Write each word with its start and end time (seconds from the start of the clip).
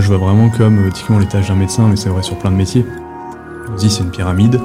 Je 0.00 0.06
vois 0.06 0.18
vraiment 0.18 0.48
comme 0.48 0.90
typiquement 0.92 1.18
les 1.18 1.26
tâches 1.26 1.48
d'un 1.48 1.56
médecin, 1.56 1.88
mais 1.88 1.96
c'est 1.96 2.08
vrai 2.08 2.22
sur 2.22 2.38
plein 2.38 2.52
de 2.52 2.56
métiers. 2.56 2.86
On 3.68 3.74
dit 3.74 3.90
c'est 3.90 4.04
une 4.04 4.10
pyramide. 4.10 4.60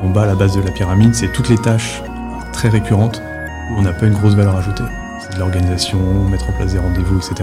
En 0.00 0.10
bas, 0.10 0.22
à 0.22 0.26
la 0.26 0.36
base 0.36 0.54
de 0.54 0.60
la 0.60 0.70
pyramide, 0.70 1.14
c'est 1.14 1.32
toutes 1.32 1.48
les 1.48 1.58
tâches 1.58 2.02
très 2.52 2.68
récurrentes 2.68 3.20
où 3.70 3.78
on 3.78 3.82
n'a 3.82 3.92
pas 3.92 4.06
une 4.06 4.14
grosse 4.14 4.34
valeur 4.34 4.56
ajoutée. 4.56 4.84
C'est 5.20 5.34
de 5.34 5.40
l'organisation, 5.40 5.98
mettre 6.30 6.48
en 6.48 6.52
place 6.52 6.72
des 6.72 6.78
rendez-vous, 6.78 7.16
etc. 7.16 7.34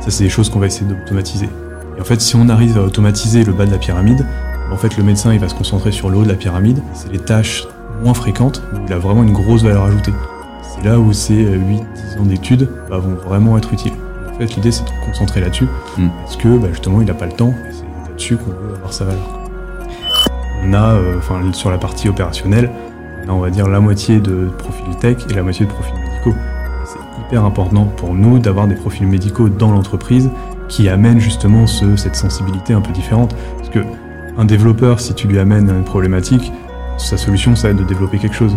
Ça, 0.00 0.10
c'est 0.10 0.24
des 0.24 0.30
choses 0.30 0.50
qu'on 0.50 0.58
va 0.58 0.66
essayer 0.66 0.86
d'automatiser. 0.86 1.48
Et 1.96 2.00
en 2.00 2.04
fait, 2.04 2.20
si 2.20 2.34
on 2.34 2.48
arrive 2.48 2.76
à 2.76 2.82
automatiser 2.82 3.44
le 3.44 3.52
bas 3.52 3.66
de 3.66 3.70
la 3.70 3.78
pyramide, 3.78 4.26
en 4.72 4.76
fait, 4.76 4.96
le 4.96 5.04
médecin, 5.04 5.32
il 5.32 5.38
va 5.38 5.48
se 5.48 5.54
concentrer 5.54 5.92
sur 5.92 6.10
le 6.10 6.16
haut 6.16 6.24
de 6.24 6.28
la 6.28 6.34
pyramide. 6.34 6.82
C'est 6.92 7.12
les 7.12 7.20
tâches 7.20 7.68
moins 8.02 8.14
fréquentes 8.14 8.62
où 8.74 8.78
il 8.84 8.92
a 8.92 8.98
vraiment 8.98 9.22
une 9.22 9.32
grosse 9.32 9.62
valeur 9.62 9.84
ajoutée. 9.84 10.12
C'est 10.62 10.84
là 10.84 10.98
où 10.98 11.12
ces 11.12 11.44
8-10 11.44 12.20
ans 12.20 12.24
d'études 12.24 12.68
bah, 12.88 12.98
vont 12.98 13.14
vraiment 13.14 13.56
être 13.58 13.72
utiles. 13.72 13.92
Fait, 14.40 14.54
l'idée, 14.56 14.72
c'est 14.72 14.84
de 14.84 14.88
se 14.88 15.06
concentrer 15.06 15.40
là-dessus, 15.42 15.66
Mm. 15.98 16.08
parce 16.22 16.36
que 16.38 16.48
bah, 16.56 16.68
justement, 16.70 17.00
il 17.02 17.06
n'a 17.06 17.12
pas 17.14 17.26
le 17.26 17.32
temps, 17.32 17.52
et 17.68 17.72
c'est 17.72 17.84
là-dessus 18.08 18.36
qu'on 18.38 18.50
veut 18.52 18.74
avoir 18.76 18.90
sa 18.92 19.04
valeur. 19.04 19.38
On 20.64 20.72
a, 20.72 20.94
euh, 20.94 21.18
enfin, 21.18 21.40
sur 21.52 21.70
la 21.70 21.76
partie 21.78 22.08
opérationnelle, 22.08 22.70
on 23.26 23.28
a, 23.28 23.32
on 23.32 23.40
va 23.40 23.50
dire, 23.50 23.68
la 23.68 23.80
moitié 23.80 24.18
de 24.18 24.48
profils 24.58 24.96
tech 24.98 25.18
et 25.28 25.34
la 25.34 25.42
moitié 25.42 25.66
de 25.66 25.70
profils 25.70 25.94
médicaux. 25.94 26.34
C'est 26.86 26.98
hyper 27.20 27.44
important 27.44 27.84
pour 27.84 28.14
nous 28.14 28.38
d'avoir 28.38 28.66
des 28.66 28.74
profils 28.76 29.06
médicaux 29.06 29.50
dans 29.50 29.72
l'entreprise 29.72 30.30
qui 30.68 30.88
amènent 30.88 31.20
justement 31.20 31.66
ce- 31.66 31.96
cette 31.96 32.16
sensibilité 32.16 32.72
un 32.72 32.80
peu 32.80 32.92
différente. 32.92 33.34
Parce 33.58 33.68
que 33.68 33.80
un 34.38 34.44
développeur, 34.46 35.00
si 35.00 35.12
tu 35.14 35.28
lui 35.28 35.38
amènes 35.38 35.68
une 35.68 35.84
problématique, 35.84 36.50
sa 36.96 37.18
solution, 37.18 37.56
ça 37.56 37.68
va 37.68 37.72
être 37.72 37.80
de 37.80 37.84
développer 37.84 38.16
quelque 38.18 38.36
chose. 38.36 38.56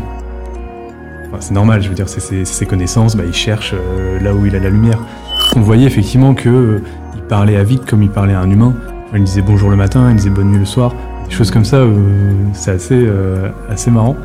Enfin, 1.27 1.37
c'est 1.39 1.53
normal, 1.53 1.81
je 1.81 1.89
veux 1.89 1.95
dire, 1.95 2.07
c'est 2.07 2.19
ses, 2.21 2.45
c'est 2.45 2.53
ses 2.53 2.65
connaissances, 2.65 3.15
bah, 3.17 3.23
il 3.25 3.33
cherche 3.33 3.73
euh, 3.73 4.19
là 4.21 4.33
où 4.33 4.45
il 4.45 4.55
a 4.55 4.59
la 4.59 4.69
lumière. 4.69 4.99
On 5.55 5.61
voyait 5.61 5.85
effectivement 5.85 6.33
que 6.33 6.49
euh, 6.49 6.83
il 7.15 7.21
parlait 7.21 7.57
à 7.57 7.63
Vic 7.63 7.85
comme 7.85 8.01
il 8.01 8.09
parlait 8.09 8.33
à 8.33 8.39
un 8.39 8.49
humain. 8.49 8.73
Il 9.13 9.23
disait 9.23 9.43
bonjour 9.43 9.69
le 9.69 9.75
matin, 9.75 10.09
il 10.09 10.15
disait 10.15 10.31
bonne 10.31 10.49
nuit 10.49 10.59
le 10.59 10.65
soir. 10.65 10.93
Des 11.29 11.35
choses 11.35 11.51
comme 11.51 11.65
ça, 11.65 11.77
euh, 11.77 12.33
c'est 12.53 12.71
assez, 12.71 12.95
euh, 12.97 13.49
assez 13.69 13.91
marrant. 13.91 14.15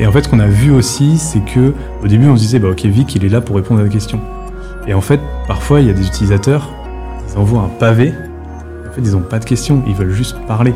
Et 0.00 0.06
en 0.08 0.10
fait, 0.10 0.22
ce 0.22 0.28
qu'on 0.28 0.40
a 0.40 0.48
vu 0.48 0.72
aussi, 0.72 1.18
c'est 1.18 1.38
que 1.38 1.72
au 2.02 2.08
début, 2.08 2.26
on 2.26 2.36
se 2.36 2.40
disait, 2.40 2.58
bah, 2.58 2.70
ok, 2.70 2.84
Vic, 2.84 3.14
il 3.14 3.24
est 3.24 3.28
là 3.28 3.40
pour 3.40 3.54
répondre 3.54 3.80
à 3.80 3.84
des 3.84 3.90
questions. 3.90 4.20
Et 4.88 4.94
en 4.94 5.00
fait, 5.00 5.20
parfois, 5.46 5.80
il 5.80 5.86
y 5.86 5.90
a 5.90 5.92
des 5.92 6.04
utilisateurs, 6.04 6.68
ils 7.28 7.38
envoient 7.38 7.62
un 7.62 7.78
pavé. 7.78 8.12
En 8.88 8.92
fait, 8.92 9.02
ils 9.02 9.12
n'ont 9.12 9.20
pas 9.20 9.38
de 9.38 9.44
questions, 9.44 9.80
ils 9.86 9.94
veulent 9.94 10.10
juste 10.10 10.36
parler. 10.48 10.74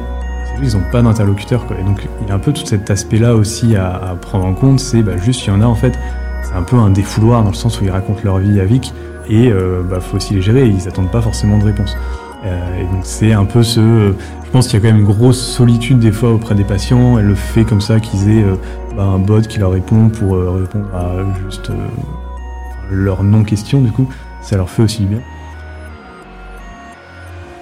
Ils 0.62 0.76
n'ont 0.76 0.84
pas 0.92 1.02
d'interlocuteur. 1.02 1.64
Et 1.80 1.82
donc, 1.82 2.06
il 2.22 2.28
y 2.28 2.30
a 2.30 2.34
un 2.34 2.38
peu 2.38 2.52
tout 2.52 2.64
cet 2.64 2.88
aspect-là 2.88 3.34
aussi 3.34 3.74
à, 3.74 3.88
à 3.88 4.14
prendre 4.14 4.44
en 4.44 4.54
compte. 4.54 4.78
C'est 4.78 5.02
bah, 5.02 5.16
juste, 5.16 5.44
il 5.44 5.48
y 5.48 5.52
en 5.52 5.60
a 5.60 5.66
en 5.66 5.74
fait, 5.74 5.98
c'est 6.44 6.54
un 6.54 6.62
peu 6.62 6.76
un 6.76 6.90
défouloir 6.90 7.42
dans 7.42 7.50
le 7.50 7.56
sens 7.56 7.80
où 7.80 7.84
ils 7.84 7.90
racontent 7.90 8.20
leur 8.22 8.38
vie 8.38 8.60
à 8.60 8.64
Vic. 8.64 8.94
Et 9.28 9.50
euh, 9.50 9.82
bah, 9.82 10.00
faut 10.00 10.16
aussi 10.16 10.34
les 10.34 10.42
gérer. 10.42 10.66
Ils 10.66 10.84
n'attendent 10.84 11.10
pas 11.10 11.20
forcément 11.20 11.58
de 11.58 11.64
réponse. 11.64 11.96
Euh, 12.44 12.80
et 12.80 12.84
donc, 12.84 13.00
c'est 13.02 13.32
un 13.32 13.44
peu 13.44 13.62
ce. 13.62 14.12
je 14.44 14.50
pense 14.50 14.68
qu'il 14.68 14.74
y 14.74 14.76
a 14.76 14.80
quand 14.80 14.94
même 14.94 15.04
une 15.04 15.12
grosse 15.12 15.40
solitude 15.40 15.98
des 15.98 16.12
fois 16.12 16.32
auprès 16.32 16.54
des 16.54 16.64
patients. 16.64 17.18
Et 17.18 17.22
le 17.22 17.34
fait 17.34 17.64
comme 17.64 17.80
ça 17.80 18.00
qu'ils 18.00 18.30
aient 18.30 18.44
euh, 18.44 18.56
bah, 18.96 19.04
un 19.04 19.18
bot 19.18 19.40
qui 19.42 19.58
leur 19.58 19.72
répond 19.72 20.08
pour 20.08 20.36
répondre 20.36 20.86
à 20.94 21.16
juste 21.44 21.70
leur 22.90 23.24
non-question, 23.24 23.80
du 23.80 23.90
coup, 23.90 24.08
ça 24.42 24.56
leur 24.56 24.70
fait 24.70 24.82
aussi 24.82 25.02
du 25.02 25.08
bien. 25.08 25.20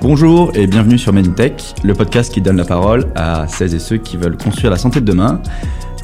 Bonjour 0.03 0.51
et 0.55 0.67
bienvenue 0.67 0.98
sur 0.98 1.15
Meditech, 1.15 1.77
le 1.83 1.95
podcast 1.95 2.31
qui 2.31 2.42
donne 2.42 2.59
la 2.59 2.67
parole 2.67 3.07
à 3.15 3.48
celles 3.48 3.75
et 3.75 3.79
ceux 3.79 3.97
qui 3.97 4.19
veulent 4.19 4.37
construire 4.37 4.70
la 4.70 4.77
santé 4.77 5.01
de 5.01 5.07
demain 5.07 5.41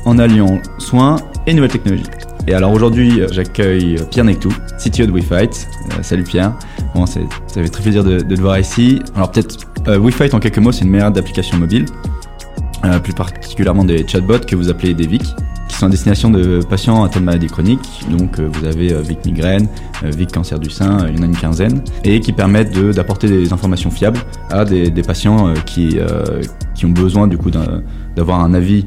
en 0.06 0.19
alliant 0.19 0.58
soins 0.78 1.16
et 1.47 1.53
nouvelles 1.53 1.70
technologies. 1.70 2.30
Et 2.51 2.55
alors 2.55 2.73
aujourd'hui, 2.73 3.20
j'accueille 3.31 3.95
Pierre 4.11 4.25
Nectou, 4.25 4.48
CTO 4.77 5.06
de 5.06 5.12
WeFight. 5.12 5.69
Euh, 5.93 6.03
salut 6.03 6.25
Pierre. 6.25 6.53
Bon, 6.97 7.06
ça 7.06 7.20
fait 7.55 7.69
très 7.69 7.81
plaisir 7.81 8.03
de, 8.03 8.19
de 8.19 8.34
te 8.34 8.41
voir 8.41 8.59
ici. 8.59 9.01
Alors 9.15 9.31
peut-être, 9.31 9.56
euh, 9.87 10.01
WeFight 10.01 10.34
en 10.34 10.41
quelques 10.41 10.59
mots, 10.59 10.73
c'est 10.73 10.84
une 10.84 10.91
meilleure 10.91 11.12
d'applications 11.12 11.56
mobiles, 11.59 11.84
euh, 12.84 12.98
plus 12.98 13.12
particulièrement 13.12 13.84
des 13.84 14.05
chatbots 14.05 14.41
que 14.45 14.56
vous 14.56 14.69
appelez 14.69 14.95
des 14.95 15.06
VIC, 15.06 15.23
qui 15.69 15.77
sont 15.77 15.87
à 15.87 15.91
destination 15.91 16.28
de 16.28 16.59
patients 16.69 17.05
atteints 17.05 17.21
de 17.21 17.27
maladies 17.27 17.47
chroniques. 17.47 17.89
Donc 18.10 18.41
euh, 18.41 18.49
vous 18.53 18.65
avez 18.66 18.94
euh, 18.94 19.00
VIC 19.00 19.27
migraine, 19.27 19.69
euh, 20.03 20.10
VIC 20.10 20.33
cancer 20.33 20.59
du 20.59 20.71
sein, 20.71 21.06
il 21.09 21.15
y 21.15 21.21
en 21.21 21.22
a 21.22 21.27
une 21.27 21.37
quinzaine, 21.37 21.84
et 22.03 22.19
qui 22.19 22.33
permettent 22.33 22.75
de- 22.75 22.91
d'apporter 22.93 23.28
des 23.28 23.53
informations 23.53 23.93
fiables 23.93 24.19
à 24.50 24.65
des, 24.65 24.91
des 24.91 25.03
patients 25.03 25.55
qui, 25.66 25.99
qui 26.75 26.84
ont 26.84 26.91
besoin 26.91 27.28
du 27.28 27.39
coup 27.39 27.53
d'avoir 28.16 28.41
un 28.41 28.55
avis 28.55 28.87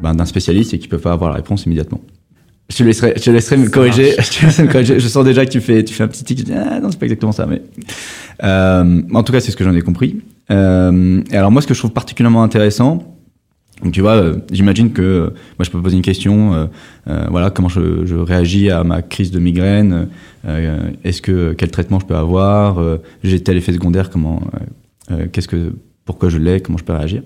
ben, 0.00 0.14
d'un 0.14 0.24
spécialiste 0.24 0.72
et 0.72 0.78
qui 0.78 0.88
peuvent 0.88 1.02
pas 1.02 1.12
avoir 1.12 1.28
la 1.28 1.36
réponse 1.36 1.66
immédiatement. 1.66 2.00
Je 2.68 2.76
te 2.76 2.82
laisserai, 2.84 3.14
je 3.16 3.22
te 3.22 3.30
laisserai 3.30 3.56
me 3.58 3.68
corriger. 3.68 4.14
Je, 4.18 4.38
te 4.38 4.46
laisserai 4.46 4.62
me 4.64 4.72
corriger. 4.72 4.98
Je 4.98 5.08
sens 5.08 5.24
déjà 5.24 5.44
que 5.44 5.50
tu 5.50 5.60
fais, 5.60 5.84
tu 5.84 5.92
fais 5.92 6.04
un 6.04 6.08
petit 6.08 6.24
tic. 6.24 6.38
Je 6.38 6.44
dis, 6.44 6.52
ah 6.52 6.80
non, 6.80 6.90
c'est 6.90 6.98
pas 6.98 7.06
exactement 7.06 7.32
ça, 7.32 7.46
mais 7.46 7.62
euh, 8.42 9.02
en 9.12 9.22
tout 9.22 9.32
cas, 9.32 9.40
c'est 9.40 9.50
ce 9.50 9.56
que 9.56 9.64
j'en 9.64 9.74
ai 9.74 9.82
compris. 9.82 10.22
Euh, 10.50 11.22
et 11.30 11.36
alors 11.36 11.50
moi, 11.50 11.60
ce 11.60 11.66
que 11.66 11.74
je 11.74 11.78
trouve 11.78 11.92
particulièrement 11.92 12.42
intéressant, 12.42 13.12
donc 13.82 13.92
tu 13.92 14.00
vois, 14.00 14.14
euh, 14.14 14.36
j'imagine 14.52 14.92
que 14.92 15.02
euh, 15.02 15.30
moi 15.58 15.64
je 15.64 15.70
peux 15.70 15.80
poser 15.82 15.96
une 15.96 16.02
question, 16.02 16.54
euh, 16.54 16.66
euh, 17.08 17.26
voilà, 17.30 17.50
comment 17.50 17.68
je, 17.68 18.06
je 18.06 18.14
réagis 18.14 18.70
à 18.70 18.84
ma 18.84 19.02
crise 19.02 19.32
de 19.32 19.40
migraine, 19.40 20.08
euh, 20.46 20.90
est-ce 21.02 21.20
que 21.20 21.52
quel 21.52 21.70
traitement 21.70 21.98
je 21.98 22.06
peux 22.06 22.14
avoir, 22.14 22.80
euh, 22.80 22.98
j'ai 23.24 23.42
tel 23.42 23.56
effet 23.56 23.72
secondaire, 23.72 24.10
comment, 24.10 24.40
qu'est-ce 25.32 25.48
que, 25.48 25.74
pourquoi 26.04 26.28
je 26.28 26.38
l'ai, 26.38 26.60
comment 26.60 26.78
je 26.78 26.84
peux 26.84 26.92
réagir. 26.92 27.22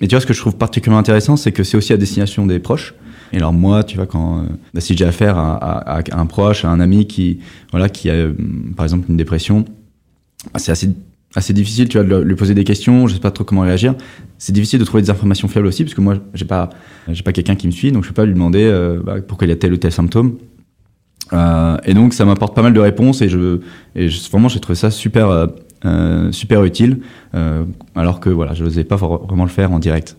Mais 0.00 0.06
tu 0.06 0.14
vois, 0.14 0.20
ce 0.20 0.26
que 0.26 0.34
je 0.34 0.40
trouve 0.40 0.56
particulièrement 0.56 1.00
intéressant, 1.00 1.36
c'est 1.36 1.52
que 1.52 1.64
c'est 1.64 1.76
aussi 1.76 1.92
à 1.92 1.96
destination 1.96 2.46
des 2.46 2.58
proches. 2.58 2.94
Et 3.34 3.38
alors 3.38 3.52
moi, 3.52 3.82
tu 3.82 3.96
vois, 3.96 4.06
quand 4.06 4.38
euh, 4.38 4.42
bah, 4.72 4.80
si 4.80 4.96
j'ai 4.96 5.04
affaire 5.04 5.36
à, 5.36 6.02
un 6.12 6.26
proche, 6.26 6.64
à 6.64 6.68
un 6.68 6.78
ami 6.78 7.06
qui, 7.08 7.40
voilà, 7.72 7.88
qui 7.88 8.08
a 8.08 8.12
euh, 8.12 8.32
par 8.76 8.86
exemple 8.86 9.06
une 9.10 9.16
dépression, 9.16 9.64
bah, 10.52 10.60
c'est 10.60 10.70
assez 10.70 10.90
assez 11.34 11.52
difficile, 11.52 11.88
tu 11.88 11.98
vois, 11.98 12.06
de 12.06 12.22
lui 12.22 12.36
poser 12.36 12.54
des 12.54 12.62
questions. 12.62 13.08
Je 13.08 13.14
sais 13.14 13.20
pas 13.20 13.32
trop 13.32 13.42
comment 13.42 13.62
réagir. 13.62 13.96
C'est 14.38 14.52
difficile 14.52 14.78
de 14.78 14.84
trouver 14.84 15.02
des 15.02 15.10
informations 15.10 15.48
fiables 15.48 15.66
aussi, 15.66 15.82
parce 15.82 15.94
que 15.94 16.00
moi, 16.00 16.14
j'ai 16.32 16.44
pas 16.44 16.70
j'ai 17.08 17.24
pas 17.24 17.32
quelqu'un 17.32 17.56
qui 17.56 17.66
me 17.66 17.72
suit, 17.72 17.90
donc 17.90 18.04
je 18.04 18.08
peux 18.10 18.14
pas 18.14 18.24
lui 18.24 18.34
demander 18.34 18.62
euh, 18.62 19.00
bah, 19.04 19.16
pourquoi 19.20 19.48
il 19.48 19.50
a 19.50 19.56
tel 19.56 19.72
ou 19.72 19.78
tel 19.78 19.90
symptôme. 19.90 20.38
Euh, 21.32 21.76
et 21.84 21.94
donc 21.94 22.14
ça 22.14 22.24
m'apporte 22.24 22.54
pas 22.54 22.62
mal 22.62 22.72
de 22.72 22.80
réponses 22.80 23.20
et 23.22 23.28
je 23.30 23.58
vraiment 24.30 24.48
j'ai 24.48 24.60
trouvé 24.60 24.76
ça 24.76 24.90
super 24.90 25.48
euh, 25.84 26.32
super 26.32 26.64
utile 26.64 27.00
euh, 27.34 27.64
alors 27.94 28.20
que 28.20 28.30
voilà 28.30 28.54
je 28.54 28.64
n'osais 28.64 28.84
pas 28.84 28.96
vraiment 28.96 29.44
le 29.44 29.50
faire 29.50 29.72
en 29.72 29.78
direct. 29.78 30.16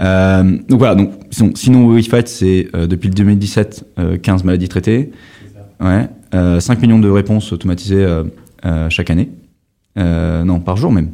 Euh, 0.00 0.42
donc 0.68 0.78
voilà 0.78 0.94
donc 0.94 1.12
sinon, 1.30 1.52
sinon 1.54 1.88
WeFight 1.88 2.28
c'est 2.28 2.68
euh, 2.74 2.86
depuis 2.86 3.08
le 3.08 3.14
2017 3.14 3.84
euh, 3.98 4.18
15 4.18 4.44
maladies 4.44 4.68
traitées, 4.68 5.12
ouais, 5.80 6.08
euh, 6.34 6.60
5 6.60 6.82
millions 6.82 6.98
de 6.98 7.08
réponses 7.08 7.52
automatisées 7.52 8.04
euh, 8.04 8.24
euh, 8.64 8.90
chaque 8.90 9.10
année, 9.10 9.30
euh, 9.98 10.44
non 10.44 10.60
par 10.60 10.76
jour 10.76 10.92
même, 10.92 11.10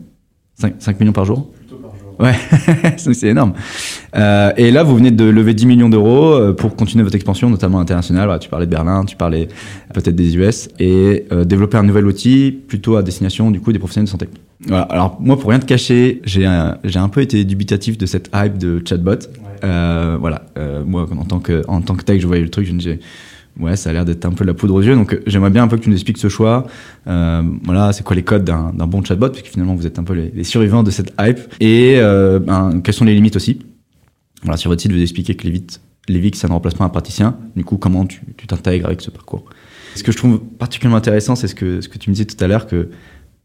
5, 0.55 0.75
5 0.79 1.01
millions 1.01 1.13
par 1.13 1.25
jour. 1.25 1.51
Ouais, 2.22 2.34
c'est 2.99 3.25
énorme. 3.25 3.55
Euh, 4.15 4.53
et 4.56 4.71
là, 4.71 4.84
vous 4.84 4.94
venez 4.94 5.10
de 5.10 5.25
lever 5.25 5.55
10 5.55 5.66
millions 5.66 5.88
d'euros 5.88 6.34
euh, 6.34 6.53
pour 6.53 6.77
continuer 6.77 7.03
votre 7.03 7.16
expansion, 7.16 7.50
notamment 7.50 7.81
internationale. 7.81 8.27
Voilà, 8.27 8.38
tu 8.38 8.49
parlais 8.49 8.66
de 8.66 8.71
Berlin, 8.71 9.05
tu 9.05 9.16
parlais 9.16 9.49
peut-être 9.93 10.15
des 10.15 10.37
US, 10.37 10.69
et 10.78 11.25
euh, 11.32 11.44
développer 11.44 11.78
un 11.78 11.82
nouvel 11.82 12.06
outil 12.06 12.53
plutôt 12.53 12.94
à 12.94 13.03
destination 13.03 13.50
du 13.50 13.61
coup 13.61 13.72
des 13.72 13.81
professionnels 13.81 14.06
de 14.06 14.11
santé. 14.11 14.28
Voilà. 14.69 14.84
Alors 14.84 15.19
moi, 15.21 15.37
pour 15.37 15.50
rien 15.50 15.59
te 15.59 15.66
cacher, 15.66 16.22
j'ai 16.25 16.47
un, 16.47 16.78
j'ai 16.84 17.00
un 17.00 17.09
peu 17.09 17.22
été 17.22 17.44
dubitatif 17.44 17.99
de 17.99 18.06
cette 18.06 18.31
hype 18.32 18.56
de 18.56 18.81
chatbot. 18.88 19.19
Euh, 19.65 20.16
voilà, 20.21 20.43
moi 20.87 21.09
en 21.19 21.25
tant 21.25 21.41
que 21.41 21.62
en 21.66 21.81
tant 21.81 21.97
que 21.97 22.05
tech, 22.05 22.21
je 22.21 22.27
voyais 22.28 22.43
le 22.43 22.50
truc, 22.50 22.66
je 22.66 22.72
me 22.72 22.78
disais 22.78 23.00
ouais, 23.59 23.77
ça 23.77 23.91
a 23.91 23.93
l'air 23.93 24.05
d'être 24.05 24.25
un 24.25 24.33
peu 24.33 24.45
la 24.45 24.55
poudre 24.55 24.75
aux 24.75 24.83
yeux. 24.83 24.95
Donc 24.95 25.15
euh, 25.15 25.23
j'aimerais 25.27 25.51
bien 25.51 25.63
un 25.63 25.69
peu 25.69 25.77
que 25.77 25.83
tu 25.83 25.91
nous 25.91 25.97
expliques 25.97 26.19
ce 26.19 26.29
choix. 26.29 26.67
Euh, 27.07 27.43
voilà, 27.65 27.93
c'est 27.93 28.03
quoi 28.03 28.17
les 28.17 28.23
codes 28.23 28.45
d'un 28.45 28.87
bon 28.87 29.05
chatbot, 29.05 29.31
puisque 29.31 29.49
finalement 29.49 29.75
vous 29.75 29.87
êtes 29.87 29.99
un 29.99 30.05
peu 30.05 30.15
les, 30.15 30.45
survivants 30.45 30.83
de 30.83 30.91
cette 30.91 31.13
hype. 31.21 31.41
Et 31.61 31.97
euh, 31.99 32.39
ben, 32.39 32.81
quelles 32.83 32.95
sont 32.95 33.05
les 33.05 33.15
limites 33.15 33.37
aussi? 33.37 33.61
Voilà, 34.43 34.57
sur 34.57 34.71
votre 34.71 34.83
site, 34.83 34.93
vous 34.93 35.01
expliquez 35.01 35.37
que 35.37 35.49
VIC, 35.49 36.37
ça 36.37 36.49
ne 36.49 36.53
remplace 36.53 36.75
pas 36.75 36.85
un 36.85 36.89
praticien. 36.89 37.37
Du 37.57 37.65
coup, 37.65 37.77
comment 37.77 38.07
tu 38.07 38.23
tu 38.37 38.47
t'intègres 38.47 38.87
avec 38.87 39.01
ce 39.01 39.11
parcours? 39.11 39.45
Ce 39.95 40.03
que 40.03 40.11
je 40.11 40.17
trouve 40.17 40.41
particulièrement 40.41 40.97
intéressant, 40.97 41.37
c'est 41.37 41.49
ce 41.49 41.55
que, 41.55 41.81
ce 41.81 41.89
que 41.89 41.99
tu 41.99 42.11
me 42.11 42.15
disais 42.15 42.25
tout 42.25 42.43
à 42.43 42.49
l'heure, 42.49 42.67
que 42.67 42.89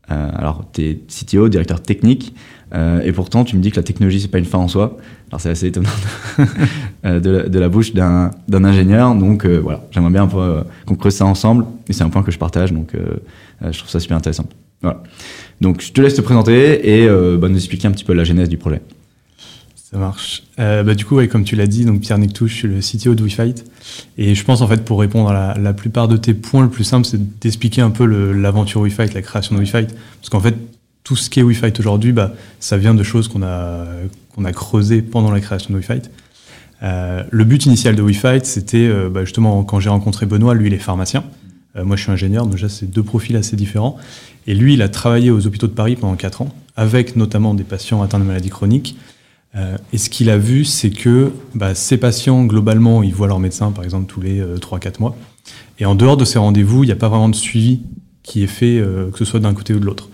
euh, 0.10 0.30
alors, 0.34 0.64
tu 0.72 0.84
es 0.84 0.96
CTO, 1.08 1.50
directeur 1.50 1.82
technique, 1.82 2.34
euh, 2.74 3.02
et 3.02 3.12
pourtant, 3.12 3.44
tu 3.44 3.56
me 3.56 3.62
dis 3.62 3.72
que 3.72 3.78
la 3.78 3.84
technologie, 3.84 4.20
c'est 4.20 4.28
pas 4.28 4.40
une 4.40 4.46
fin 4.46 4.58
en 4.58 4.68
soi. 4.68 4.98
Alors, 5.30 5.42
c'est 5.42 5.50
assez 5.50 5.68
étonnant 5.68 5.90
euh, 7.06 7.20
de, 7.20 7.60
la, 7.60 7.70
bouche 7.70 7.94
d'un 7.94 8.32
ingénieur. 8.50 9.14
Donc, 9.16 9.46
euh, 9.46 9.58
voilà, 9.58 9.84
j'aimerais 9.92 10.12
bien 10.12 10.30
euh, 10.36 10.64
qu'on 10.86 10.96
creuse 10.96 11.16
ça 11.16 11.26
ensemble, 11.26 11.66
et 11.88 11.94
c'est 11.94 12.04
un 12.04 12.10
point 12.10 12.24
que 12.24 12.32
je 12.32 12.38
partage, 12.38 12.72
donc 12.72 12.94
je 13.62 13.78
trouve 13.78 13.90
ça 13.90 14.00
super 14.00 14.18
intéressant. 14.18 14.46
Voilà. 14.82 15.02
Donc, 15.60 15.82
je 15.82 15.92
te 15.92 16.02
laisse 16.02 16.16
te 16.16 16.22
présenter 16.22 17.04
et 17.04 17.08
bah, 17.38 17.50
nous 17.50 17.58
expliquer 17.58 17.88
un 17.88 17.92
petit 17.92 18.06
peu 18.06 18.14
la 18.14 18.24
genèse 18.24 18.50
du 18.50 18.58
projet. 18.58 18.82
Ça 19.76 19.98
marche. 19.98 20.44
Bah, 20.58 20.96
du 20.96 21.06
coup, 21.06 21.16
ouais, 21.16 21.28
comme 21.28 21.44
tu 21.44 21.56
l'as 21.56 21.68
dit, 21.68 21.86
donc 21.86 22.02
Pierre 22.02 22.18
Nectou, 22.18 22.48
je 22.48 22.54
suis 22.54 22.68
le 22.68 22.80
CTO 22.80 23.16
de 23.16 23.24
WeFight. 23.24 23.66
Et 24.18 24.36
je 24.36 24.44
pense, 24.44 24.62
en 24.62 24.68
fait, 24.68 24.84
pour 24.84 25.00
répondre 25.00 25.30
à 25.30 25.58
la, 25.58 25.74
plupart 25.74 26.08
de 26.08 26.18
tes 26.18 26.34
points, 26.34 26.64
le 26.64 26.70
plus 26.70 26.84
simple, 26.84 27.06
c'est 27.06 27.40
d'expliquer 27.40 27.82
un 27.82 27.90
peu 27.90 28.06
l'aventure 28.06 28.82
WeFight, 28.82 29.14
la 29.14 29.22
création 29.22 29.56
de 29.56 29.62
WeFight. 29.62 29.94
Parce 30.22 30.30
qu'en 30.30 30.42
fait, 30.42 30.56
tout 31.08 31.16
ce 31.16 31.30
qui 31.30 31.40
est 31.40 31.44
WeFight 31.44 31.80
aujourd'hui, 31.80 32.12
bah, 32.12 32.34
ça 32.60 32.76
vient 32.76 32.94
de 32.94 33.02
choses 33.02 33.30
qu'on 33.30 33.42
a, 33.42 33.86
a 34.44 34.52
creusées 34.52 35.02
pendant 35.02 35.32
la 35.32 35.40
création 35.40 35.74
de 35.74 35.80
WeFight. 35.80 36.12
Euh, 36.84 37.24
le 37.32 37.46
but 37.46 37.66
initial 37.66 37.96
de 37.96 38.02
WeFight, 38.02 38.46
c'était 38.46 38.90
euh, 38.90 39.10
bah, 39.10 39.24
justement 39.24 39.64
quand 39.64 39.80
j'ai 39.80 39.90
rencontré 39.90 40.26
Benoît, 40.26 40.54
lui 40.54 40.68
il 40.68 40.74
est 40.74 40.80
pharmacien. 40.80 41.24
moi, 41.82 41.96
je 41.96 42.02
suis 42.02 42.12
ingénieur, 42.12 42.44
donc 42.44 42.56
déjà, 42.56 42.68
c'est 42.68 42.88
deux 42.88 43.04
profils 43.04 43.38
assez 43.38 43.56
différents. 43.56 43.96
Et 44.48 44.54
lui, 44.54 44.74
il 44.74 44.82
a 44.82 44.90
travaillé 44.90 45.32
aux 45.32 45.48
hôpitaux 45.48 45.68
de 45.68 45.72
Paris 45.72 45.96
pendant 45.96 46.18
4 46.18 46.42
ans, 46.42 46.54
avec 46.76 47.16
notamment 47.16 47.54
des 47.54 47.64
patients 47.64 48.02
atteints 48.02 48.20
de 48.20 48.26
maladies 48.26 48.50
chroniques. 48.50 48.98
et 49.94 49.98
ce 49.98 50.10
qu'il 50.10 50.30
a 50.30 50.38
vu, 50.38 50.66
c'est 50.66 50.90
que 50.90 51.32
bah, 51.56 51.74
ces 51.74 51.98
patients, 51.98 52.44
globalement, 52.44 53.02
ils 53.02 53.14
voient 53.14 53.28
leur 53.28 53.40
médecin, 53.40 53.72
par 53.72 53.86
exemple, 53.86 54.08
tous 54.08 54.20
les 54.20 54.42
3-4 54.42 55.00
mois. 55.00 55.16
Et 55.80 55.86
en 55.86 55.96
dehors 55.96 56.18
de 56.18 56.26
ces 56.26 56.38
rendez-vous, 56.40 56.84
il 56.84 56.88
n'y 56.88 56.92
a 56.92 56.98
pas 56.98 57.10
vraiment 57.10 57.30
de 57.30 57.36
suivi 57.36 57.80
qui 58.24 58.44
est 58.44 58.48
fait, 58.48 58.84
que 59.14 59.18
ce 59.18 59.26
soit 59.26 59.40
d'un 59.40 59.54
côté 59.54 59.74
ou 59.74 59.80
de 59.80 59.86
l'autre. 59.86 60.10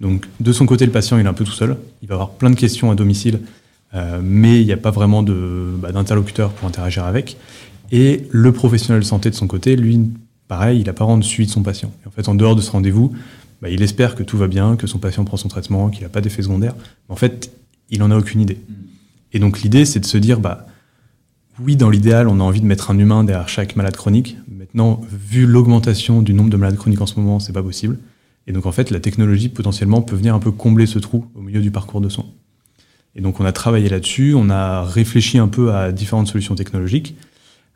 Donc, 0.00 0.26
de 0.40 0.52
son 0.52 0.66
côté, 0.66 0.86
le 0.86 0.92
patient, 0.92 1.18
il 1.18 1.24
est 1.24 1.28
un 1.28 1.34
peu 1.34 1.44
tout 1.44 1.52
seul. 1.52 1.76
Il 2.02 2.08
va 2.08 2.14
avoir 2.14 2.30
plein 2.30 2.50
de 2.50 2.56
questions 2.56 2.90
à 2.90 2.94
domicile, 2.94 3.40
mais 4.22 4.60
il 4.60 4.66
n'y 4.66 4.72
a 4.72 4.76
pas 4.76 4.90
vraiment 4.90 5.22
bah, 5.22 5.90
d'interlocuteur 5.90 6.50
pour 6.50 6.68
interagir 6.68 7.04
avec. 7.04 7.36
Et 7.90 8.26
le 8.30 8.52
professionnel 8.52 9.02
de 9.02 9.06
santé 9.06 9.30
de 9.30 9.34
son 9.34 9.46
côté, 9.46 9.74
lui, 9.74 10.00
pareil, 10.46 10.80
il 10.80 10.86
n'a 10.86 10.92
pas 10.92 11.06
de 11.16 11.22
suivi 11.22 11.46
de 11.46 11.52
son 11.52 11.62
patient. 11.62 11.92
en 12.06 12.10
fait, 12.10 12.28
en 12.28 12.34
dehors 12.34 12.54
de 12.54 12.60
ce 12.60 12.70
rendez-vous, 12.70 13.12
bah, 13.62 13.70
il 13.70 13.82
espère 13.82 14.14
que 14.14 14.22
tout 14.22 14.38
va 14.38 14.46
bien, 14.46 14.76
que 14.76 14.86
son 14.86 14.98
patient 14.98 15.24
prend 15.24 15.36
son 15.36 15.48
traitement, 15.48 15.90
qu'il 15.90 16.02
n'a 16.02 16.08
pas 16.08 16.20
d'effet 16.20 16.42
secondaire. 16.42 16.74
Mais 17.08 17.12
en 17.12 17.16
fait, 17.16 17.50
il 17.90 17.98
n'en 18.00 18.10
a 18.10 18.16
aucune 18.16 18.40
idée. 18.40 18.58
Mm. 18.68 18.74
Et 19.32 19.38
donc 19.38 19.62
l'idée, 19.62 19.84
c'est 19.84 20.00
de 20.00 20.06
se 20.06 20.18
dire, 20.18 20.40
bah, 20.40 20.66
oui, 21.60 21.76
dans 21.76 21.90
l'idéal, 21.90 22.28
on 22.28 22.40
a 22.40 22.42
envie 22.42 22.60
de 22.60 22.66
mettre 22.66 22.90
un 22.90 22.98
humain 22.98 23.24
derrière 23.24 23.48
chaque 23.48 23.74
malade 23.74 23.96
chronique. 23.96 24.36
Maintenant, 24.48 25.00
vu 25.10 25.46
l'augmentation 25.46 26.22
du 26.22 26.34
nombre 26.34 26.50
de 26.50 26.56
malades 26.56 26.76
chroniques 26.76 27.00
en 27.00 27.06
ce 27.06 27.18
moment, 27.18 27.40
c'est 27.40 27.52
pas 27.52 27.62
possible. 27.62 27.98
Et 28.48 28.52
donc 28.52 28.66
en 28.66 28.72
fait, 28.72 28.90
la 28.90 28.98
technologie 28.98 29.48
potentiellement 29.48 30.02
peut 30.02 30.16
venir 30.16 30.34
un 30.34 30.40
peu 30.40 30.50
combler 30.50 30.86
ce 30.86 30.98
trou 30.98 31.26
au 31.36 31.42
milieu 31.42 31.60
du 31.60 31.70
parcours 31.70 32.00
de 32.00 32.08
soins. 32.08 32.26
Et 33.14 33.20
donc 33.20 33.38
on 33.40 33.44
a 33.44 33.52
travaillé 33.52 33.88
là-dessus, 33.88 34.34
on 34.34 34.48
a 34.48 34.82
réfléchi 34.82 35.38
un 35.38 35.48
peu 35.48 35.72
à 35.72 35.92
différentes 35.92 36.28
solutions 36.28 36.54
technologiques. 36.54 37.14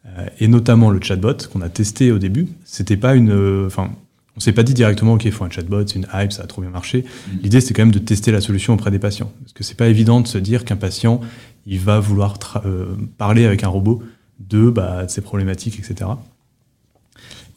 Euh, 0.06 0.26
et 0.40 0.48
notamment 0.48 0.90
le 0.90 1.00
chatbot 1.00 1.34
qu'on 1.52 1.60
a 1.60 1.68
testé 1.68 2.10
au 2.10 2.18
début. 2.18 2.48
C'était 2.64 2.96
pas 2.96 3.14
une, 3.14 3.30
euh, 3.30 3.66
enfin, 3.66 3.92
on 4.36 4.40
s'est 4.40 4.52
pas 4.52 4.64
dit 4.64 4.74
directement 4.74 5.12
ok, 5.12 5.26
il 5.26 5.32
faut 5.32 5.44
un 5.44 5.50
chatbot, 5.50 5.86
c'est 5.86 5.96
une 5.96 6.08
hype, 6.12 6.32
ça 6.32 6.42
a 6.42 6.46
trop 6.46 6.60
bien 6.60 6.70
marché. 6.70 7.04
Mm. 7.04 7.30
L'idée 7.42 7.60
c'est 7.60 7.72
quand 7.72 7.82
même 7.82 7.92
de 7.92 8.00
tester 8.00 8.32
la 8.32 8.40
solution 8.40 8.74
auprès 8.74 8.90
des 8.90 8.98
patients, 8.98 9.30
parce 9.42 9.52
que 9.52 9.62
c'est 9.62 9.76
pas 9.76 9.86
évident 9.86 10.20
de 10.20 10.26
se 10.26 10.38
dire 10.38 10.64
qu'un 10.64 10.76
patient 10.76 11.20
il 11.66 11.78
va 11.78 12.00
vouloir 12.00 12.38
euh, 12.66 12.96
parler 13.16 13.44
avec 13.44 13.62
un 13.62 13.68
robot 13.68 14.02
de, 14.40 14.70
bah, 14.70 15.04
de 15.04 15.10
ses 15.10 15.20
problématiques, 15.20 15.78
etc. 15.78 16.10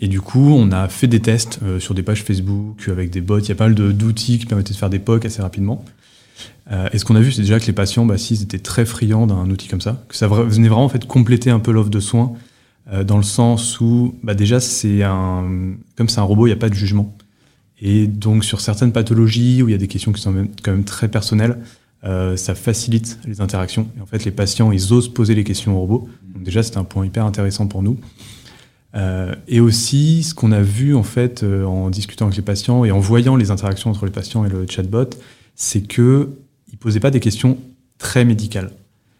Et 0.02 0.08
du 0.08 0.20
coup, 0.20 0.50
on 0.50 0.72
a 0.72 0.90
fait 0.90 1.08
des 1.08 1.22
tests 1.22 1.60
sur 1.80 1.94
des 1.94 2.04
pages 2.04 2.24
Facebook 2.24 2.90
avec 2.90 3.12
des 3.12 3.22
bots. 3.22 3.40
Il 3.40 3.48
y 3.48 3.52
a 3.52 3.56
pas 3.56 3.70
mal 3.70 3.76
d'outils 3.76 4.40
qui 4.40 4.46
permettaient 4.46 4.74
de 4.74 4.78
faire 4.78 4.90
des 4.90 5.00
POC 5.00 5.26
assez 5.26 5.42
rapidement. 5.42 5.86
Euh, 6.72 6.90
et 6.92 6.98
ce 6.98 7.06
qu'on 7.06 7.16
a 7.16 7.20
vu, 7.20 7.32
c'est 7.32 7.42
déjà 7.42 7.60
que 7.60 7.66
les 7.66 7.74
patients, 7.74 8.06
bah, 8.06 8.18
s'ils 8.18 8.42
étaient 8.42 8.60
très 8.60 8.86
friands 8.86 9.28
d'un 9.28 9.50
outil 9.50 9.68
comme 9.68 9.82
ça, 9.82 10.04
que 10.08 10.16
ça 10.16 10.28
venait 10.28 10.68
vraiment 10.68 10.86
en 10.86 10.90
fait 10.90 11.06
compléter 11.06 11.50
un 11.50 11.60
peu 11.60 11.72
l'offre 11.72 11.90
de 11.90 12.00
soins, 12.00 12.34
euh, 12.92 13.04
dans 13.04 13.18
le 13.18 13.24
sens 13.24 13.80
où, 13.80 14.16
bah, 14.24 14.34
déjà, 14.34 14.60
c'est 14.60 15.04
un, 15.04 15.76
comme 15.96 16.10
c'est 16.10 16.20
un 16.20 16.24
robot, 16.24 16.48
il 16.48 16.50
n'y 16.50 16.56
a 16.56 16.60
pas 16.60 16.70
de 16.70 16.76
jugement. 16.76 17.16
Et 17.82 18.08
donc, 18.08 18.46
sur 18.46 18.62
certaines 18.62 18.92
pathologies 18.92 19.62
où 19.62 19.70
il 19.70 19.72
y 19.72 19.76
a 19.76 19.78
des 19.78 19.88
questions 19.88 20.12
qui 20.12 20.22
sont 20.22 20.48
quand 20.64 20.72
même 20.72 20.86
très 20.86 21.08
personnelles, 21.08 21.60
euh, 22.04 22.38
ça 22.38 22.56
facilite 22.56 23.20
les 23.28 23.42
interactions. 23.42 23.88
Et 23.98 24.02
en 24.02 24.06
fait, 24.06 24.24
les 24.26 24.32
patients, 24.32 24.72
ils 24.72 24.94
osent 24.94 25.10
poser 25.10 25.36
les 25.36 25.44
questions 25.44 25.76
au 25.76 25.82
robot. 25.82 26.10
Donc 26.34 26.44
déjà, 26.44 26.64
c'est 26.64 26.78
un 26.78 26.84
point 26.84 27.06
hyper 27.06 27.26
intéressant 27.26 27.68
pour 27.68 27.84
nous. 27.84 28.00
Et 29.48 29.60
aussi, 29.60 30.24
ce 30.24 30.34
qu'on 30.34 30.52
a 30.52 30.62
vu 30.62 30.96
en 30.96 31.04
fait 31.04 31.44
en 31.44 31.90
discutant 31.90 32.26
avec 32.26 32.38
les 32.38 32.44
patients 32.44 32.86
et 32.86 32.92
en 32.92 33.00
voyant 33.00 33.36
les 33.36 33.52
interactions 33.52 33.90
entre 33.90 34.06
les 34.06 34.12
patients 34.12 34.46
et 34.46 34.50
le 34.50 34.66
chatbot, 34.70 35.10
c'est 35.56 35.82
que 35.82 36.30
il 36.72 36.78
posait 36.78 37.00
pas 37.00 37.12
des 37.12 37.20
questions 37.20 37.58
très 37.98 38.26
médicales. 38.26 38.72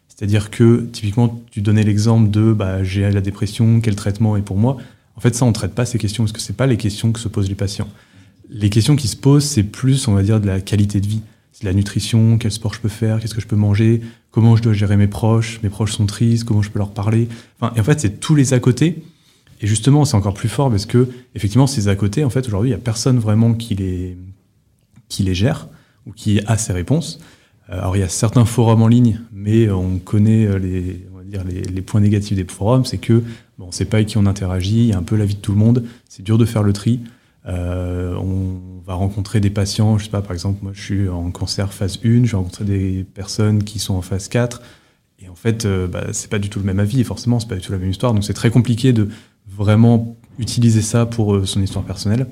C'est-à-dire 0.08 0.50
que, 0.50 0.86
typiquement, 0.92 1.42
tu 1.50 1.60
donnais 1.60 1.82
l'exemple 1.82 2.30
de 2.30 2.52
bah, 2.52 2.82
j'ai 2.82 3.10
la 3.10 3.20
dépression, 3.20 3.80
quel 3.80 3.96
traitement 3.96 4.36
est 4.36 4.42
pour 4.42 4.56
moi. 4.56 4.78
En 5.14 5.20
fait, 5.20 5.34
ça, 5.34 5.44
on 5.44 5.52
traite 5.52 5.74
pas 5.74 5.84
ces 5.84 5.98
questions 5.98 6.24
parce 6.24 6.32
que 6.32 6.40
ce 6.40 6.52
pas 6.52 6.66
les 6.66 6.78
questions 6.78 7.12
que 7.12 7.20
se 7.20 7.28
posent 7.28 7.48
les 7.48 7.54
patients. 7.54 7.88
Les 8.48 8.70
questions 8.70 8.96
qui 8.96 9.08
se 9.08 9.16
posent, 9.16 9.44
c'est 9.44 9.62
plus, 9.62 10.08
on 10.08 10.14
va 10.14 10.22
dire, 10.22 10.40
de 10.40 10.46
la 10.46 10.60
qualité 10.60 11.00
de 11.00 11.06
vie. 11.06 11.20
C'est 11.52 11.62
de 11.64 11.68
la 11.68 11.74
nutrition, 11.74 12.38
quel 12.38 12.50
sport 12.50 12.72
je 12.72 12.80
peux 12.80 12.88
faire, 12.88 13.20
qu'est-ce 13.20 13.34
que 13.34 13.40
je 13.40 13.46
peux 13.46 13.56
manger, 13.56 14.00
comment 14.30 14.56
je 14.56 14.62
dois 14.62 14.72
gérer 14.72 14.96
mes 14.96 15.06
proches, 15.06 15.60
mes 15.62 15.68
proches 15.68 15.92
sont 15.92 16.06
tristes, 16.06 16.44
comment 16.44 16.62
je 16.62 16.70
peux 16.70 16.78
leur 16.78 16.92
parler. 16.92 17.28
Enfin, 17.60 17.74
et 17.76 17.80
en 17.80 17.84
fait, 17.84 18.00
c'est 18.00 18.20
tous 18.20 18.34
les 18.34 18.54
à 18.54 18.60
côté. 18.60 19.02
Et 19.60 19.66
justement, 19.66 20.04
c'est 20.04 20.16
encore 20.16 20.34
plus 20.34 20.48
fort 20.48 20.70
parce 20.70 20.86
que, 20.86 21.08
effectivement, 21.34 21.66
ces 21.66 21.88
à 21.88 21.96
côté, 21.96 22.24
en 22.24 22.30
fait, 22.30 22.46
aujourd'hui, 22.46 22.70
il 22.70 22.74
n'y 22.74 22.80
a 22.80 22.82
personne 22.82 23.18
vraiment 23.18 23.54
qui 23.54 23.74
les, 23.74 24.16
qui 25.08 25.22
les 25.22 25.34
gère 25.34 25.68
ou 26.06 26.12
qui 26.12 26.40
a 26.46 26.56
ces 26.56 26.72
réponses. 26.72 27.20
Euh, 27.70 27.78
alors 27.78 27.96
il 27.96 28.00
y 28.00 28.04
a 28.04 28.08
certains 28.08 28.44
forums 28.44 28.82
en 28.82 28.88
ligne, 28.88 29.20
mais 29.32 29.70
on 29.70 29.98
connaît 29.98 30.46
euh, 30.46 30.58
les, 30.58 31.06
on 31.12 31.18
va 31.18 31.24
dire 31.24 31.42
les, 31.44 31.82
points 31.82 32.00
négatifs 32.00 32.36
des 32.36 32.44
forums, 32.44 32.84
c'est 32.84 32.98
que 32.98 33.24
bon, 33.58 33.64
on 33.64 33.66
ne 33.68 33.72
sait 33.72 33.84
pas 33.84 33.98
avec 33.98 34.08
qui 34.08 34.18
on 34.18 34.26
interagit, 34.26 34.78
il 34.78 34.86
y 34.86 34.92
a 34.92 34.98
un 34.98 35.02
peu 35.02 35.16
la 35.16 35.24
vie 35.24 35.34
de 35.34 35.40
tout 35.40 35.52
le 35.52 35.58
monde, 35.58 35.84
c'est 36.08 36.22
dur 36.22 36.38
de 36.38 36.44
faire 36.44 36.62
le 36.62 36.72
tri. 36.72 37.00
Euh, 37.48 38.14
on 38.16 38.82
va 38.84 38.94
rencontrer 38.94 39.40
des 39.40 39.50
patients, 39.50 39.98
je 39.98 40.04
sais 40.04 40.10
pas, 40.10 40.22
par 40.22 40.32
exemple, 40.32 40.60
moi 40.62 40.72
je 40.74 40.82
suis 40.82 41.08
en 41.08 41.30
cancer 41.30 41.72
phase 41.72 41.98
1, 42.04 42.24
je 42.24 42.32
vais 42.32 42.36
rencontrer 42.36 42.64
des 42.64 43.06
personnes 43.14 43.62
qui 43.62 43.78
sont 43.78 43.94
en 43.94 44.02
phase 44.02 44.28
4, 44.28 44.62
et 45.20 45.28
en 45.28 45.36
fait, 45.36 45.64
euh, 45.64 45.86
bah, 45.86 46.08
c'est 46.12 46.28
pas 46.28 46.40
du 46.40 46.50
tout 46.50 46.58
le 46.58 46.64
même 46.64 46.80
avis, 46.80 47.04
forcément, 47.04 47.38
c'est 47.38 47.48
pas 47.48 47.54
du 47.54 47.60
tout 47.60 47.70
la 47.70 47.78
même 47.78 47.90
histoire, 47.90 48.12
donc 48.14 48.24
c'est 48.24 48.34
très 48.34 48.50
compliqué 48.50 48.92
de 48.92 49.08
vraiment 49.48 50.16
utiliser 50.38 50.82
ça 50.82 51.06
pour 51.06 51.46
son 51.46 51.62
histoire 51.62 51.84
personnelle. 51.84 52.26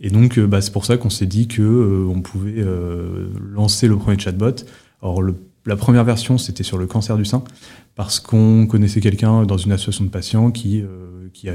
Et 0.00 0.10
donc, 0.10 0.38
euh, 0.38 0.46
bah, 0.46 0.60
c'est 0.60 0.72
pour 0.72 0.84
ça 0.84 0.96
qu'on 0.96 1.10
s'est 1.10 1.26
dit 1.26 1.46
que 1.46 1.62
euh, 1.62 2.06
on 2.08 2.22
pouvait 2.22 2.54
euh, 2.56 3.28
lancer 3.52 3.86
le 3.86 3.96
premier 3.96 4.18
chatbot. 4.18 4.64
Alors, 5.02 5.22
la 5.66 5.76
première 5.76 6.04
version, 6.04 6.38
c'était 6.38 6.62
sur 6.62 6.78
le 6.78 6.86
cancer 6.86 7.18
du 7.18 7.26
sein, 7.26 7.44
parce 7.94 8.18
qu'on 8.18 8.66
connaissait 8.66 9.00
quelqu'un 9.00 9.44
dans 9.44 9.58
une 9.58 9.72
association 9.72 10.04
de 10.04 10.10
patients 10.10 10.50
qui, 10.50 10.82
qui, 11.34 11.48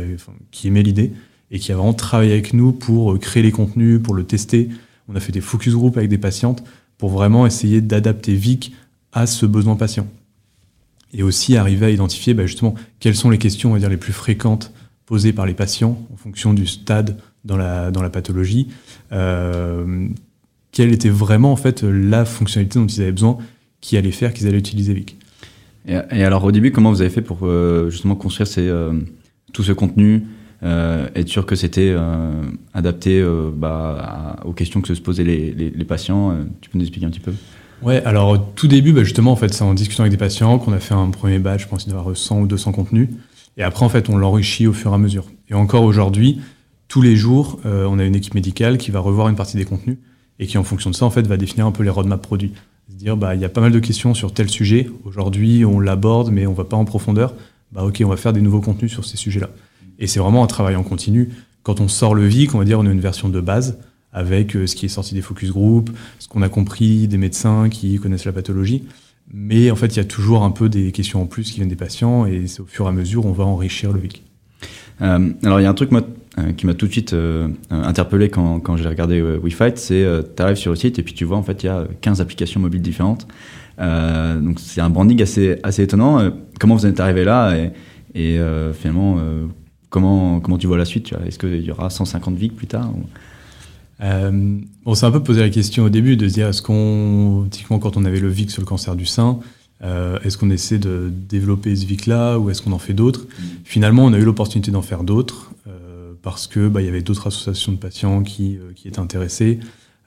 qui 0.52 0.68
aimait 0.68 0.84
l'idée 0.84 1.14
et 1.50 1.58
qui 1.58 1.72
a 1.72 1.76
vraiment 1.76 1.94
travaillé 1.94 2.34
avec 2.34 2.54
nous 2.54 2.72
pour 2.72 3.18
créer 3.20 3.42
les 3.42 3.52
contenus, 3.52 4.00
pour 4.02 4.14
le 4.14 4.24
tester. 4.24 4.70
On 5.10 5.16
a 5.16 5.20
fait 5.20 5.32
des 5.32 5.42
focus 5.42 5.74
group 5.74 5.98
avec 5.98 6.10
des 6.10 6.20
patientes 6.20 6.64
pour 7.00 7.10
vraiment 7.10 7.48
essayer 7.48 7.82
d'adapter 7.82 8.36
Vic 8.36 8.74
à 9.12 9.26
ce 9.26 9.48
besoin 9.48 9.76
patient. 9.76 10.08
Et 11.12 11.24
aussi 11.24 11.58
arriver 11.58 11.88
à 11.88 11.90
identifier 11.90 12.36
bah, 12.36 12.46
justement 12.46 12.76
quelles 13.00 13.16
sont 13.16 13.32
les 13.32 13.40
questions 13.40 13.72
on 13.72 13.74
va 13.74 13.80
dire, 13.80 13.90
les 13.90 13.98
plus 13.98 14.14
fréquentes 14.14 14.72
posées 15.06 15.34
par 15.34 15.46
les 15.46 15.54
patients 15.54 15.98
en 16.14 16.18
fonction 16.18 16.54
du 16.54 16.66
stade 16.66 17.18
dans 17.44 17.58
la, 17.58 17.92
dans 17.92 18.02
la 18.02 18.10
pathologie, 18.10 18.68
euh, 19.12 20.08
quelle 20.72 20.92
était 20.92 21.10
vraiment 21.10 21.52
en 21.52 21.56
fait 21.56 21.84
la 21.84 22.26
fonctionnalité 22.26 22.80
dont 22.80 22.88
ils 22.88 23.02
avaient 23.02 23.12
besoin, 23.12 23.38
qui 23.82 23.98
allait 23.98 24.12
faire 24.12 24.34
qu'ils 24.34 24.48
allaient 24.48 24.58
utiliser 24.58 24.94
Vic? 24.94 25.18
Et, 25.88 25.96
alors 25.96 26.44
au 26.44 26.52
début, 26.52 26.72
comment 26.72 26.92
vous 26.92 27.02
avez 27.02 27.12
fait 27.12 27.22
pour 27.22 27.40
euh, 27.44 27.90
justement 27.92 28.16
construire 28.16 28.48
ces, 28.48 28.68
euh, 28.68 28.94
tout 29.54 29.64
ce 29.64 29.72
contenu, 29.72 30.24
être 30.64 31.28
sûr 31.28 31.46
que 31.46 31.56
c'était 31.56 31.96
adapté 32.74 33.24
bah, 33.56 34.38
aux 34.46 34.54
questions 34.54 34.82
que 34.82 34.96
se 34.96 35.02
posaient 35.02 35.24
les, 35.24 35.54
les, 35.54 35.86
patients 35.86 36.36
Tu 36.60 36.72
peux 36.72 36.80
nous 36.80 36.84
expliquer 36.84 37.06
un 37.06 37.12
petit 37.12 37.20
peu? 37.20 37.34
Ouais, 37.84 38.04
alors 38.04 38.54
tout 38.56 38.68
début, 38.68 38.92
bah, 38.92 39.04
justement, 39.04 39.32
en 39.32 39.36
fait, 39.36 39.54
c'est 39.54 39.64
en 39.64 39.76
discutant 39.76 40.02
avec 40.02 40.12
des 40.12 40.18
patients 40.18 40.58
qu'on 40.58 40.74
a 40.74 40.80
fait 40.80 40.96
un 40.96 41.12
premier 41.12 41.38
batch, 41.38 41.64
je 41.64 41.68
pense 41.68 41.84
qu'il 41.84 41.94
y 41.94 41.96
avoir 41.96 42.18
100 42.18 42.42
ou 42.42 42.48
200 42.48 42.72
contenus. 42.72 43.10
Et 43.58 43.64
après, 43.64 43.86
en 43.86 43.90
fait, 43.90 44.10
on 44.10 44.18
l'enrichit 44.18 44.68
au 44.68 44.74
fur 44.74 44.92
et 44.92 44.96
à 44.96 44.98
mesure. 44.98 45.26
Et 45.50 45.54
encore 45.54 45.84
aujourd'hui, 45.84 46.40
tous 46.88 47.02
les 47.02 47.16
jours, 47.16 47.60
euh, 47.66 47.88
on 47.90 48.00
a 48.00 48.04
une 48.04 48.16
équipe 48.16 48.36
médicale 48.36 48.78
qui 48.78 48.92
va 48.92 49.00
revoir 49.00 49.30
une 49.30 49.36
partie 49.36 49.58
des 49.58 49.66
contenus 49.66 49.98
et 50.40 50.48
qui, 50.48 50.58
en 50.58 50.64
fonction 50.64 50.90
de 50.90 50.96
ça, 50.96 51.06
en 51.06 51.10
fait, 51.10 51.26
va 51.26 51.38
définir 51.38 51.66
un 51.66 51.72
peu 51.72 51.84
les 51.84 51.90
roadmaps 51.90 52.22
produits. 52.22 52.54
Se 52.90 52.96
dire, 52.96 53.18
bah, 53.18 53.36
il 53.36 53.42
y 53.42 53.46
a 53.46 53.50
pas 53.50 53.62
mal 53.62 53.72
de 53.72 53.80
questions 53.80 54.14
sur 54.14 54.34
tel 54.34 54.50
sujet. 54.50 54.90
Aujourd'hui, 55.06 55.66
on 55.66 55.80
l'aborde, 55.80 56.32
mais 56.32 56.46
on 56.46 56.54
va 56.54 56.66
pas 56.66 56.78
en 56.78 56.86
profondeur. 56.86 57.34
Bah, 57.72 57.84
ok, 57.84 58.02
on 58.06 58.10
va 58.10 58.18
faire 58.18 58.34
des 58.34 58.42
nouveaux 58.42 58.62
contenus 58.62 58.92
sur 58.92 59.06
ces 59.06 59.18
sujets-là. 59.18 59.50
Et 59.98 60.08
c'est 60.08 60.20
vraiment 60.20 60.44
un 60.44 60.48
travail 60.48 60.76
en 60.76 60.84
continu. 60.84 61.32
Quand 61.64 61.80
on 61.80 61.88
sort 61.88 62.14
le 62.14 62.28
VIC, 62.28 62.54
on 62.54 62.60
va 62.60 62.66
dire, 62.66 62.80
on 62.80 62.86
a 62.86 62.92
une 62.92 63.00
version 63.00 63.30
de 63.30 63.42
base 63.42 63.80
avec 64.14 64.56
euh, 64.56 64.68
ce 64.68 64.76
qui 64.76 64.86
est 64.86 64.90
sorti 64.90 65.14
des 65.14 65.22
focus 65.22 65.52
group, 65.52 65.90
ce 66.20 66.28
qu'on 66.28 66.42
a 66.42 66.50
compris 66.50 67.08
des 67.08 67.18
médecins 67.18 67.70
qui 67.70 67.98
connaissent 68.00 68.26
la 68.26 68.32
pathologie. 68.32 68.84
Mais 69.34 69.72
en 69.72 69.76
fait, 69.76 69.88
il 69.88 69.98
y 69.98 70.02
a 70.02 70.06
toujours 70.06 70.44
un 70.44 70.52
peu 70.52 70.70
des 70.70 70.92
questions 70.92 71.22
en 71.22 71.26
plus 71.26 71.50
qui 71.50 71.56
viennent 71.56 71.70
des 71.70 71.76
patients 71.76 72.26
et 72.26 72.48
c'est 72.48 72.62
au 72.62 72.66
fur 72.66 72.86
et 72.86 72.90
à 72.90 72.92
mesure, 72.92 73.26
on 73.26 73.32
va 73.32 73.44
enrichir 73.44 73.92
le 73.92 74.00
VIC. 74.00 74.24
Euh, 75.02 75.30
alors, 75.44 75.60
il 75.60 75.64
y 75.64 75.66
a 75.66 75.70
un 75.70 75.74
truc, 75.74 75.92
moi, 75.92 76.02
euh, 76.38 76.52
qui 76.54 76.66
m'a 76.66 76.74
tout 76.74 76.88
de 76.88 76.92
suite 76.92 77.14
euh, 77.14 77.50
interpellé 77.70 78.30
quand, 78.30 78.60
quand 78.60 78.78
j'ai 78.78 78.88
regardé 78.88 79.22
WeFight, 79.22 79.78
c'est 79.78 80.06
tu 80.36 80.42
arrives 80.42 80.58
sur 80.58 80.72
le 80.72 80.78
site 80.78 81.00
et 81.00 81.04
puis 81.04 81.14
tu 81.14 81.26
vois 81.26 81.38
en 81.38 81.44
fait 81.44 81.64
il 81.64 81.68
y 81.68 81.70
a 81.70 81.88
15 82.02 82.22
applications 82.22 82.60
mobiles 82.60 82.82
différentes. 82.82 83.26
donc 83.80 84.60
c'est 84.60 84.82
un 84.82 84.90
branding 84.90 85.22
assez, 85.22 85.60
assez 85.64 85.84
étonnant. 85.84 86.30
comment 86.60 86.76
vous 86.76 86.86
êtes 86.86 87.00
arrivé 87.00 87.24
là 87.24 87.56
et, 88.14 88.40
finalement 88.74 89.18
comment, 89.90 90.42
comment 90.42 90.58
tu 90.58 90.68
vois 90.68 90.78
la 90.78 90.86
suite 90.86 91.14
Est-ce 91.26 91.40
qu'il 91.40 91.62
y 91.62 91.72
aura 91.72 91.90
150 91.90 92.36
VIC 92.36 92.56
plus 92.56 92.68
tard 92.68 92.92
euh, 94.02 94.60
on 94.86 94.96
s'est 94.96 95.06
un 95.06 95.12
peu 95.12 95.24
posé 95.24 95.42
la 95.42 95.50
question 95.50 95.86
au 95.86 95.90
début 95.90 96.18
de 96.18 96.28
se 96.28 96.34
dire 96.34 96.48
est-ce 96.48 96.62
qu'on, 96.62 97.48
typiquement 97.50 97.80
quand 97.80 97.98
on 97.98 98.06
avait 98.06 98.20
le 98.20 98.30
VIC 98.30 98.52
sur 98.52 98.62
le 98.62 98.68
cancer 98.68 98.96
du 98.96 99.06
sein, 99.06 99.40
est-ce 100.24 100.40
qu'on 100.40 100.50
essaie 100.50 100.80
de 100.80 101.12
développer 101.30 101.76
ce 101.76 101.86
VIC-là 101.86 102.40
ou 102.40 102.50
est-ce 102.50 102.64
qu'on 102.64 102.72
en 102.72 102.80
fait 102.80 102.94
d'autres? 102.94 103.22
Mmh. 103.22 103.44
Finalement, 103.66 104.06
on 104.06 104.14
a 104.14 104.18
eu 104.18 104.24
l'opportunité 104.24 104.72
d'en 104.72 104.82
faire 104.82 105.04
d'autres 105.04 105.52
parce 106.26 106.48
que 106.48 106.68
bah, 106.68 106.82
il 106.82 106.86
y 106.86 106.88
avait 106.88 107.04
d'autres 107.04 107.28
associations 107.28 107.72
de 107.72 107.78
patients 107.78 108.24
qui, 108.24 108.58
euh, 108.58 108.74
qui 108.76 108.88
étaient 108.88 109.00
intéressées. 109.00 109.60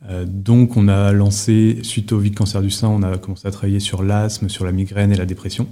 Euh, 0.08 0.26
donc 0.26 0.76
on 0.76 0.88
a 0.88 1.12
lancé, 1.12 1.78
suite 1.82 2.10
au 2.10 2.18
vide 2.18 2.34
cancer 2.34 2.60
du 2.60 2.70
sein, 2.70 2.88
on 2.88 3.04
a 3.04 3.16
commencé 3.18 3.46
à 3.46 3.52
travailler 3.52 3.78
sur 3.78 4.02
l'asthme, 4.02 4.48
sur 4.48 4.64
la 4.64 4.72
migraine 4.72 5.12
et 5.12 5.16
la 5.16 5.26
dépression. 5.26 5.68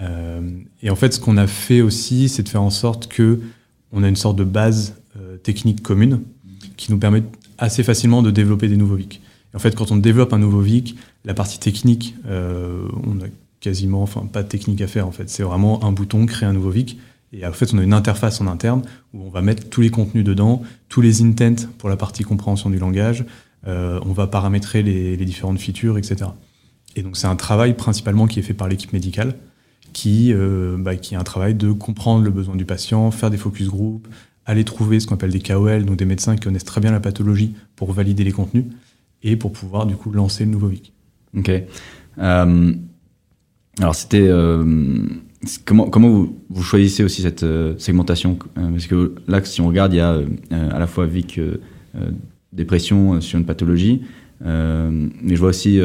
Euh, 0.00 0.40
et 0.82 0.90
en 0.90 0.96
fait, 0.96 1.14
ce 1.14 1.20
qu'on 1.20 1.36
a 1.36 1.46
fait 1.46 1.82
aussi, 1.82 2.28
c'est 2.28 2.42
de 2.42 2.48
faire 2.48 2.62
en 2.62 2.70
sorte 2.70 3.06
que 3.06 3.38
on 3.92 4.02
a 4.02 4.08
une 4.08 4.16
sorte 4.16 4.36
de 4.36 4.44
base 4.44 4.94
technique 5.42 5.82
commune 5.82 6.20
qui 6.78 6.90
nous 6.90 6.98
permet 6.98 7.22
assez 7.58 7.82
facilement 7.82 8.22
de 8.22 8.30
développer 8.30 8.68
des 8.68 8.78
nouveaux 8.78 8.96
VIC. 8.96 9.20
en 9.54 9.58
fait, 9.58 9.74
quand 9.76 9.92
on 9.92 9.96
développe 9.96 10.32
un 10.32 10.38
nouveau 10.38 10.60
VIC, 10.60 10.96
la 11.26 11.34
partie 11.34 11.58
technique, 11.58 12.14
on 12.26 13.20
a 13.20 13.28
quasiment, 13.60 14.02
enfin 14.02 14.26
pas 14.32 14.42
de 14.42 14.48
technique 14.48 14.80
à 14.80 14.86
faire 14.86 15.06
en 15.06 15.12
fait. 15.12 15.28
C'est 15.28 15.42
vraiment 15.42 15.84
un 15.84 15.92
bouton, 15.92 16.24
créer 16.26 16.48
un 16.48 16.52
nouveau 16.52 16.70
VIC. 16.70 16.98
Et 17.32 17.46
en 17.46 17.52
fait, 17.52 17.74
on 17.74 17.78
a 17.78 17.82
une 17.82 17.92
interface 17.92 18.40
en 18.40 18.46
interne 18.46 18.82
où 19.12 19.22
on 19.24 19.28
va 19.28 19.42
mettre 19.42 19.68
tous 19.68 19.80
les 19.80 19.90
contenus 19.90 20.24
dedans, 20.24 20.62
tous 20.88 21.00
les 21.00 21.22
intents 21.22 21.68
pour 21.76 21.88
la 21.88 21.96
partie 21.96 22.24
compréhension 22.24 22.70
du 22.70 22.78
langage. 22.78 23.24
Euh, 23.66 24.00
on 24.06 24.12
va 24.12 24.26
paramétrer 24.26 24.82
les, 24.82 25.16
différentes 25.16 25.58
features, 25.58 25.98
etc. 25.98 26.30
Et 26.96 27.02
donc, 27.02 27.16
c'est 27.16 27.26
un 27.26 27.36
travail 27.36 27.74
principalement 27.74 28.26
qui 28.26 28.38
est 28.38 28.42
fait 28.42 28.54
par 28.54 28.68
l'équipe 28.68 28.92
médicale, 28.92 29.34
qui, 29.92 30.32
euh, 30.32 30.76
bah, 30.78 30.96
qui 30.96 31.14
est 31.14 31.16
un 31.18 31.24
travail 31.24 31.54
de 31.54 31.70
comprendre 31.72 32.24
le 32.24 32.30
besoin 32.30 32.56
du 32.56 32.64
patient, 32.64 33.10
faire 33.10 33.30
des 33.30 33.36
focus 33.36 33.68
group, 33.68 34.08
aller 34.48 34.64
trouver 34.64 34.98
ce 34.98 35.06
qu'on 35.06 35.14
appelle 35.14 35.30
des 35.30 35.38
KOL, 35.38 35.84
donc 35.84 35.96
des 35.96 36.04
médecins 36.04 36.34
qui 36.34 36.40
connaissent 36.40 36.64
très 36.64 36.80
bien 36.80 36.90
la 36.90 36.98
pathologie 36.98 37.54
pour 37.76 37.92
valider 37.92 38.24
les 38.24 38.32
contenus 38.32 38.64
et 39.22 39.36
pour 39.36 39.52
pouvoir 39.52 39.86
du 39.86 39.94
coup 39.94 40.10
lancer 40.10 40.44
le 40.44 40.50
nouveau 40.50 40.66
VIC. 40.66 40.92
Ok. 41.36 41.50
Euh, 42.18 42.72
alors, 43.78 43.94
c'était 43.94 44.28
Comment, 45.64 45.88
comment 45.88 46.26
vous, 46.50 46.62
choisissez 46.62 47.04
aussi 47.04 47.22
cette 47.22 47.44
euh, 47.44 47.74
segmentation? 47.78 48.38
Euh, 48.58 48.70
Parce 48.70 48.88
que 48.88 49.14
là, 49.28 49.44
si 49.44 49.60
on 49.60 49.68
regarde, 49.68 49.92
il 49.92 49.98
y 49.98 50.00
a 50.00 50.14
euh, 50.14 50.26
à 50.50 50.78
la 50.78 50.86
fois 50.86 51.06
VIC 51.06 51.40
dépression 52.52 53.20
sur 53.20 53.38
une 53.38 53.44
pathologie, 53.44 54.02
mais 54.40 55.34
je 55.34 55.36
vois 55.36 55.48
aussi 55.48 55.80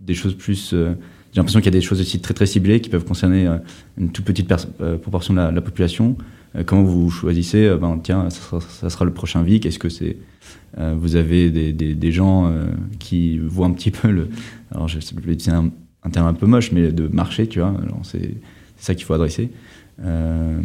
des 0.00 0.14
choses 0.14 0.34
plus. 0.34 0.70
j'ai 0.70 0.96
l'impression 1.36 1.60
qu'il 1.60 1.66
y 1.66 1.76
a 1.76 1.78
des 1.78 1.84
choses 1.84 2.00
aussi 2.00 2.20
très 2.20 2.34
très 2.34 2.46
ciblées 2.46 2.80
qui 2.80 2.88
peuvent 2.90 3.04
concerner 3.04 3.48
une 3.96 4.10
toute 4.10 4.24
petite 4.24 4.48
proportion 5.02 5.34
de 5.34 5.40
la, 5.40 5.60
population. 5.60 6.16
Comment 6.66 6.82
vous 6.82 7.10
choisissez 7.10 7.74
ben, 7.80 7.98
Tiens, 8.02 8.28
ça 8.30 8.90
sera, 8.90 9.04
le 9.04 9.12
prochain 9.12 9.42
VIC. 9.42 9.66
Est-ce 9.66 9.78
que 9.78 9.88
c'est 9.88 10.16
vous 10.76 11.16
avez 11.16 11.50
des, 11.50 12.12
gens 12.12 12.52
qui 12.98 13.38
voient 13.38 13.66
un 13.66 13.72
petit 13.72 13.90
peu 13.90 14.10
le. 14.10 14.28
Alors, 14.70 14.86
je 14.88 14.98
utiliser 14.98 15.50
un, 15.50 15.70
terme 16.10 16.26
un 16.26 16.34
peu 16.34 16.46
moche, 16.46 16.72
mais 16.72 16.92
de 16.92 17.08
marché, 17.08 17.46
tu 17.46 17.60
vois. 17.60 17.74
C'est 18.02 18.34
c'est 18.78 18.86
ça 18.86 18.94
qu'il 18.94 19.04
faut 19.04 19.14
adresser. 19.14 19.50
Euh, 20.04 20.60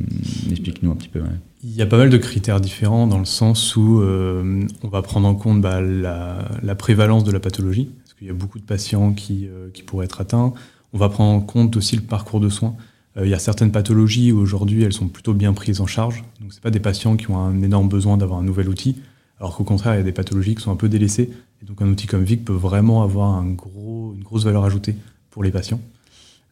explique-nous 0.52 0.92
un 0.92 0.96
petit 0.96 1.10
peu. 1.10 1.22
Il 1.64 1.72
y 1.72 1.82
a 1.82 1.86
pas 1.86 1.98
mal 1.98 2.10
de 2.10 2.18
critères 2.18 2.62
différents 2.62 3.08
dans 3.08 3.18
le 3.18 3.26
sens 3.26 3.76
où 3.76 4.02
euh, 4.02 4.62
on 4.84 4.88
va 4.88 5.02
prendre 5.02 5.28
en 5.28 5.36
compte 5.36 5.60
bah, 5.62 5.82
la, 5.82 6.76
prévalence 6.76 7.24
de 7.24 7.32
la 7.32 7.40
pathologie, 7.40 7.90
parce 8.04 8.14
qu'il 8.14 8.28
y 8.28 8.30
a 8.30 8.34
beaucoup 8.34 8.60
de 8.60 8.64
patients 8.64 9.16
euh, 9.32 9.70
qui, 9.74 9.84
pourraient 9.84 10.06
être 10.06 10.22
atteints. 10.22 10.54
On 10.94 11.00
va 11.00 11.10
prendre 11.10 11.32
en 11.32 11.42
compte 11.42 11.76
aussi 11.76 11.96
le 11.96 12.04
parcours 12.04 12.40
de 12.40 12.50
soins. 12.50 12.76
Il 13.22 13.28
y 13.28 13.34
a 13.34 13.40
certaines 13.40 13.72
pathologies 13.72 14.32
où 14.32 14.40
aujourd'hui 14.40 14.84
elles 14.84 14.94
sont 14.94 15.08
plutôt 15.08 15.34
bien 15.34 15.54
prises 15.54 15.82
en 15.82 15.88
charge. 15.88 16.24
Donc 16.42 16.54
c'est 16.54 16.64
pas 16.64 16.72
des 16.72 16.80
patients 16.80 17.16
qui 17.16 17.30
ont 17.30 17.38
un 17.38 17.62
énorme 17.62 17.88
besoin 17.88 18.18
d'avoir 18.18 18.40
un 18.40 18.44
nouvel 18.44 18.70
outil, 18.70 18.98
alors 19.40 19.56
qu'au 19.56 19.64
contraire 19.64 19.94
il 19.94 19.98
y 19.98 20.02
a 20.02 20.04
des 20.04 20.12
pathologies 20.12 20.56
qui 20.56 20.64
sont 20.64 20.72
un 20.72 20.76
peu 20.76 20.90
délaissées. 20.90 21.30
Et 21.62 21.66
donc 21.66 21.82
un 21.82 21.88
outil 21.88 22.08
comme 22.08 22.24
VIC 22.24 22.44
peut 22.44 22.54
vraiment 22.54 23.04
avoir 23.04 23.42
une 23.44 23.56
grosse 23.56 24.44
valeur 24.44 24.64
ajoutée 24.64 24.96
pour 25.30 25.44
les 25.44 25.52
patients. 25.52 25.80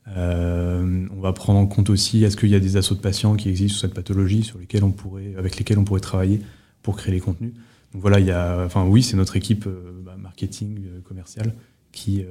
Euh, 0.08 1.08
on 1.16 1.20
va 1.20 1.32
prendre 1.34 1.60
en 1.60 1.68
compte 1.68 1.90
aussi 1.90 2.24
est-ce 2.24 2.36
qu'il 2.36 2.50
y 2.50 2.56
a 2.56 2.60
des 2.60 2.78
assauts 2.78 2.96
de 2.96 3.02
patients 3.02 3.36
qui 3.36 3.50
existent 3.50 3.80
sur 3.80 3.88
cette 3.88 3.94
pathologie 3.94 4.44
sur 4.44 4.58
lesquels 4.58 4.84
on 4.84 4.92
pourrait, 4.92 5.34
avec 5.38 5.58
lesquels 5.58 5.78
on 5.78 5.84
pourrait 5.84 6.00
travailler 6.00 6.42
pour 6.84 6.96
créer 6.96 7.14
les 7.14 7.20
contenus? 7.20 7.54
Donc 7.94 8.02
voilà, 8.02 8.20
il 8.20 8.26
y 8.26 8.32
a, 8.32 8.64
enfin 8.66 8.86
oui, 8.86 9.04
c'est 9.04 9.18
notre 9.18 9.36
équipe 9.36 9.66
euh, 9.68 10.02
bah, 10.04 10.16
marketing 10.18 10.80
euh, 10.86 11.02
commerciale 11.02 11.54
qui 11.92 12.24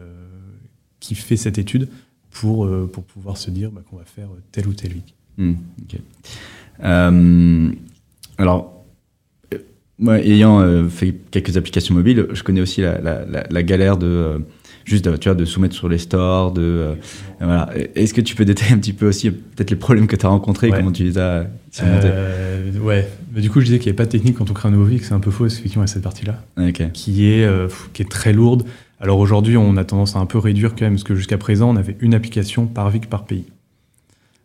qui 1.00 1.14
fait 1.14 1.36
cette 1.36 1.58
étude 1.58 1.88
pour 2.30 2.68
pour 2.88 3.04
pouvoir 3.04 3.36
se 3.36 3.50
dire 3.50 3.70
bah, 3.70 3.82
qu'on 3.88 3.96
va 3.96 4.04
faire 4.04 4.28
tel 4.52 4.68
ou 4.68 4.72
tel 4.72 4.92
week. 4.92 5.14
Hmm, 5.38 5.54
alors 8.38 8.84
moi, 9.98 10.18
ayant 10.18 10.88
fait 10.88 11.14
quelques 11.30 11.56
applications 11.56 11.94
mobiles, 11.94 12.26
je 12.32 12.42
connais 12.42 12.62
aussi 12.62 12.80
la, 12.80 13.00
la 13.00 13.62
galère 13.62 13.98
de 13.98 14.42
juste 14.84 15.20
tu 15.20 15.28
vois, 15.28 15.34
de 15.34 15.44
soumettre 15.44 15.74
sur 15.74 15.88
les 15.88 15.98
stores. 15.98 16.52
De, 16.52 16.62
euh, 16.62 16.94
voilà. 17.40 17.70
Est-ce 17.94 18.12
que 18.12 18.20
tu 18.20 18.34
peux 18.34 18.44
détailler 18.44 18.72
un 18.72 18.78
petit 18.78 18.92
peu 18.92 19.08
aussi 19.08 19.30
peut-être 19.30 19.70
les 19.70 19.76
problèmes 19.76 20.06
que 20.06 20.16
tu 20.16 20.26
as 20.26 20.28
rencontrés 20.28 20.70
comment 20.70 20.92
tu 20.92 21.04
les 21.04 21.18
as 21.18 21.46
surmontés 21.70 22.08
euh, 22.10 22.78
Ouais, 22.80 23.08
mais 23.32 23.40
du 23.40 23.50
coup 23.50 23.60
je 23.60 23.66
disais 23.66 23.78
qu'il 23.78 23.86
n'y 23.86 23.90
avait 23.90 23.96
pas 23.96 24.06
de 24.06 24.10
technique 24.10 24.36
quand 24.36 24.50
on 24.50 24.54
crée 24.54 24.68
un 24.68 24.72
nouveau 24.72 24.84
VIC, 24.84 25.04
c'est 25.04 25.14
un 25.14 25.20
peu 25.20 25.30
faux, 25.30 25.46
effectivement, 25.46 25.84
a 25.84 25.86
cette 25.86 26.02
partie-là, 26.02 26.42
qui, 26.92 27.30
est, 27.30 27.44
euh, 27.44 27.68
qui 27.92 28.02
est 28.02 28.10
très 28.10 28.32
lourde. 28.32 28.64
Alors 29.00 29.18
aujourd'hui, 29.18 29.56
on 29.56 29.76
a 29.78 29.84
tendance 29.84 30.14
à 30.14 30.18
un 30.18 30.26
peu 30.26 30.38
réduire 30.38 30.74
quand 30.74 30.82
même, 30.82 30.94
parce 30.94 31.04
que 31.04 31.14
jusqu'à 31.14 31.38
présent, 31.38 31.70
on 31.70 31.76
avait 31.76 31.96
une 32.00 32.14
application 32.14 32.66
par 32.66 32.90
VIC 32.90 33.08
par 33.08 33.24
pays. 33.24 33.46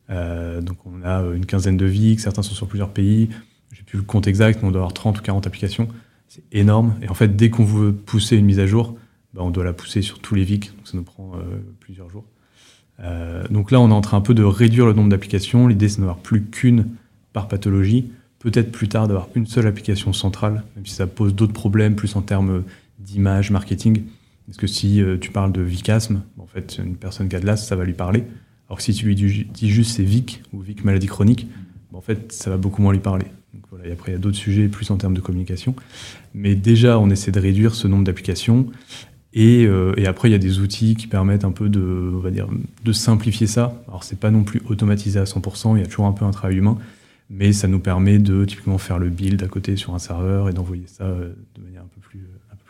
donc 0.09 0.77
on 0.85 1.03
a 1.03 1.21
une 1.35 1.45
quinzaine 1.45 1.77
de 1.77 1.85
VIC, 1.85 2.19
certains 2.21 2.41
sont 2.41 2.55
sur 2.55 2.67
plusieurs 2.67 2.89
pays. 2.89 3.29
J'ai 3.73 3.83
plus 3.83 3.97
le 3.97 4.03
compte 4.03 4.27
exact, 4.27 4.61
mais 4.61 4.69
on 4.69 4.71
doit 4.71 4.79
avoir 4.79 4.93
30 4.93 5.19
ou 5.19 5.21
40 5.21 5.45
applications. 5.45 5.89
C'est 6.29 6.43
énorme. 6.53 6.95
Et 7.01 7.09
en 7.09 7.13
fait, 7.13 7.35
dès 7.35 7.49
qu'on 7.49 7.65
veut 7.65 7.93
pousser 7.93 8.37
une 8.37 8.45
mise 8.45 8.59
à 8.59 8.65
jour, 8.65 8.95
bah, 9.33 9.41
on 9.43 9.51
doit 9.51 9.65
la 9.65 9.73
pousser 9.73 10.01
sur 10.01 10.19
tous 10.19 10.33
les 10.33 10.45
VIC, 10.45 10.75
donc 10.77 10.87
ça 10.87 10.97
nous 10.97 11.03
prend 11.03 11.33
euh, 11.35 11.39
plusieurs 11.81 12.09
jours. 12.09 12.23
Euh, 13.01 13.45
donc 13.49 13.71
là, 13.71 13.81
on 13.81 13.89
est 13.89 13.93
en 13.93 14.01
train 14.01 14.17
un 14.17 14.21
peu 14.21 14.33
de 14.33 14.43
réduire 14.43 14.85
le 14.85 14.93
nombre 14.93 15.09
d'applications. 15.09 15.67
L'idée, 15.67 15.89
c'est 15.89 15.99
d'avoir 15.99 16.17
plus 16.17 16.41
qu'une 16.43 16.87
par 17.33 17.49
pathologie. 17.49 18.11
Peut-être 18.39 18.71
plus 18.71 18.87
tard 18.87 19.07
d'avoir 19.07 19.27
une 19.35 19.45
seule 19.45 19.67
application 19.67 20.13
centrale, 20.13 20.63
même 20.75 20.85
si 20.85 20.93
ça 20.93 21.07
pose 21.07 21.35
d'autres 21.35 21.53
problèmes, 21.53 21.95
plus 21.95 22.15
en 22.15 22.21
termes 22.21 22.63
d'image, 22.99 23.51
marketing. 23.51 24.03
Parce 24.47 24.57
que 24.57 24.67
si 24.67 25.01
euh, 25.01 25.17
tu 25.17 25.31
parles 25.31 25.51
de 25.51 25.61
vicasme, 25.61 26.21
en 26.37 26.47
fait, 26.47 26.79
une 26.83 26.95
personne 26.95 27.29
qui 27.29 27.35
a 27.35 27.39
de 27.39 27.45
l'asthme, 27.45 27.67
ça 27.67 27.75
va 27.75 27.83
lui 27.83 27.93
parler. 27.93 28.23
Alors 28.67 28.77
que 28.77 28.83
si 28.83 28.93
tu 28.93 29.05
lui 29.05 29.15
dis 29.15 29.69
juste 29.69 29.95
c'est 29.95 30.03
VIC 30.03 30.43
ou 30.53 30.59
VIC 30.59 30.83
maladie 30.83 31.07
chronique, 31.07 31.47
en 31.93 32.01
fait, 32.01 32.31
ça 32.31 32.49
va 32.49 32.57
beaucoup 32.57 32.81
moins 32.81 32.93
lui 32.93 32.99
parler. 32.99 33.25
Donc 33.53 33.63
voilà, 33.69 33.87
et 33.87 33.91
après, 33.91 34.11
il 34.11 34.15
y 34.15 34.17
a 34.17 34.19
d'autres 34.19 34.37
sujets 34.37 34.67
plus 34.67 34.91
en 34.91 34.97
termes 34.97 35.13
de 35.13 35.21
communication. 35.21 35.75
Mais 36.33 36.55
déjà, 36.55 36.99
on 36.99 37.09
essaie 37.09 37.31
de 37.31 37.39
réduire 37.39 37.73
ce 37.73 37.87
nombre 37.87 38.03
d'applications. 38.03 38.67
Euh, 39.37 39.93
et, 39.97 40.07
après, 40.07 40.29
il 40.29 40.31
y 40.31 40.35
a 40.35 40.39
des 40.39 40.59
outils 40.59 40.95
qui 40.95 41.07
permettent 41.07 41.45
un 41.45 41.51
peu 41.51 41.69
de, 41.69 42.11
on 42.13 42.19
va 42.19 42.31
dire, 42.31 42.47
de 42.83 42.91
simplifier 42.91 43.47
ça. 43.47 43.83
Alors, 43.87 44.03
c'est 44.03 44.19
pas 44.19 44.31
non 44.31 44.43
plus 44.43 44.61
automatisé 44.67 45.19
à 45.19 45.23
100%, 45.23 45.75
il 45.75 45.81
y 45.81 45.83
a 45.83 45.87
toujours 45.87 46.05
un 46.05 46.13
peu 46.13 46.25
un 46.25 46.31
travail 46.31 46.57
humain, 46.57 46.77
mais 47.29 47.51
ça 47.51 47.67
nous 47.67 47.79
permet 47.79 48.17
de 48.17 48.45
typiquement 48.45 48.77
faire 48.77 48.97
le 48.97 49.09
build 49.09 49.43
à 49.43 49.47
côté 49.47 49.75
sur 49.75 49.93
un 49.93 49.99
serveur 49.99 50.49
et 50.49 50.53
d'envoyer 50.53 50.85
ça 50.87 51.03
euh, 51.03 51.33
de 51.55 51.61
manière 51.61 51.81
un 51.81 51.89
peu 51.93 52.01
plus, 52.01 52.21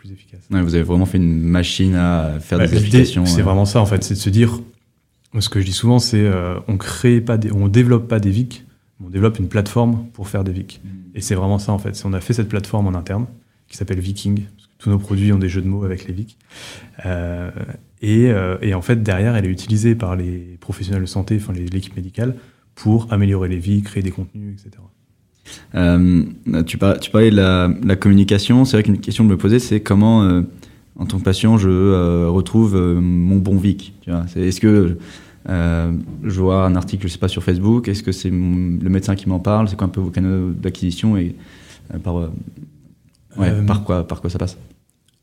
plus 0.05 0.13
efficace. 0.13 0.41
vous 0.50 0.75
avez 0.75 0.83
vraiment 0.83 1.05
fait 1.05 1.17
une 1.17 1.41
machine 1.41 1.95
à 1.95 2.39
faire 2.39 2.59
des 2.59 2.75
applications. 2.75 3.25
C'est 3.25 3.41
vraiment 3.41 3.65
ça, 3.65 3.81
en 3.81 3.85
fait, 3.85 4.03
c'est 4.03 4.13
de 4.13 4.19
se 4.19 4.29
dire, 4.29 4.59
ce 5.39 5.50
que 5.50 5.59
je 5.59 5.65
dis 5.65 5.74
souvent, 5.74 6.00
c'est 6.00 6.25
euh, 6.25 6.59
on 6.67 6.77
crée 6.77 7.21
pas 7.21 7.38
des, 7.38 7.51
on 7.51 7.67
développe 7.67 8.07
pas 8.07 8.19
des 8.19 8.31
VIC, 8.31 8.65
on 9.03 9.09
développe 9.09 9.39
une 9.39 9.47
plateforme 9.47 10.05
pour 10.13 10.27
faire 10.27 10.43
des 10.43 10.51
VIC. 10.51 10.81
Mm. 10.83 10.89
Et 11.15 11.21
c'est 11.21 11.35
vraiment 11.35 11.59
ça, 11.59 11.71
en 11.71 11.79
fait. 11.79 12.01
On 12.05 12.13
a 12.13 12.21
fait 12.21 12.33
cette 12.33 12.50
plateforme 12.50 12.88
en 12.88 12.97
interne 12.97 13.25
qui 13.67 13.77
s'appelle 13.77 14.00
Viking, 14.00 14.43
tous 14.77 14.89
nos 14.89 15.00
produits 15.00 15.33
ont 15.33 15.39
des 15.39 15.50
jeux 15.50 15.62
de 15.62 15.67
mots 15.67 15.83
avec 15.83 16.07
les 16.07 16.13
VIC. 16.13 16.38
Euh, 17.05 17.51
euh, 18.03 18.57
et, 18.62 18.74
en 18.74 18.81
fait, 18.81 19.01
derrière, 19.01 19.35
elle 19.35 19.45
est 19.45 19.50
utilisée 19.50 19.95
par 19.95 20.15
les 20.15 20.57
professionnels 20.59 21.01
de 21.01 21.07
santé, 21.07 21.38
enfin 21.41 21.53
l'équipe 21.53 21.95
médicale, 21.95 22.35
pour 22.75 23.12
améliorer 23.12 23.50
les 23.50 23.57
vies, 23.57 23.81
créer 23.81 24.03
des 24.03 24.12
contenus, 24.12 24.53
etc. 24.53 24.83
Euh, 25.75 26.23
tu, 26.65 26.77
parlais, 26.77 26.99
tu, 26.99 27.11
parlais, 27.11 27.31
de 27.31 27.35
la, 27.35 27.95
communication. 27.95 28.65
C'est 28.65 28.77
vrai 28.77 28.83
qu'une 28.83 28.99
question 28.99 29.23
de 29.23 29.29
me 29.29 29.37
poser, 29.37 29.59
c'est 29.59 29.79
comment, 29.79 30.21
en 30.97 31.05
tant 31.05 31.17
que 31.19 31.23
patient, 31.23 31.57
je 31.57 32.27
retrouve 32.27 32.75
mon 32.75 33.37
bon 33.37 33.57
VIC. 33.57 33.93
Est-ce 34.35 34.59
que 34.59 34.97
je 35.47 36.41
vois 36.41 36.65
un 36.65 36.75
article, 36.75 37.07
je 37.07 37.13
sais 37.13 37.19
pas, 37.19 37.27
sur 37.27 37.43
Facebook 37.43 37.87
Est-ce 37.87 38.03
que 38.03 38.11
c'est 38.11 38.29
le 38.29 38.89
médecin 38.89 39.15
qui 39.15 39.29
m'en 39.29 39.39
parle 39.39 39.69
C'est 39.69 39.75
quoi 39.75 39.87
un 39.87 39.91
peu 39.91 40.01
vos 40.01 40.11
canaux 40.11 40.51
d'acquisition 40.51 41.17
et 41.17 41.35
par 42.03 42.29
euh, 43.39 43.61
par, 43.63 43.83
quoi, 43.83 44.07
par 44.07 44.21
quoi 44.21 44.29
ça 44.29 44.39
passe? 44.39 44.57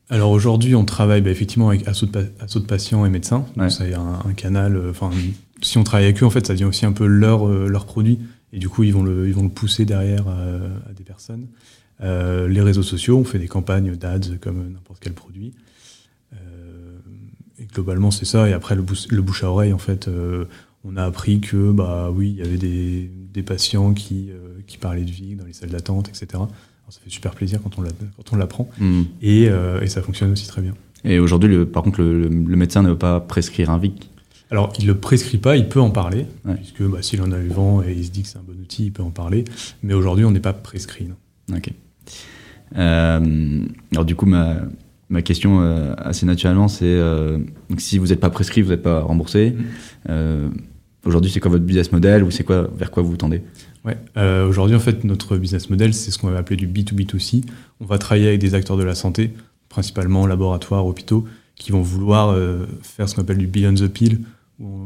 alors 0.09 0.31
aujourd'hui, 0.31 0.75
on 0.75 0.85
travaille 0.85 1.21
bah, 1.21 1.31
effectivement 1.31 1.69
avec 1.69 1.87
assaut 1.87 2.05
de, 2.05 2.11
de, 2.21 2.59
patients 2.65 3.05
et 3.05 3.09
médecins. 3.09 3.45
c'est 3.69 3.95
un, 3.95 4.33
canal. 4.35 4.75
Euh, 4.75 4.91
enfin, 4.91 5.09
si 5.61 5.77
on 5.79 5.83
travaille 5.83 6.05
avec 6.05 6.21
eux, 6.21 6.25
en 6.25 6.29
fait, 6.29 6.45
ça 6.45 6.53
devient 6.53 6.65
aussi 6.65 6.85
un 6.85 6.91
peu 6.91 7.07
leur, 7.07 7.47
euh, 7.47 7.67
leur 7.67 7.85
produit. 7.85 8.19
Et 8.53 8.59
du 8.59 8.69
coup, 8.69 8.83
ils 8.83 8.93
vont 8.93 9.03
le, 9.03 9.27
ils 9.27 9.33
vont 9.33 9.43
le 9.43 9.49
pousser 9.49 9.83
derrière 9.83 10.27
à, 10.27 10.93
des 10.95 11.03
personnes. 11.03 11.47
les 11.99 12.61
réseaux 12.61 12.83
sociaux, 12.83 13.17
on 13.17 13.23
fait 13.23 13.39
des 13.39 13.47
campagnes 13.47 13.95
d'ads 13.95 14.37
comme 14.39 14.71
n'importe 14.71 14.99
quel 15.01 15.13
produit. 15.13 15.53
et 17.59 17.65
globalement, 17.65 18.11
c'est 18.11 18.25
ça. 18.25 18.47
Et 18.47 18.53
après, 18.53 18.75
le, 18.75 18.85
le, 19.09 19.21
bouche 19.21 19.43
à 19.43 19.49
oreille, 19.49 19.73
en 19.73 19.79
fait, 19.79 20.07
on 20.83 20.97
a 20.97 21.03
appris 21.03 21.41
que, 21.41 21.71
bah 21.71 22.11
oui, 22.11 22.29
il 22.29 22.37
y 22.37 22.47
avait 22.47 22.57
des, 22.57 23.09
des 23.33 23.43
patients 23.43 23.93
qui, 23.93 24.29
qui 24.67 24.77
parlaient 24.77 25.03
de 25.03 25.11
vie 25.11 25.35
dans 25.35 25.45
les 25.45 25.53
salles 25.53 25.71
d'attente, 25.71 26.09
etc 26.09 26.43
ça 26.93 26.99
fait 27.03 27.09
super 27.09 27.33
plaisir 27.33 27.59
quand 27.63 28.31
on 28.31 28.35
l'apprend. 28.35 28.69
Mm. 28.77 29.01
Et, 29.21 29.49
euh, 29.49 29.81
et, 29.81 29.87
ça 29.87 30.01
fonctionne 30.01 30.31
aussi 30.31 30.47
très 30.47 30.61
bien. 30.61 30.73
Et 31.03 31.19
aujourd'hui, 31.19 31.65
par 31.65 31.83
contre, 31.83 32.01
le, 32.01 32.29
médecin 32.29 32.83
ne 32.83 32.89
veut 32.89 32.97
pas 32.97 33.19
prescrire 33.19 33.71
un 33.71 33.79
VIC 33.79 34.09
alors, 34.53 34.71
il 34.79 34.85
ne 34.85 34.93
le 34.93 34.97
prescrit 34.97 35.37
pas, 35.37 35.57
il 35.57 35.67
peut 35.67 35.81
en 35.81 35.89
parler, 35.89 36.25
puisque 36.55 36.83
bah, 36.83 36.99
s'il 37.01 37.21
en 37.21 37.31
a 37.31 37.39
eu 37.39 37.47
vent 37.47 37.81
et 37.81 37.91
il 37.91 38.05
se 38.05 38.11
dit 38.11 38.21
que 38.21 38.29
c'est 38.29 38.37
un 38.37 38.43
bon 38.43 38.53
outil, 38.61 38.85
il 38.85 38.91
peut 38.91 39.03
en 39.03 39.11
parler. 39.11 39.43
Mais 39.81 39.93
aujourd'hui, 39.93 40.23
on 40.23 40.31
n'est 40.31 40.39
pas 40.39 40.53
prescrit. 40.53 41.05
Non. 41.05 41.57
Ok. 41.57 41.71
Euh, 42.77 43.65
alors, 43.91 44.05
du 44.05 44.15
coup, 44.15 44.25
ma, 44.25 44.57
ma 45.09 45.21
question 45.21 45.61
euh, 45.61 45.93
assez 45.97 46.25
naturellement, 46.25 46.67
c'est 46.69 46.97
si 47.77 47.97
vous 47.97 48.07
n'êtes 48.07 48.21
pas 48.21 48.29
prescrit, 48.29 48.61
vous 48.61 48.69
n'êtes 48.69 48.83
pas 48.83 49.01
remboursé. 49.01 49.55
Mm. 50.07 50.51
aujourd'hui, 51.05 51.31
c'est 51.31 51.41
quoi 51.41 51.51
votre 51.51 51.65
business 51.65 51.91
model 51.91 52.23
ou 52.23 52.31
c'est 52.31 52.45
quoi 52.45 52.69
vers 52.77 52.91
quoi 52.91 53.03
vous 53.03 53.09
vous 53.09 53.17
tendez? 53.17 53.41
Ouais. 53.85 53.97
Euh, 54.17 54.47
aujourd'hui, 54.47 54.75
en 54.75 54.79
fait, 54.79 55.03
notre 55.03 55.37
business 55.37 55.69
model, 55.69 55.93
c'est 55.93 56.11
ce 56.11 56.17
qu'on 56.17 56.29
va 56.29 56.37
appeler 56.37 56.55
du 56.55 56.67
B2B2C. 56.67 57.43
On 57.81 57.85
va 57.85 57.97
travailler 57.97 58.27
avec 58.27 58.39
des 58.39 58.55
acteurs 58.55 58.77
de 58.77 58.83
la 58.83 58.95
santé, 58.95 59.31
principalement 59.69 60.25
laboratoires, 60.25 60.85
hôpitaux, 60.85 61.25
qui 61.55 61.71
vont 61.71 61.81
vouloir 61.81 62.29
euh, 62.29 62.65
faire 62.81 63.09
ce 63.09 63.15
qu'on 63.15 63.21
appelle 63.21 63.37
du 63.37 63.47
beyond 63.47 63.73
the 63.73 63.87
pill, 63.87 64.19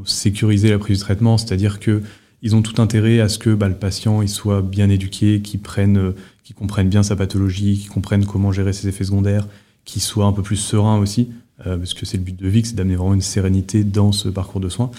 sécuriser 0.05 0.69
la 0.69 0.79
prise 0.79 0.99
de 0.99 1.03
traitement, 1.03 1.37
c'est-à-dire 1.37 1.79
que 1.79 2.01
ils 2.41 2.55
ont 2.55 2.61
tout 2.61 2.81
intérêt 2.81 3.19
à 3.19 3.29
ce 3.29 3.39
que 3.39 3.53
bah, 3.53 3.67
le 3.67 3.75
patient 3.75 4.21
il 4.21 4.29
soit 4.29 4.61
bien 4.61 4.89
éduqué, 4.89 5.41
qu'il 5.41 5.59
prenne, 5.59 5.97
euh, 5.97 6.15
qu'il 6.43 6.55
comprenne 6.55 6.89
bien 6.89 7.03
sa 7.03 7.15
pathologie, 7.15 7.77
qu'il 7.77 7.89
comprenne 7.89 8.25
comment 8.25 8.51
gérer 8.51 8.73
ses 8.73 8.87
effets 8.87 9.03
secondaires, 9.03 9.47
qu'il 9.85 10.01
soit 10.01 10.25
un 10.25 10.33
peu 10.33 10.43
plus 10.43 10.57
serein 10.57 10.99
aussi, 10.99 11.29
euh, 11.65 11.77
parce 11.77 11.93
que 11.93 12.05
c'est 12.05 12.17
le 12.17 12.23
but 12.23 12.35
de 12.35 12.47
VIC, 12.47 12.67
c'est 12.67 12.75
d'amener 12.75 12.95
vraiment 12.95 13.13
une 13.13 13.21
sérénité 13.21 13.83
dans 13.83 14.11
ce 14.11 14.29
parcours 14.29 14.61
de 14.61 14.69
soins, 14.69 14.91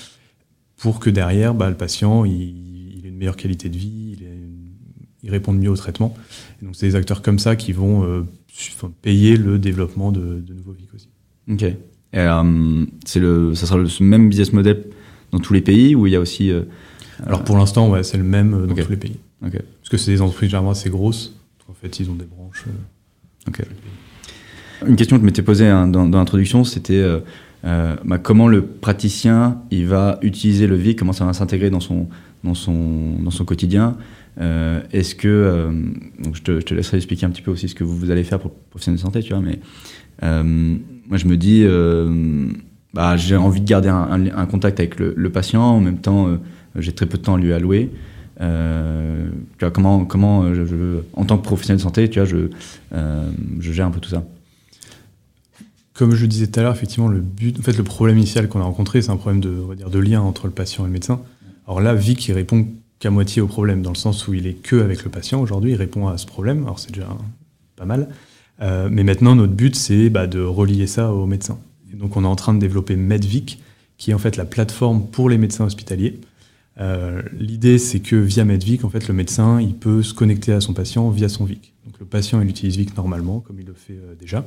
pour 0.77 1.01
que 1.01 1.11
derrière, 1.11 1.55
bah, 1.55 1.69
le 1.69 1.77
patient 1.77 2.25
il, 2.25 3.03
ait 3.05 3.09
une 3.09 3.17
meilleure 3.17 3.37
qualité 3.37 3.69
de 3.69 3.77
vie, 3.77 4.17
il, 5.23 5.31
réponde 5.31 5.59
mieux 5.59 5.71
au 5.71 5.77
traitement. 5.77 6.17
Donc 6.63 6.75
c'est 6.75 6.87
des 6.87 6.95
acteurs 6.97 7.23
comme 7.23 7.39
ça 7.39 7.55
qui 7.55 7.73
vont 7.73 8.05
euh, 8.05 8.23
payer 9.03 9.37
le 9.37 9.59
développement 9.59 10.11
de, 10.11 10.41
de 10.41 10.55
nouveaux 10.55 10.73
VIC 10.73 10.95
aussi. 10.95 11.09
Ok. 11.51 11.65
Euh, 12.15 12.87
c'est 13.05 13.21
le, 13.21 13.55
ça 13.55 13.67
sera 13.67 13.79
le 13.79 13.88
même 14.00 14.29
business 14.29 14.53
model 14.53 14.85
dans 15.31 15.38
tous 15.41 15.53
les 15.53 15.61
pays 15.61 15.95
ou 15.95 16.07
il 16.07 16.12
y 16.12 16.17
a 16.17 16.21
aussi 16.21 16.50
euh, 16.50 16.62
alors 17.27 17.45
pour 17.45 17.57
l'instant, 17.57 17.91
ouais, 17.91 18.03
c'est 18.03 18.17
le 18.17 18.25
même 18.25 18.55
euh, 18.55 18.67
dans 18.67 18.75
tous 18.75 18.91
les 18.91 18.97
pays. 18.97 19.19
Parce 19.41 19.91
que 19.91 19.97
c'est 19.97 20.12
des 20.12 20.23
entreprises 20.23 20.50
généralement 20.50 20.71
assez 20.71 20.91
grosses. 20.91 21.35
En 21.69 21.75
fait, 21.75 22.00
ils 22.00 22.11
ont 22.11 22.15
des 22.15 22.25
branches. 22.25 22.65
Une 24.87 24.97
question 24.97 25.17
que 25.17 25.23
je 25.23 25.27
m'étais 25.27 25.43
posée 25.43 25.67
hein, 25.67 25.87
dans, 25.87 26.07
dans 26.07 26.19
l'introduction, 26.19 26.65
c'était 26.65 27.05
euh, 27.65 27.97
bah, 28.05 28.19
comment 28.19 28.47
le 28.47 28.65
praticien 28.65 29.62
il 29.71 29.87
va 29.87 30.19
utiliser 30.23 30.67
le 30.67 30.77
VIC, 30.77 30.99
comment 30.99 31.12
ça 31.12 31.25
va 31.25 31.33
s'intégrer 31.33 31.71
dans 31.71 31.81
son, 31.81 32.09
dans, 32.45 32.55
son, 32.55 33.17
dans 33.21 33.31
son 33.31 33.45
quotidien. 33.45 33.97
Euh, 34.41 34.81
Est-ce 34.93 35.15
que, 35.15 35.29
euh, 35.29 35.73
donc 36.23 36.37
je 36.37 36.43
te, 36.43 36.61
je 36.61 36.65
te 36.65 36.75
laisserai 36.75 36.99
expliquer 36.99 37.27
un 37.27 37.31
petit 37.31 37.43
peu 37.43 37.50
aussi 37.50 37.69
ce 37.69 37.75
que 37.75 37.83
vous, 37.85 37.97
vous 37.97 38.11
allez 38.11 38.23
faire 38.23 38.38
pour 38.38 38.50
le 38.50 38.57
professionnel 38.71 38.99
de 38.99 39.03
santé, 39.03 39.23
tu 39.23 39.33
vois, 39.35 39.43
mais 39.43 39.59
moi 41.09 41.17
je 41.17 41.27
me 41.27 41.37
dis, 41.37 41.62
euh, 41.65 42.49
bah, 42.95 43.17
j'ai 43.17 43.37
envie 43.37 43.61
de 43.61 43.67
garder 43.67 43.88
un, 43.88 44.47
contact 44.47 44.79
avec 44.79 44.99
le, 44.99 45.31
patient, 45.31 45.62
en 45.62 45.81
même 45.81 45.99
temps 45.99 46.29
euh, 46.29 46.37
j'ai 46.77 46.93
très 46.93 47.07
peu 47.07 47.19
de 47.19 47.23
temps 47.23 47.35
à 47.35 47.38
lui 47.38 47.53
allouer. 47.53 47.91
Euh, 48.41 49.29
comment, 49.73 50.05
comment 50.05 50.45
en 51.15 51.25
tant 51.25 51.38
que 51.38 51.43
professionnel 51.43 51.79
de 51.79 51.83
santé, 51.83 52.09
tu 52.09 52.21
vois, 52.21 52.29
je, 52.29 53.73
gère 53.73 53.87
un 53.87 53.91
peu 53.91 54.00
tout 54.00 54.11
ça. 54.11 54.25
Comme 55.95 56.15
je 56.15 56.23
le 56.23 56.29
disais 56.29 56.47
tout 56.47 56.61
à 56.61 56.62
l'heure, 56.62 56.75
effectivement, 56.75 57.09
le 57.09 57.19
but, 57.19 57.59
en 57.59 57.62
fait, 57.62 57.77
le 57.77 57.83
problème 57.83 58.19
initial 58.19 58.49
qu'on 58.49 58.61
a 58.61 58.65
rencontré, 58.65 59.03
c'est 59.03 59.11
un 59.11 59.17
problème 59.17 59.41
de, 59.41 59.50
on 59.65 59.67
va 59.67 59.75
dire, 59.75 59.91
de 59.91 59.99
lien 59.99 60.21
entre 60.21 60.47
le 60.47 60.53
patient 60.53 60.85
et 60.85 60.87
le 60.87 60.93
médecin. 60.93 61.21
Alors 61.67 61.81
là, 61.81 61.95
Vic, 61.95 62.29
il 62.29 62.35
répond 62.35 62.69
qu'à 63.00 63.11
moitié 63.11 63.43
au 63.43 63.49
problème, 63.49 63.83
dans 63.83 63.91
le 63.91 63.97
sens 63.97 64.29
où 64.29 64.35
il 64.35 64.47
est 64.47 64.55
que 64.55 64.77
avec 64.77 65.03
le 65.03 65.11
patient 65.11 65.41
aujourd'hui, 65.41 65.73
il 65.73 65.77
répond 65.77 66.07
à 66.07 66.17
ce 66.17 66.27
problème. 66.27 66.62
Alors 66.62 66.79
c'est 66.79 66.93
déjà 66.93 67.09
pas 67.75 67.85
mal. 67.85 68.09
Euh, 68.61 68.88
mais 68.91 69.05
maintenant, 69.05 69.35
notre 69.35 69.53
but, 69.53 69.77
c'est 69.77 70.11
bah, 70.11 70.27
de 70.27 70.41
relier 70.41 70.87
ça 70.87 71.12
au 71.12 71.27
médecin. 71.27 71.59
Et 71.93 71.97
donc, 71.97 72.17
on 72.17 72.25
est 72.25 72.29
en 72.29 72.37
train 72.37 72.55
de 72.55 72.59
développer 72.59 72.97
MedVic, 72.97 73.62
qui 73.97 74.11
est 74.11 74.15
en 74.15 74.19
fait 74.19 74.37
la 74.37 74.45
plateforme 74.45 75.07
pour 75.07 75.29
les 75.29 75.38
médecins 75.38 75.65
hospitaliers. 75.65 76.21
Euh, 76.81 77.23
L'idée, 77.33 77.79
c'est 77.79 78.00
que 78.00 78.17
via 78.17 78.45
MedVic, 78.45 78.85
en 78.85 78.91
fait, 78.91 79.09
le 79.09 79.15
médecin, 79.15 79.61
il 79.61 79.75
peut 79.75 80.03
se 80.03 80.15
connecter 80.15 80.53
à 80.53 80.61
son 80.61 80.75
patient 80.75 81.09
via 81.11 81.29
son 81.29 81.45
Vic. 81.45 81.75
Donc, 81.87 81.99
le 81.99 82.07
patient, 82.07 82.41
il 82.41 82.49
utilise 82.49 82.77
Vic 82.77 82.97
normalement, 82.97 83.41
comme 83.41 83.61
il 83.61 83.67
le 83.67 83.75
fait 83.75 83.95
euh, 83.95 84.15
déjà. 84.19 84.47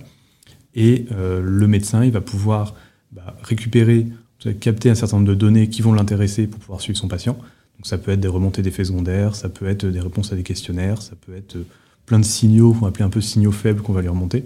Et 0.74 1.08
le 1.12 1.68
médecin, 1.68 2.06
il 2.06 2.14
va 2.14 2.22
pouvoir 2.22 2.76
bah, 3.12 3.36
récupérer, 3.44 4.08
capter 4.62 4.90
un 4.90 4.96
certain 4.96 5.18
nombre 5.18 5.28
de 5.28 5.36
données 5.36 5.68
qui 5.68 5.82
vont 5.82 5.92
l'intéresser 5.92 6.48
pour 6.48 6.62
pouvoir 6.62 6.80
suivre 6.80 6.98
son 6.98 7.10
patient. 7.10 7.34
Donc, 7.34 7.88
ça 7.88 7.98
peut 7.98 8.12
être 8.12 8.22
des 8.22 8.30
remontées 8.30 8.62
d'effets 8.62 8.86
secondaires, 8.86 9.36
ça 9.36 9.50
peut 9.50 9.68
être 9.68 9.86
des 9.86 10.00
réponses 10.00 10.32
à 10.32 10.38
des 10.38 10.44
questionnaires, 10.44 11.02
ça 11.02 11.18
peut 11.18 11.36
être 11.36 11.58
plein 12.12 12.20
de 12.20 12.26
signaux, 12.26 12.74
qu'on 12.74 12.80
va 12.80 12.88
appeler 12.90 13.06
un 13.06 13.10
peu 13.10 13.22
signaux 13.22 13.54
faibles 13.54 13.82
qu'on 13.82 13.94
va 13.94 14.02
lui 14.02 14.10
remonter. 14.10 14.44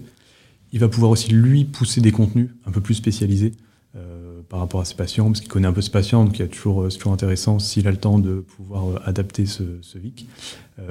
Il 0.71 0.79
va 0.79 0.87
pouvoir 0.87 1.09
aussi, 1.09 1.31
lui, 1.31 1.65
pousser 1.65 1.99
des 1.99 2.11
contenus 2.11 2.51
un 2.67 2.71
peu 2.71 2.79
plus 2.79 2.93
spécialisés 2.93 3.53
euh, 3.95 4.41
par 4.49 4.59
rapport 4.59 4.81
à 4.81 4.85
ses 4.85 4.93
patients, 4.93 5.25
parce 5.25 5.39
qu'il 5.39 5.49
connaît 5.49 5.67
un 5.67 5.73
peu 5.73 5.81
ses 5.81 5.89
patients, 5.89 6.25
donc 6.25 6.37
il 6.37 6.43
y 6.43 6.45
a 6.45 6.47
toujours, 6.47 6.83
euh, 6.83 6.91
c'est 6.91 6.99
toujours 6.99 7.13
intéressant, 7.13 7.57
s'il 7.57 7.87
a 7.87 7.91
le 7.91 7.97
temps 7.97 8.19
de 8.19 8.35
pouvoir 8.35 8.87
euh, 8.87 8.99
adapter 9.03 9.47
ce, 9.47 9.63
ce 9.81 9.97
VIC, 9.97 10.27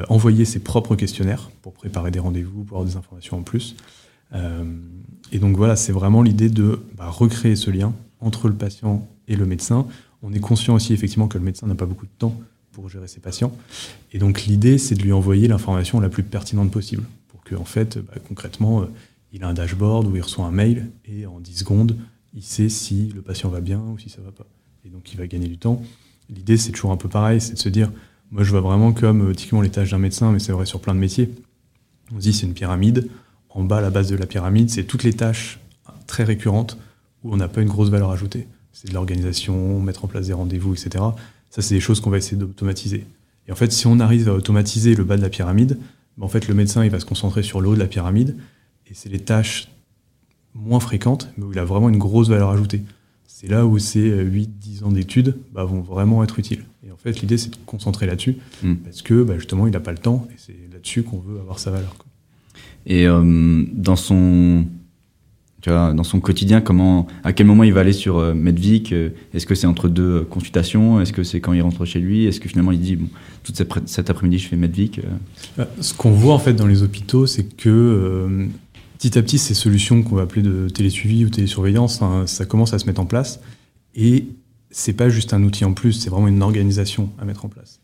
envoyer 0.09 0.45
ses 0.45 0.59
propres 0.59 0.97
questionnaires 0.97 1.49
pour 1.63 1.75
préparer 1.75 2.11
des 2.11 2.19
rendez-vous, 2.19 2.65
pour 2.65 2.79
avoir 2.79 2.91
des 2.91 2.97
informations 2.97 3.39
en 3.39 3.43
plus. 3.43 3.77
Et 5.31 5.39
donc 5.39 5.57
voilà, 5.57 5.77
c'est 5.77 5.93
vraiment 5.93 6.23
l'idée 6.23 6.49
de 6.49 6.81
bah, 6.97 7.09
recréer 7.09 7.55
ce 7.55 7.71
lien 7.71 7.93
entre 8.19 8.49
le 8.49 8.55
patient 8.55 9.07
et 9.29 9.37
le 9.37 9.47
médecin. 9.47 9.87
On 10.23 10.33
est 10.33 10.41
conscient 10.41 10.75
aussi 10.75 10.93
effectivement 10.93 11.29
que 11.29 11.39
le 11.39 11.45
médecin 11.45 11.69
n'a 11.69 11.77
pas 11.77 11.87
beaucoup 11.87 12.07
de 12.07 12.19
temps 12.19 12.35
pour 12.75 12.89
gérer 12.89 13.09
ses 13.09 13.21
patients. 13.21 13.57
Et 14.13 14.19
donc 14.19 14.43
l'idée, 14.43 14.79
c'est 14.79 14.95
de 14.95 15.03
lui 15.03 15.13
envoyer 15.13 15.49
l'information 15.49 16.01
la 16.01 16.09
plus 16.09 16.23
pertinente 16.23 16.71
possible, 16.71 17.05
pour 17.29 17.43
que 17.45 17.55
en 17.55 17.65
fait, 17.65 17.99
bah, 17.99 18.15
concrètement, 18.29 18.83
euh, 18.83 18.87
il 19.33 19.45
a 19.45 19.49
un 19.49 19.55
dashboard 19.55 20.07
où 20.07 20.17
il 20.17 20.23
reçoit 20.23 20.45
un 20.45 20.51
mail 20.51 20.91
et 21.07 21.27
en 21.27 21.41
10 21.41 21.59
secondes, 21.59 21.97
il 22.35 22.43
sait 22.43 22.69
si 22.69 23.13
le 23.15 23.23
patient 23.23 23.49
va 23.49 23.61
bien 23.61 23.81
ou 23.81 23.99
si 23.99 24.11
ça 24.11 24.21
va 24.21 24.33
pas. 24.33 24.47
Et 24.85 24.91
donc 24.91 25.13
il 25.13 25.17
va 25.17 25.27
gagner 25.27 25.49
du 25.49 25.57
temps. 25.57 25.83
L'idée, 26.29 26.57
c'est 26.57 26.73
toujours 26.73 26.91
un 26.91 26.97
peu 26.97 27.09
pareil, 27.09 27.41
c'est 27.41 27.55
de 27.55 27.59
se 27.59 27.69
dire, 27.69 27.91
moi 28.31 28.43
je 28.43 28.51
vois 28.51 28.61
vraiment 28.61 28.93
comme 28.93 29.31
euh, 29.31 29.35
typiquement 29.35 29.63
les 29.63 29.71
tâches 29.71 29.93
d'un 29.93 29.99
médecin, 29.99 30.33
mais 30.33 30.41
c'est 30.41 30.53
vrai 30.53 30.67
sur 30.67 30.81
plein 30.81 30.95
de 30.95 31.01
métiers. 31.01 31.31
On 32.13 32.17
se 32.17 32.21
dit 32.21 32.33
c'est 32.33 32.47
une 32.47 32.55
pyramide. 32.55 33.09
En 33.51 33.63
bas, 33.63 33.81
la 33.81 33.91
base 33.91 34.09
de 34.09 34.17
la 34.17 34.27
pyramide, 34.27 34.69
c'est 34.69 34.85
toutes 34.85 35.05
les 35.05 35.13
tâches 35.13 35.61
très 36.09 36.25
récurrentes 36.25 36.77
où 37.23 37.33
on 37.33 37.37
n'a 37.37 37.49
pas 37.49 37.63
une 37.63 37.69
grosse 37.69 37.89
valeur 37.89 38.11
ajoutée. 38.11 38.49
C'est 38.75 38.89
de 38.89 38.95
l'organisation, 38.95 39.81
mettre 39.81 40.05
en 40.05 40.09
place 40.09 40.27
des 40.27 40.33
rendez-vous, 40.35 40.75
etc. 40.75 41.03
Ça, 41.49 41.63
c'est 41.63 41.75
des 41.75 41.81
choses 41.81 42.01
qu'on 42.01 42.11
va 42.11 42.19
essayer 42.19 42.37
d'automatiser. 42.37 43.07
Et 43.49 43.53
en 43.53 43.55
fait, 43.55 43.73
si 43.73 43.87
on 43.87 43.99
arrive 44.01 44.29
à 44.29 44.35
automatiser 44.35 44.95
le 44.95 45.05
bas 45.05 45.17
de 45.17 45.23
la 45.23 45.31
pyramide, 45.31 45.79
ben, 46.19 46.25
en 46.27 46.29
fait, 46.29 46.47
le 46.49 46.55
médecin, 46.55 46.85
il 46.85 46.91
va 46.91 47.01
se 47.01 47.07
concentrer 47.07 47.43
sur 47.43 47.61
le 47.61 47.69
haut 47.69 47.75
de 47.75 47.81
la 47.81 47.87
pyramide. 47.87 48.37
Et 48.91 48.95
c'est 48.95 49.09
les 49.09 49.21
tâches 49.21 49.69
moins 50.55 50.81
fréquentes, 50.81 51.31
mais 51.39 51.45
où 51.45 51.53
il 51.53 51.59
a 51.59 51.65
vraiment 51.65 51.89
une 51.89 51.99
grosse 51.99 52.29
valeur 52.29 52.51
ajoutée. 52.51 52.83
C'est 53.27 53.49
là 53.49 53.67
où 53.67 53.79
ces 53.79 54.11
8-10 54.25 54.85
ans 54.85 54.93
d'études 54.93 55.37
bah, 55.53 55.65
vont 55.65 55.81
vraiment 55.81 56.23
être 56.25 56.39
utiles. 56.39 56.65
Et 56.87 56.91
en 56.91 56.97
fait, 56.97 57.21
l'idée, 57.21 57.39
c'est 57.39 57.51
de 57.51 57.55
se 57.55 57.61
concentrer 57.67 58.07
là-dessus, 58.07 58.37
Mm. 58.63 58.75
parce 58.77 59.03
que 59.03 59.23
bah, 59.23 59.35
justement, 59.39 59.67
il 59.67 59.73
n'a 59.73 59.81
pas 59.81 59.93
le 59.93 59.99
temps, 59.99 60.27
et 60.31 60.35
c'est 60.37 60.57
là-dessus 60.73 61.03
qu'on 61.03 61.19
veut 61.19 61.39
avoir 61.41 61.59
sa 61.59 61.71
valeur. 61.71 61.95
quoi. 61.97 62.07
Et 62.87 63.07
euh, 63.07 63.65
dans 63.73 63.97
son 63.97 64.67
dans 65.71 66.05
son 66.05 66.21
quotidien, 66.21 66.61
comment, 66.61 67.07
à 67.23 67.33
quel 67.33 67.47
moment 67.47 67.65
il 67.65 67.73
va 67.73 67.81
aller 67.81 67.93
sur 67.93 68.19
euh, 68.19 68.35
Medvic 68.35 68.93
euh, 68.93 69.11
Est-ce 69.33 69.47
que 69.47 69.55
c'est 69.55 69.67
entre 69.67 69.89
deux 69.89 70.03
euh, 70.03 70.25
consultations 70.25 71.01
Est-ce 71.01 71.13
que 71.13 71.23
c'est 71.23 71.41
quand 71.41 71.53
il 71.53 71.63
rentre 71.63 71.85
chez 71.85 72.01
lui 72.01 72.27
Est-ce 72.27 72.41
que 72.41 72.49
finalement 72.49 72.73
il 72.73 72.81
dit 72.81 72.97
bon, 72.97 73.09
toute 73.43 73.57
cette, 73.57 73.73
cet 73.87 74.11
après-midi 74.11 74.39
je 74.39 74.49
fais 74.49 74.57
Medvic 74.57 75.01
euh, 75.59 75.65
Ce 75.81 75.95
qu'on 75.95 76.11
voit 76.11 76.35
en 76.35 76.39
fait 76.39 76.55
dans 76.55 76.67
les 76.67 76.83
hôpitaux, 76.83 77.27
c'est 77.27 77.45
que 77.45 78.49
petit 78.99 79.19
à 79.19 79.23
petit, 79.23 79.39
ces 79.39 79.55
solutions 79.55 80.03
qu'on 80.03 80.17
va 80.17 80.23
appeler 80.23 80.43
de 80.43 80.69
télésuivi 80.69 81.25
ou 81.25 81.31
télésurveillance, 81.31 82.03
hein, 82.03 82.25
ça 82.27 82.45
commence 82.45 82.75
à 82.75 82.79
se 82.79 82.87
mettre 82.87 83.01
en 83.01 83.07
place. 83.07 83.41
Et 83.95 84.27
c'est 84.71 84.95
pas 84.95 85.09
juste 85.09 85.33
un 85.33 85.43
outil 85.45 85.65
en 85.65 85.73
plus, 85.73 85.93
c'est 85.93 86.11
vraiment 86.11 86.29
une 86.29 86.43
organisation 86.43 87.11
à 87.21 87.25
mettre 87.25 87.45
en 87.45 87.49
place. 87.49 87.81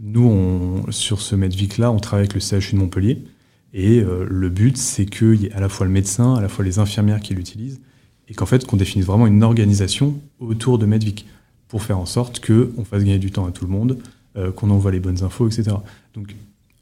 Nous, 0.00 0.24
on, 0.24 0.90
sur 0.90 1.20
ce 1.20 1.36
Medvic-là, 1.36 1.92
on 1.92 1.98
travaille 1.98 2.26
avec 2.26 2.34
le 2.34 2.40
CHU 2.40 2.74
de 2.74 2.80
Montpellier. 2.80 3.22
Et 3.72 4.00
euh, 4.00 4.26
le 4.28 4.48
but, 4.48 4.76
c'est 4.76 5.06
qu'il 5.06 5.42
y 5.42 5.46
ait 5.46 5.52
à 5.52 5.60
la 5.60 5.68
fois 5.68 5.86
le 5.86 5.92
médecin, 5.92 6.34
à 6.34 6.40
la 6.40 6.48
fois 6.48 6.64
les 6.64 6.78
infirmières 6.78 7.20
qui 7.20 7.34
l'utilisent, 7.34 7.80
et 8.28 8.34
qu'en 8.34 8.46
fait, 8.46 8.66
qu'on 8.66 8.76
définisse 8.76 9.06
vraiment 9.06 9.26
une 9.26 9.42
organisation 9.42 10.20
autour 10.40 10.78
de 10.78 10.86
Medvic 10.86 11.26
pour 11.68 11.82
faire 11.82 11.98
en 11.98 12.06
sorte 12.06 12.44
qu'on 12.44 12.84
fasse 12.84 13.02
gagner 13.02 13.18
du 13.18 13.30
temps 13.30 13.46
à 13.46 13.50
tout 13.50 13.64
le 13.64 13.70
monde, 13.70 13.98
euh, 14.36 14.52
qu'on 14.52 14.70
envoie 14.70 14.90
les 14.90 15.00
bonnes 15.00 15.22
infos, 15.22 15.48
etc. 15.48 15.76
Donc, 16.14 16.34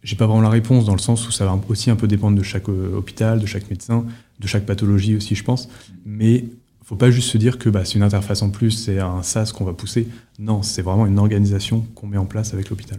j'ai 0.02 0.16
pas 0.16 0.26
vraiment 0.26 0.40
la 0.40 0.50
réponse 0.50 0.86
dans 0.86 0.94
le 0.94 1.00
sens 1.00 1.28
où 1.28 1.30
ça 1.30 1.44
va 1.44 1.58
aussi 1.68 1.90
un 1.90 1.96
peu 1.96 2.08
dépendre 2.08 2.36
de 2.36 2.42
chaque 2.42 2.68
euh, 2.68 2.96
hôpital, 2.96 3.38
de 3.38 3.46
chaque 3.46 3.70
médecin, 3.70 4.04
de 4.40 4.46
chaque 4.46 4.66
pathologie 4.66 5.14
aussi, 5.14 5.34
je 5.34 5.44
pense. 5.44 5.68
Mais 6.04 6.44
faut 6.84 6.96
pas 6.96 7.12
juste 7.12 7.28
se 7.28 7.38
dire 7.38 7.58
que 7.58 7.68
bah, 7.68 7.84
c'est 7.84 7.94
une 7.94 8.02
interface 8.02 8.42
en 8.42 8.50
plus, 8.50 8.72
c'est 8.72 8.98
un 8.98 9.22
SaaS 9.22 9.52
qu'on 9.54 9.64
va 9.64 9.74
pousser. 9.74 10.08
Non, 10.40 10.62
c'est 10.62 10.82
vraiment 10.82 11.06
une 11.06 11.20
organisation 11.20 11.86
qu'on 11.94 12.08
met 12.08 12.16
en 12.16 12.26
place 12.26 12.52
avec 12.52 12.68
l'hôpital. 12.68 12.98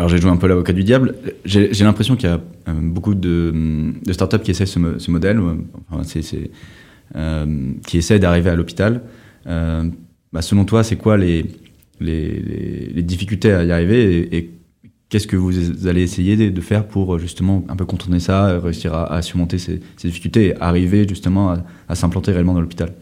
Alors 0.00 0.08
j'ai 0.08 0.16
joué 0.16 0.30
un 0.30 0.38
peu 0.38 0.46
l'avocat 0.46 0.72
du 0.72 0.82
diable. 0.82 1.14
J'ai 1.44 1.84
l'impression 1.84 2.16
qu'il 2.16 2.30
y 2.30 2.32
a 2.32 2.40
euh, 2.68 2.72
beaucoup 2.72 3.14
de, 3.14 3.92
de 4.02 4.12
startups 4.14 4.38
qui 4.38 4.50
essaient 4.50 4.64
ce, 4.64 4.78
mo- 4.78 4.98
ce 4.98 5.10
modèle, 5.10 5.38
euh, 7.16 7.72
qui 7.86 7.98
essaient 7.98 8.18
d'arriver 8.18 8.48
à 8.48 8.56
l'hôpital. 8.56 9.02
Euh, 9.46 9.84
bah, 10.32 10.40
selon 10.40 10.64
toi, 10.64 10.84
c'est 10.84 10.96
quoi 10.96 11.18
les, 11.18 11.44
difficultés 13.02 13.52
à 13.52 13.62
y 13.62 13.72
arriver 13.72 14.34
et, 14.34 14.50
qu'est-ce 15.10 15.26
que 15.26 15.36
vous 15.36 15.86
allez 15.86 16.00
essayer 16.00 16.50
de, 16.50 16.60
faire 16.62 16.88
pour 16.88 17.18
justement 17.18 17.62
un 17.68 17.76
peu 17.76 17.84
contourner 17.84 18.20
ça, 18.20 18.58
réussir 18.58 18.94
à, 18.94 19.20
surmonter 19.20 19.58
ces, 19.58 19.82
difficultés 20.02 20.46
et 20.46 20.62
arriver 20.62 21.06
justement 21.06 21.56
à, 21.88 21.94
s'implanter 21.94 22.32
réellement 22.32 22.54
dans 22.54 22.62
l'hôpital? 22.62 22.94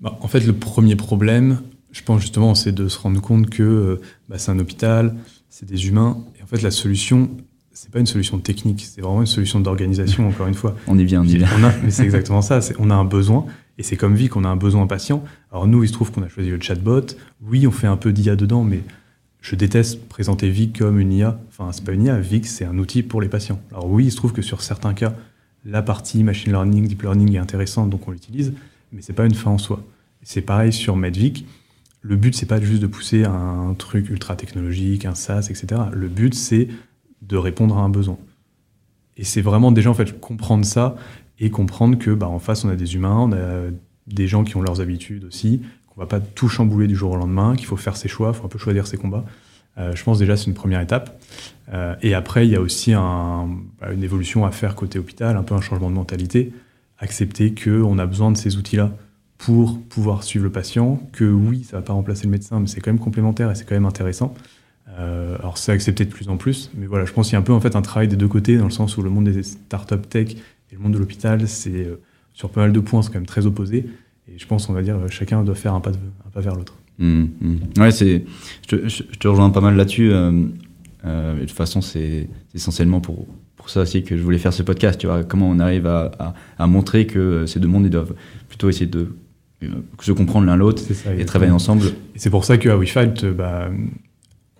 Bah, 0.00 0.16
en 0.22 0.28
fait, 0.28 0.46
le 0.46 0.54
premier 0.54 0.96
problème, 0.96 1.58
je 1.92 2.02
pense 2.02 2.22
justement, 2.22 2.54
c'est 2.54 2.72
de 2.72 2.88
se 2.88 2.98
rendre 2.98 3.20
compte 3.20 3.50
que 3.50 4.00
bah, 4.30 4.38
c'est 4.38 4.50
un 4.50 4.58
hôpital, 4.60 5.14
c'est 5.48 5.66
des 5.68 5.88
humains. 5.88 6.18
Et 6.38 6.42
en 6.42 6.46
fait, 6.46 6.62
la 6.62 6.70
solution, 6.70 7.30
c'est 7.72 7.90
pas 7.90 8.00
une 8.00 8.06
solution 8.06 8.38
technique, 8.38 8.86
c'est 8.88 9.00
vraiment 9.00 9.20
une 9.20 9.26
solution 9.26 9.60
d'organisation, 9.60 10.28
encore 10.28 10.46
une 10.46 10.54
fois. 10.54 10.76
On 10.86 10.98
y 10.98 11.04
vient, 11.04 11.22
on 11.22 11.24
y 11.24 11.36
vient. 11.36 11.48
On 11.58 11.64
a, 11.64 11.72
mais 11.82 11.90
c'est 11.90 12.04
exactement 12.04 12.42
ça. 12.42 12.60
On 12.78 12.90
a 12.90 12.94
un 12.94 13.04
besoin. 13.04 13.46
Et 13.78 13.84
c'est 13.84 13.96
comme 13.96 14.16
vie 14.16 14.28
qu'on 14.28 14.44
a 14.44 14.48
un 14.48 14.56
besoin 14.56 14.88
patient. 14.88 15.22
Alors 15.52 15.68
nous, 15.68 15.84
il 15.84 15.88
se 15.88 15.92
trouve 15.92 16.10
qu'on 16.10 16.22
a 16.22 16.28
choisi 16.28 16.50
le 16.50 16.60
chatbot. 16.60 17.06
Oui, 17.42 17.66
on 17.66 17.70
fait 17.70 17.86
un 17.86 17.96
peu 17.96 18.12
d'IA 18.12 18.34
dedans, 18.34 18.64
mais 18.64 18.80
je 19.40 19.54
déteste 19.54 20.08
présenter 20.08 20.50
Vic 20.50 20.80
comme 20.80 20.98
une 20.98 21.12
IA. 21.12 21.40
Enfin, 21.48 21.70
c'est 21.70 21.84
pas 21.84 21.92
une 21.92 22.04
IA. 22.04 22.18
Vic, 22.18 22.46
c'est 22.46 22.64
un 22.64 22.76
outil 22.78 23.04
pour 23.04 23.20
les 23.20 23.28
patients. 23.28 23.60
Alors 23.70 23.88
oui, 23.88 24.06
il 24.06 24.10
se 24.10 24.16
trouve 24.16 24.32
que 24.32 24.42
sur 24.42 24.62
certains 24.62 24.94
cas, 24.94 25.14
la 25.64 25.82
partie 25.82 26.24
machine 26.24 26.52
learning, 26.52 26.88
deep 26.88 27.02
learning 27.02 27.34
est 27.34 27.38
intéressante, 27.38 27.90
donc 27.90 28.06
on 28.08 28.10
l'utilise, 28.10 28.52
mais 28.92 29.00
c'est 29.00 29.12
pas 29.12 29.26
une 29.26 29.34
fin 29.34 29.50
en 29.52 29.58
soi. 29.58 29.82
C'est 30.22 30.40
pareil 30.40 30.72
sur 30.72 30.96
MedVic. 30.96 31.46
Le 32.00 32.16
but, 32.16 32.34
c'est 32.34 32.46
pas 32.46 32.60
juste 32.60 32.80
de 32.80 32.86
pousser 32.86 33.24
un 33.24 33.74
truc 33.76 34.08
ultra 34.08 34.36
technologique, 34.36 35.04
un 35.04 35.14
SaaS, 35.14 35.48
etc. 35.50 35.82
Le 35.92 36.08
but, 36.08 36.34
c'est 36.34 36.68
de 37.22 37.36
répondre 37.36 37.76
à 37.76 37.80
un 37.80 37.88
besoin. 37.88 38.18
Et 39.16 39.24
c'est 39.24 39.40
vraiment 39.42 39.72
déjà 39.72 39.90
en 39.90 39.94
fait 39.94 40.18
comprendre 40.20 40.64
ça 40.64 40.96
et 41.40 41.50
comprendre 41.50 41.98
que 41.98 42.12
bah, 42.12 42.28
en 42.28 42.38
face 42.38 42.64
on 42.64 42.68
a 42.68 42.76
des 42.76 42.94
humains, 42.94 43.18
on 43.18 43.32
a 43.32 43.70
des 44.06 44.26
gens 44.28 44.44
qui 44.44 44.56
ont 44.56 44.62
leurs 44.62 44.80
habitudes 44.80 45.24
aussi, 45.24 45.62
qu'on 45.88 46.00
va 46.00 46.06
pas 46.06 46.20
tout 46.20 46.48
chambouler 46.48 46.86
du 46.86 46.96
jour 46.96 47.12
au 47.12 47.16
lendemain, 47.16 47.56
qu'il 47.56 47.66
faut 47.66 47.76
faire 47.76 47.96
ses 47.96 48.08
choix, 48.08 48.32
faut 48.32 48.46
un 48.46 48.48
peu 48.48 48.58
choisir 48.58 48.86
ses 48.86 48.96
combats. 48.96 49.24
Euh, 49.76 49.94
je 49.94 50.02
pense 50.02 50.18
déjà 50.18 50.36
c'est 50.36 50.46
une 50.46 50.54
première 50.54 50.80
étape. 50.80 51.20
Euh, 51.72 51.94
et 52.00 52.14
après 52.14 52.46
il 52.46 52.52
y 52.52 52.56
a 52.56 52.60
aussi 52.60 52.92
bah, 52.92 53.92
une 53.92 54.04
évolution 54.04 54.46
à 54.46 54.52
faire 54.52 54.74
côté 54.76 54.98
hôpital, 54.98 55.36
un 55.36 55.42
peu 55.42 55.54
un 55.54 55.60
changement 55.60 55.90
de 55.90 55.94
mentalité, 55.94 56.52
accepter 56.98 57.52
que 57.54 57.82
on 57.82 57.98
a 57.98 58.06
besoin 58.06 58.30
de 58.30 58.36
ces 58.36 58.56
outils-là 58.56 58.92
pour 59.38 59.80
pouvoir 59.80 60.24
suivre 60.24 60.44
le 60.44 60.52
patient, 60.52 61.00
que 61.12 61.24
oui 61.24 61.64
ça 61.64 61.76
va 61.76 61.82
pas 61.82 61.92
remplacer 61.92 62.24
le 62.24 62.30
médecin, 62.30 62.60
mais 62.60 62.66
c'est 62.66 62.80
quand 62.80 62.92
même 62.92 63.00
complémentaire 63.00 63.50
et 63.50 63.54
c'est 63.54 63.64
quand 63.64 63.76
même 63.76 63.86
intéressant. 63.86 64.34
Euh, 64.98 65.36
alors 65.38 65.58
c'est 65.58 65.70
accepté 65.72 66.04
de 66.04 66.10
plus 66.10 66.28
en 66.28 66.36
plus, 66.36 66.70
mais 66.76 66.86
voilà, 66.86 67.04
je 67.04 67.12
pense 67.12 67.28
qu'il 67.28 67.34
y 67.34 67.36
a 67.36 67.40
un 67.40 67.42
peu 67.42 67.52
en 67.52 67.60
fait 67.60 67.76
un 67.76 67.82
travail 67.82 68.08
des 68.08 68.16
deux 68.16 68.28
côtés, 68.28 68.58
dans 68.58 68.64
le 68.64 68.70
sens 68.70 68.96
où 68.96 69.02
le 69.02 69.10
monde 69.10 69.28
des 69.28 69.42
startups 69.42 70.08
tech 70.08 70.32
et 70.70 70.74
le 70.74 70.78
monde 70.80 70.92
de 70.92 70.98
l'hôpital, 70.98 71.46
c'est 71.46 71.86
euh, 71.86 72.00
sur 72.32 72.50
pas 72.50 72.62
mal 72.62 72.72
de 72.72 72.80
points, 72.80 73.02
c'est 73.02 73.08
quand 73.08 73.18
même 73.18 73.26
très 73.26 73.46
opposé. 73.46 73.86
Et 74.28 74.38
je 74.38 74.46
pense, 74.46 74.68
on 74.68 74.72
va 74.72 74.82
dire, 74.82 74.96
chacun 75.08 75.42
doit 75.42 75.54
faire 75.54 75.74
un 75.74 75.80
pas, 75.80 75.90
un 75.90 76.30
pas 76.30 76.40
vers 76.40 76.54
l'autre. 76.54 76.74
Mmh, 76.98 77.24
mmh. 77.40 77.56
Ouais, 77.78 77.90
c'est, 77.90 78.24
je 78.68 78.76
te, 78.76 79.28
rejoins 79.28 79.50
pas 79.50 79.60
mal 79.60 79.76
là-dessus. 79.76 80.12
Euh, 80.12 80.42
euh, 81.04 81.34
de 81.34 81.40
toute 81.40 81.52
façon, 81.52 81.80
c'est 81.80 82.28
essentiellement 82.54 83.00
pour, 83.00 83.26
pour 83.56 83.70
ça 83.70 83.82
aussi 83.82 84.02
que 84.02 84.16
je 84.16 84.22
voulais 84.22 84.38
faire 84.38 84.52
ce 84.52 84.62
podcast. 84.62 85.00
Tu 85.00 85.06
vois, 85.06 85.24
comment 85.24 85.48
on 85.48 85.58
arrive 85.58 85.86
à, 85.86 86.10
à, 86.18 86.34
à 86.58 86.66
montrer 86.66 87.06
que 87.06 87.46
ces 87.46 87.60
deux 87.60 87.68
mondes, 87.68 87.86
ils 87.86 87.90
doivent 87.90 88.14
plutôt 88.48 88.68
essayer 88.68 88.86
de 88.86 89.08
se 90.00 90.12
comprendre 90.12 90.46
l'un 90.46 90.56
l'autre 90.56 90.82
et 91.18 91.24
travailler 91.24 91.52
ensemble. 91.52 91.86
Et 92.14 92.18
c'est 92.18 92.30
pour 92.30 92.44
ça 92.44 92.58
qu'à 92.58 92.76
WeFight, 92.76 93.24
bah, 93.26 93.70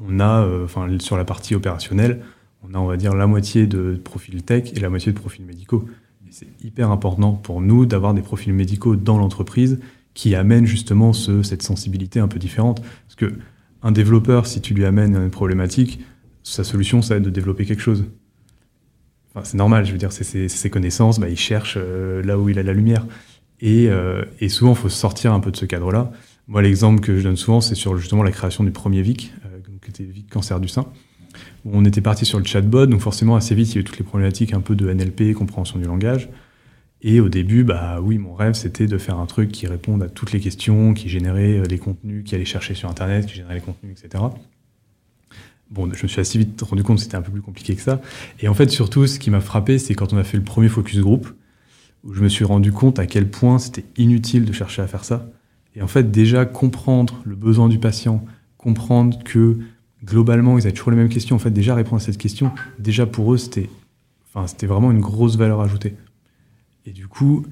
on 0.01 0.21
a, 0.21 0.43
euh, 0.43 0.65
enfin, 0.65 0.89
sur 0.99 1.17
la 1.17 1.25
partie 1.25 1.55
opérationnelle, 1.55 2.23
on 2.63 2.75
a, 2.75 2.79
on 2.79 2.87
va 2.87 2.97
dire, 2.97 3.15
la 3.15 3.27
moitié 3.27 3.67
de 3.67 4.01
profils 4.03 4.43
tech 4.43 4.73
et 4.75 4.81
la 4.81 4.91
moitié 4.91 5.13
de 5.13 5.19
profils 5.19 5.45
médicaux. 5.45 5.85
Et 6.27 6.33
c'est 6.33 6.49
hyper 6.65 6.91
important 6.91 7.33
pour 7.33 7.61
nous 7.61 7.87
d'avoir 7.87 8.15
des 8.15 8.23
profils 8.23 8.53
médicaux 8.53 8.97
dans 8.97 9.19
l'entreprise 9.19 9.79
qui 10.15 10.35
amènent 10.35 10.67
justement 10.67 11.13
ce, 11.13 11.43
cette 11.43 11.63
sensibilité 11.63 12.19
un 12.19 12.29
peu 12.29 12.39
différente. 12.39 12.83
Parce 13.07 13.15
que 13.17 13.39
un 13.83 13.93
développeur, 13.93 14.47
si 14.47 14.61
tu 14.61 14.75
lui 14.75 14.85
amènes 14.85 15.15
une 15.15 15.31
problématique, 15.31 16.01
sa 16.43 16.65
solution, 16.65 17.03
ça 17.03 17.15
va 17.15 17.19
être 17.19 17.25
de 17.25 17.31
développer 17.31 17.65
quelque 17.65 17.83
chose. 17.83 18.05
Enfin, 19.31 19.45
c'est 19.45 19.57
normal, 19.57 19.85
je 19.85 19.93
veux 19.93 19.99
dire, 19.99 20.11
c'est 20.11 20.49
ses, 20.49 20.71
connaissances, 20.71 21.21
bah, 21.21 21.29
il 21.29 21.39
cherche 21.39 21.77
euh, 21.77 22.23
là 22.23 22.39
où 22.39 22.49
il 22.49 22.59
a 22.59 22.63
la 22.63 22.73
lumière. 22.73 23.07
Et, 23.61 23.89
euh, 23.89 24.25
et 24.41 24.49
souvent, 24.49 24.73
il 24.73 24.77
faut 24.77 24.89
sortir 24.89 25.33
un 25.33 25.41
peu 25.41 25.51
de 25.51 25.57
ce 25.57 25.65
cadre-là. 25.65 26.11
Moi, 26.47 26.63
l'exemple 26.63 27.01
que 27.01 27.19
je 27.19 27.25
donne 27.25 27.37
souvent, 27.37 27.61
c'est 27.61 27.75
sur 27.75 27.97
justement 27.97 28.23
la 28.23 28.31
création 28.31 28.65
du 28.65 28.71
premier 28.71 29.03
VIC, 29.03 29.33
qui 29.83 29.91
était 29.91 30.09
cancer 30.31 30.61
du 30.61 30.69
sein. 30.69 30.87
On 31.65 31.85
était 31.85 32.01
parti 32.01 32.25
sur 32.25 32.39
le 32.39 32.45
chatbot, 32.45 32.87
donc 32.87 33.01
forcément 33.01 33.37
assez 33.37 33.55
vite 33.55 33.71
il 33.71 33.75
y 33.75 33.79
a 33.79 33.81
eu 33.81 33.85
toutes 33.85 33.99
les 33.99 34.05
problématiques 34.05 34.55
un 34.55 34.61
peu 34.61 34.75
de 34.75 34.93
NLP, 34.93 35.35
compréhension 35.35 35.79
du 35.79 35.85
langage. 35.85 36.29
Et 37.03 37.21
au 37.21 37.29
début, 37.29 37.63
bah 37.63 38.01
oui, 38.01 38.19
mon 38.19 38.35
rêve 38.35 38.55
c'était 38.55 38.87
de 38.87 38.99
faire 38.99 39.19
un 39.19 39.27
truc 39.27 39.53
qui 39.53 39.67
réponde 39.67 40.03
à 40.03 40.09
toutes 40.09 40.33
les 40.33 40.41
questions, 40.41 40.95
qui 40.95 41.09
générait 41.09 41.63
les 41.69 41.77
euh, 41.77 41.79
contenus, 41.79 42.25
qui 42.25 42.35
allait 42.35 42.45
chercher 42.45 42.75
sur 42.75 42.89
Internet, 42.89 43.27
qui 43.27 43.35
générait 43.35 43.55
les 43.55 43.61
contenus, 43.61 43.97
etc. 43.97 44.25
Bon, 45.71 45.89
je 45.93 46.03
me 46.03 46.09
suis 46.09 46.21
assez 46.21 46.39
vite 46.39 46.61
rendu 46.63 46.83
compte 46.83 46.97
que 46.97 47.03
c'était 47.03 47.17
un 47.17 47.23
peu 47.23 47.31
plus 47.31 47.43
compliqué 47.43 47.77
que 47.77 47.83
ça. 47.83 48.01
Et 48.41 48.49
en 48.49 48.55
fait, 48.55 48.71
surtout, 48.71 49.07
ce 49.07 49.19
qui 49.19 49.31
m'a 49.31 49.41
frappé, 49.41 49.79
c'est 49.79 49.95
quand 49.95 50.13
on 50.13 50.17
a 50.17 50.25
fait 50.25 50.39
le 50.39 50.43
premier 50.43 50.69
focus 50.69 50.99
group, 51.01 51.29
où 52.05 52.15
je 52.15 52.23
me 52.23 52.29
suis 52.29 52.45
rendu 52.45 52.73
compte 52.73 52.99
à 52.99 53.07
quel 53.07 53.29
point 53.29 53.59
c'était 53.59 53.85
inutile 53.97 54.45
de 54.45 54.53
chercher 54.53 54.83
à 54.83 54.87
faire 54.87 55.05
ça. 55.05 55.29
Et 55.75 55.83
en 55.83 55.87
fait, 55.87 56.11
déjà 56.11 56.45
comprendre 56.45 57.21
le 57.25 57.37
besoin 57.37 57.69
du 57.69 57.79
patient, 57.79 58.25
comprendre 58.57 59.23
que 59.25 59.59
globalement, 60.05 60.59
ils 60.59 60.63
avaient 60.63 60.73
toujours 60.73 60.91
les 60.91 60.97
mêmes 60.97 61.09
questions. 61.09 61.37
En 61.37 61.41
fait, 61.41 61.51
déjà 61.51 61.75
répondre 61.75 62.03
à 62.03 62.05
cette 62.05 62.19
question, 62.19 62.53
déjà 62.79 63.07
pour 63.07 63.33
eux, 63.33 63.39
c'était, 63.39 63.69
enfin, 64.33 64.47
vraiment 64.67 64.91
une 64.91 65.01
grosse 65.01 65.37
valeur 65.37 65.61
ajoutée. 65.61 65.95
Et 66.87 66.93
du 66.93 67.07
coup, 67.07 67.45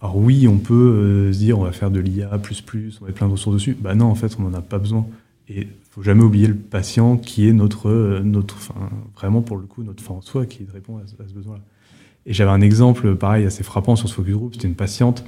alors 0.00 0.16
oui, 0.16 0.46
on 0.46 0.58
peut 0.58 0.74
euh, 0.74 1.32
se 1.32 1.38
dire, 1.38 1.58
on 1.58 1.64
va 1.64 1.72
faire 1.72 1.90
de 1.90 1.98
l'IA 1.98 2.38
plus 2.38 2.60
plus, 2.60 2.98
on 2.98 3.00
va 3.00 3.06
mettre 3.08 3.18
plein 3.18 3.26
de 3.26 3.32
ressources 3.32 3.54
dessus. 3.54 3.76
Bah 3.78 3.94
non, 3.94 4.06
en 4.06 4.14
fait, 4.14 4.36
on 4.38 4.42
n'en 4.42 4.54
a 4.54 4.62
pas 4.62 4.78
besoin. 4.78 5.06
Et 5.48 5.62
il 5.62 5.68
faut 5.90 6.02
jamais 6.02 6.22
oublier 6.22 6.46
le 6.46 6.54
patient 6.54 7.16
qui 7.16 7.48
est 7.48 7.52
notre, 7.52 7.88
euh, 7.88 8.20
notre, 8.22 8.56
enfin, 8.56 8.90
vraiment 9.16 9.42
pour 9.42 9.56
le 9.56 9.64
coup, 9.64 9.82
notre 9.82 10.02
fin 10.02 10.14
en 10.14 10.20
soi 10.20 10.46
qui 10.46 10.66
répond 10.72 10.98
à, 10.98 11.02
ce 11.06 11.32
besoin-là. 11.32 11.62
Et 12.28 12.34
j'avais 12.34 12.50
un 12.50 12.60
exemple, 12.60 13.16
pareil, 13.16 13.46
assez 13.46 13.64
frappant 13.64 13.96
sur 13.96 14.06
ce 14.06 14.14
focus 14.14 14.34
group. 14.34 14.54
C'était 14.54 14.68
une 14.68 14.74
patiente. 14.74 15.24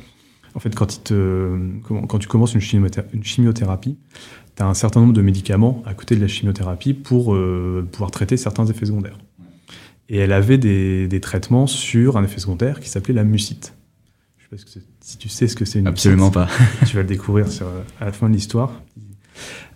En 0.55 0.61
fait, 0.61 0.75
quand, 0.75 0.95
il 0.95 1.01
te, 1.01 1.59
quand 1.89 2.19
tu 2.19 2.29
commences 2.29 2.55
une 2.55 2.61
chimiothérapie, 2.61 3.97
tu 4.55 4.63
as 4.63 4.67
un 4.67 4.75
certain 4.75 5.01
nombre 5.01 5.15
de 5.15 5.23
médicaments 5.23 5.83
à 5.87 5.95
côté 5.95 6.15
de 6.15 6.21
la 6.21 6.29
chimiothérapie 6.29 6.93
pour 6.93 7.35
euh, 7.35 7.89
pouvoir 7.91 8.11
traiter 8.11 8.37
certains 8.37 8.67
effets 8.67 8.85
secondaires. 8.85 9.19
Et 10.11 10.19
elle 10.19 10.33
avait 10.33 10.59
des, 10.59 11.09
des 11.09 11.21
traitements 11.21 11.67
sur 11.67 12.19
un 12.19 12.25
effet 12.25 12.39
secondaire 12.39 12.81
qui 12.81 12.91
s'appelait 12.91 13.15
la 13.15 13.25
mucite. 13.25 13.73
Je 14.37 14.57
sais 14.57 14.65
pas 14.65 14.81
si 15.01 15.17
tu 15.17 15.31
sais 15.31 15.49
ce 15.49 15.57
que 15.57 15.65
c'est 15.65 15.79
une 15.79 15.87
Absolument 15.87 16.31
pas. 16.31 16.49
tu 16.87 16.97
vas 16.97 17.03
le 17.03 17.09
découvrir 17.09 17.51
sur, 17.51 17.67
à 17.99 18.05
la 18.05 18.13
fin 18.13 18.29
de 18.29 18.35
l'histoire. 18.35 18.83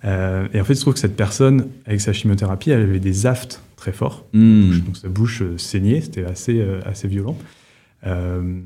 Euh, 0.04 0.46
et 0.52 0.60
en 0.60 0.64
fait, 0.64 0.74
il 0.74 0.76
se 0.76 0.82
trouve 0.82 0.94
que 0.94 1.00
cette 1.00 1.16
personne, 1.16 1.68
avec 1.87 2.02
sa 2.02 2.12
chimiothérapie, 2.12 2.70
elle 2.70 2.82
avait 2.82 3.00
des 3.00 3.24
aftes 3.24 3.62
très 3.85 3.92
forts. 3.92 4.27
Mmh. 4.33 4.79
Donc 4.81 4.97
sa 4.97 5.09
bouche 5.09 5.42
euh, 5.42 5.59
saignait, 5.59 6.01
c'était 6.01 6.25
assez, 6.25 6.59
euh, 6.59 6.81
assez 6.87 7.07
violent. 7.07 7.37
Euh, 8.07 8.61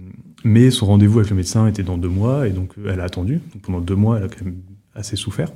mais 0.44 0.70
son 0.70 0.86
rendez-vous 0.86 1.18
avec 1.18 1.30
le 1.30 1.36
médecin 1.36 1.66
était 1.66 1.82
dans 1.82 1.98
deux 1.98 2.08
mois, 2.08 2.46
et 2.46 2.50
donc 2.50 2.74
elle 2.86 3.00
a 3.00 3.04
attendu. 3.04 3.40
Donc 3.52 3.62
pendant 3.62 3.80
deux 3.80 3.96
mois, 3.96 4.18
elle 4.18 4.24
a 4.24 4.28
quand 4.28 4.44
même 4.44 4.62
assez 4.94 5.16
souffert. 5.16 5.50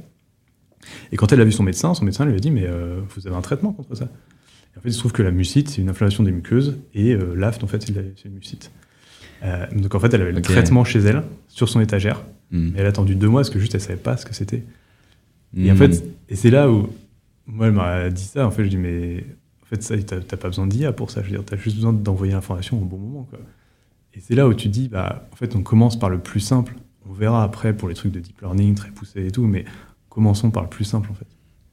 Et 1.13 1.17
quand 1.17 1.33
elle 1.33 1.41
a 1.41 1.45
vu 1.45 1.53
son 1.53 1.63
médecin, 1.63 1.95
son 1.95 2.05
médecin 2.05 2.25
lui 2.25 2.35
a 2.35 2.41
dit 2.41 2.51
Mais 2.51 2.67
euh, 2.67 3.01
vous 3.15 3.27
avez 3.29 3.37
un 3.37 3.41
traitement 3.41 3.73
contre 3.73 3.95
ça 3.95 4.09
et 4.75 4.79
En 4.79 4.81
fait, 4.81 4.89
il 4.89 4.93
se 4.93 4.99
trouve 4.99 5.13
que 5.13 5.23
la 5.23 5.31
mucite, 5.31 5.69
c'est 5.71 5.81
une 5.81 5.89
inflammation 5.89 6.25
des 6.25 6.33
muqueuses, 6.33 6.79
et 6.95 7.13
euh, 7.13 7.35
l'aft, 7.37 7.63
en 7.63 7.69
fait, 7.69 7.83
c'est 7.83 8.25
une 8.25 8.35
mucite. 8.35 8.73
Donc 9.75 9.95
en 9.97 10.01
fait, 10.01 10.15
elle 10.15 10.23
avait 10.23 10.33
le 10.33 10.43
traitement 10.43 10.85
chez 10.85 11.01
elle, 11.01 11.23
sur 11.49 11.69
son 11.69 11.81
étagère. 11.81 12.23
Mm. 12.53 12.71
elle 12.77 12.87
a 12.87 12.89
attendu 12.91 13.15
deux 13.15 13.29
mois 13.29 13.41
parce 13.41 13.51
que 13.51 13.59
juste 13.59 13.75
elle 13.75 13.81
savait 13.81 13.97
pas 13.97 14.17
ce 14.17 14.27
que 14.27 14.35
c'était. 14.35 14.63
Et 15.57 15.71
en 15.71 15.75
hmm. 15.75 15.79
fait, 15.79 16.05
et 16.29 16.37
c'est 16.37 16.51
là 16.51 16.71
où 16.71 16.89
moi 17.47 17.67
elle 17.67 17.73
m'a 17.73 18.11
dit 18.11 18.25
ça. 18.25 18.47
En 18.47 18.51
fait, 18.51 18.65
je 18.65 18.69
dis 18.69 18.77
mais 18.77 19.25
fait 19.77 19.83
ça, 19.83 19.97
t'as 19.97 20.37
pas 20.37 20.49
besoin 20.49 20.67
d'IA 20.67 20.93
pour 20.93 21.11
ça. 21.11 21.23
Je 21.23 21.27
veux 21.27 21.37
dire, 21.37 21.45
t'as 21.45 21.57
juste 21.57 21.77
besoin 21.77 21.93
d'envoyer 21.93 22.33
l'information 22.33 22.81
au 22.81 22.85
bon 22.85 22.99
moment. 22.99 23.27
Quoi. 23.31 23.39
Et 24.15 24.21
c'est 24.21 24.35
là 24.35 24.47
où 24.47 24.55
tu 24.55 24.69
dis 24.69 24.89
bah 24.89 25.29
en 25.33 25.37
fait 25.37 25.57
on 25.57 25.63
commence 25.63 25.99
par 25.99 26.11
le 26.11 26.19
plus 26.19 26.41
simple. 26.41 26.75
On 27.09 27.13
verra 27.13 27.43
après 27.43 27.73
pour 27.73 27.89
les 27.89 27.95
trucs 27.95 28.13
de 28.13 28.21
deep 28.21 28.41
learning 28.41 28.75
très 28.75 28.91
poussés 28.91 29.27
et 29.27 29.31
tout, 29.31 29.47
mais 29.47 29.65
commençons 30.09 30.51
par 30.51 30.63
le 30.63 30.69
plus 30.69 30.85
simple 30.85 31.11
en 31.11 31.15
fait. 31.15 31.27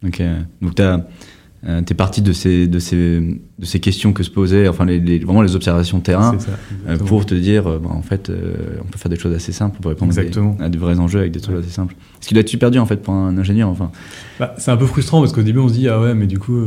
Ok, 0.08 0.22
donc 0.62 0.76
tu 0.76 0.82
euh, 0.82 1.82
es 1.82 1.94
parti 1.94 2.22
de 2.22 2.32
ces, 2.32 2.68
de, 2.68 2.80
ces, 2.80 3.20
de 3.60 3.66
ces 3.66 3.82
questions 3.82 4.14
que 4.14 4.24
se 4.24 4.30
posaient, 4.30 4.70
enfin 4.70 4.86
les, 4.86 5.20
vraiment 5.20 5.42
les 5.42 5.58
observations 5.58 5.98
de 5.98 6.04
terrain, 6.04 6.40
ça, 6.40 6.52
euh, 6.88 6.98
pour 6.98 7.26
te 7.26 7.36
dire, 7.36 7.68
euh, 7.68 7.80
bah, 7.80 7.90
en 7.92 8.02
fait, 8.02 8.32
on 8.32 8.86
peut 8.86 8.98
faire 8.98 9.10
des 9.10 9.20
choses 9.20 9.36
assez 9.36 9.52
simples 9.52 9.82
pour 9.82 9.92
répondre 9.92 10.14
à 10.18 10.70
des, 10.70 10.78
vrais 10.78 11.00
enjeux 11.00 11.20
avec 11.20 11.34
des 11.34 11.42
trucs 11.42 11.58
assez 11.58 11.70
simples. 11.70 11.96
Ce 12.22 12.30
qui 12.30 12.34
doit 12.34 12.42
être 12.42 12.50
super 12.50 12.72
dur 12.72 12.82
en 12.82 12.86
fait 12.86 13.02
pour 13.02 13.14
un 13.14 13.38
ingénieur. 13.38 13.68
Enfin. 13.68 13.92
Bah, 14.40 14.56
c'est 14.58 14.72
un 14.72 14.78
peu 14.78 14.86
frustrant 14.86 15.20
parce 15.20 15.34
qu'au 15.34 15.44
début 15.44 15.60
on 15.60 15.68
se 15.68 15.74
dit, 15.74 15.90
ah 15.90 16.00
ouais, 16.00 16.16
mais 16.16 16.28
du 16.28 16.40
coup, 16.40 16.58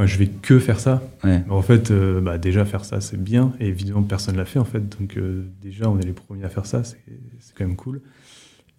enfin, 0.00 0.06
je 0.06 0.18
vais 0.18 0.28
que 0.28 0.58
faire 0.58 0.80
ça. 0.80 1.02
Ouais. 1.24 1.42
En 1.50 1.62
fait, 1.62 1.92
bah, 1.92 2.38
déjà 2.38 2.64
faire 2.64 2.84
ça 2.84 3.00
c'est 3.00 3.22
bien, 3.22 3.52
et 3.60 3.68
évidemment 3.68 4.02
personne 4.02 4.36
l'a 4.36 4.46
fait 4.46 4.58
en 4.58 4.64
fait, 4.64 4.98
donc 4.98 5.18
déjà 5.60 5.90
on 5.90 5.98
est 5.98 6.06
les 6.06 6.12
premiers 6.12 6.44
à 6.44 6.48
faire 6.48 6.66
ça, 6.66 6.82
c'est 6.84 6.98
quand 7.54 7.66
même 7.66 7.76
cool. 7.76 8.00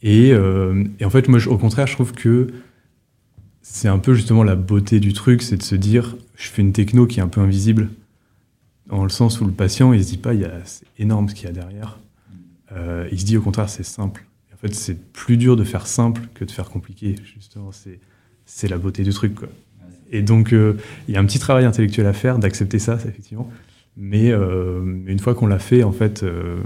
Et, 0.02 0.32
euh, 0.34 0.84
et, 1.00 1.06
en 1.06 1.10
fait, 1.10 1.28
moi, 1.28 1.40
au 1.48 1.58
contraire, 1.58 1.88
je 1.88 1.94
trouve 1.94 2.14
que 2.14 2.48
c'est 3.62 3.88
un 3.88 4.00
peu 4.00 4.14
justement 4.14 4.44
la 4.44 4.56
beauté 4.56 5.00
du 5.00 5.14
truc, 5.14 5.42
c'est 5.42 5.58
de 5.58 5.64
se 5.64 5.76
dire, 5.76 6.16
je 6.36 6.48
fais 6.50 6.62
une 6.62 6.74
techno 6.74 7.06
qui 7.06 7.20
est 7.20 7.24
un 7.24 7.28
peu 7.28 7.42
invisible, 7.42 7.90
dans 8.88 9.04
le 9.04 9.10
sens 9.10 9.40
où 9.40 9.46
le 9.46 9.52
patient, 9.52 9.94
il 9.94 10.04
se 10.04 10.10
dit 10.10 10.18
pas, 10.18 10.34
c'est 10.66 10.86
énorme 10.98 11.30
ce 11.30 11.36
qu'il 11.36 11.46
y 11.46 11.50
a 11.50 11.54
derrière. 11.54 12.00
Euh, 12.72 13.08
il 13.12 13.20
se 13.20 13.26
dit 13.26 13.38
au 13.38 13.42
contraire, 13.42 13.70
c'est 13.70 13.84
simple. 13.84 14.26
Et 14.50 14.54
en 14.54 14.58
fait, 14.58 14.74
c'est 14.74 15.12
plus 15.14 15.38
dur 15.38 15.56
de 15.56 15.64
faire 15.64 15.88
simple 15.88 16.22
que 16.34 16.44
de 16.44 16.52
faire 16.52 16.70
compliqué. 16.70 17.16
Justement, 17.24 17.70
c'est 18.46 18.68
la 18.68 18.78
beauté 18.78 19.04
du 19.04 19.12
truc. 19.12 19.36
Quoi. 19.36 19.50
Et 20.12 20.21
donc, 20.21 20.54
euh, 20.54 20.74
il 21.08 21.13
y 21.13 21.17
a 21.17 21.19
un 21.19 21.26
petit 21.26 21.39
travail 21.39 21.65
intellectuel 21.65 22.06
à 22.06 22.13
faire 22.13 22.38
d'accepter 22.38 22.80
ça, 22.80 22.95
effectivement. 22.95 23.50
Mais, 23.97 24.32
euh, 24.32 24.84
une 25.06 25.19
fois 25.19 25.34
qu'on 25.34 25.47
l'a 25.47 25.60
fait, 25.60 25.84
en 25.84 25.91
fait, 25.91 26.24
euh, 26.24 26.58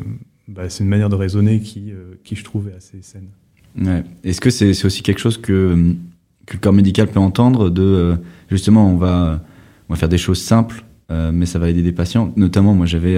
bah, 0.47 0.69
c'est 0.69 0.84
une 0.84 0.89
manière 0.89 1.10
de 1.10 1.15
raisonner 1.15 1.60
qui, 1.60 1.93
qui 2.23 2.36
je 2.36 2.43
trouve, 2.43 2.69
est 2.69 2.75
assez 2.75 3.01
saine. 3.01 3.27
Ouais. 3.79 4.03
Est-ce 4.23 4.41
que 4.41 4.49
c'est 4.49 4.86
aussi 4.86 5.03
quelque 5.03 5.19
chose 5.19 5.38
que, 5.38 5.95
le 6.51 6.60
corps 6.60 6.73
médical 6.73 7.08
peut 7.08 7.19
entendre 7.19 7.71
de 7.71 8.17
justement 8.51 8.88
on 8.88 8.97
va, 8.97 9.41
on 9.89 9.93
va 9.95 9.99
faire 9.99 10.10
des 10.10 10.19
choses 10.19 10.39
simples, 10.39 10.86
mais 11.10 11.47
ça 11.47 11.58
va 11.58 11.71
aider 11.71 11.81
des 11.81 11.91
patients. 11.91 12.31
Notamment, 12.36 12.75
moi 12.75 12.86
j'avais 12.86 13.17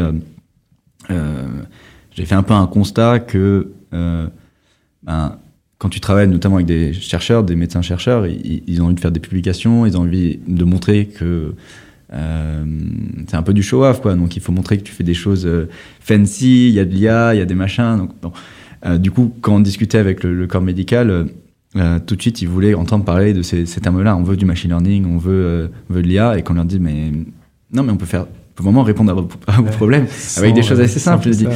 j'ai 1.09 2.25
fait 2.25 2.35
un 2.35 2.43
peu 2.43 2.53
un 2.53 2.65
constat 2.67 3.19
que 3.19 3.69
ben, 3.91 5.39
quand 5.77 5.89
tu 5.89 5.99
travailles 5.99 6.27
notamment 6.27 6.55
avec 6.55 6.67
des 6.67 6.93
chercheurs, 6.93 7.43
des 7.43 7.55
médecins-chercheurs, 7.55 8.25
ils, 8.25 8.81
ont 8.81 8.85
envie 8.85 8.95
de 8.95 8.99
faire 8.99 9.11
des 9.11 9.19
publications, 9.19 9.85
ils 9.85 9.95
ont 9.97 10.01
envie 10.01 10.39
de 10.47 10.63
montrer 10.63 11.05
que 11.05 11.53
euh, 12.13 12.65
c'est 13.27 13.35
un 13.35 13.43
peu 13.43 13.53
du 13.53 13.61
show-off, 13.61 14.01
quoi. 14.01 14.15
Donc 14.15 14.35
il 14.35 14.41
faut 14.41 14.51
montrer 14.51 14.77
que 14.77 14.83
tu 14.83 14.93
fais 14.93 15.03
des 15.03 15.13
choses 15.13 15.45
euh, 15.45 15.69
fancy, 15.99 16.69
il 16.69 16.73
y 16.73 16.79
a 16.79 16.85
de 16.85 16.93
l'IA, 16.93 17.35
il 17.35 17.37
y 17.37 17.41
a 17.41 17.45
des 17.45 17.55
machins. 17.55 18.07
Donc, 18.21 18.33
euh, 18.85 18.97
du 18.97 19.11
coup, 19.11 19.33
quand 19.41 19.55
on 19.55 19.59
discutait 19.59 19.99
avec 19.99 20.23
le, 20.23 20.47
corps 20.47 20.61
médical, 20.61 21.27
tout 22.07 22.15
de 22.15 22.21
suite, 22.21 22.41
ils 22.41 22.47
voulaient 22.47 22.73
entendre 22.73 23.05
parler 23.05 23.33
de 23.33 23.43
ces, 23.43 23.65
termes-là. 23.65 24.15
On 24.17 24.23
veut 24.23 24.35
du 24.37 24.45
machine 24.45 24.71
learning, 24.71 25.05
on 25.05 25.17
veut, 25.17 25.69
veut 25.89 26.01
de 26.01 26.07
l'IA, 26.07 26.39
et 26.39 26.41
qu'on 26.41 26.55
leur 26.55 26.65
dit, 26.65 26.79
mais 26.79 27.11
non, 27.71 27.83
mais 27.83 27.91
on 27.91 27.97
peut 27.97 28.07
faire, 28.07 28.25
on 28.57 28.63
peut 28.63 28.63
vraiment 28.63 28.83
répondre 28.83 29.11
à 29.11 29.13
vos, 29.13 29.27
à 29.47 29.51
vos 29.57 29.63
Ouais. 29.63 29.71
problèmes 29.71 30.07
avec 30.37 30.53
des 30.55 30.63
choses 30.63 30.79
assez 30.79 30.99
simples. 30.99 31.25
Je 31.27 31.37
dis. 31.37 31.47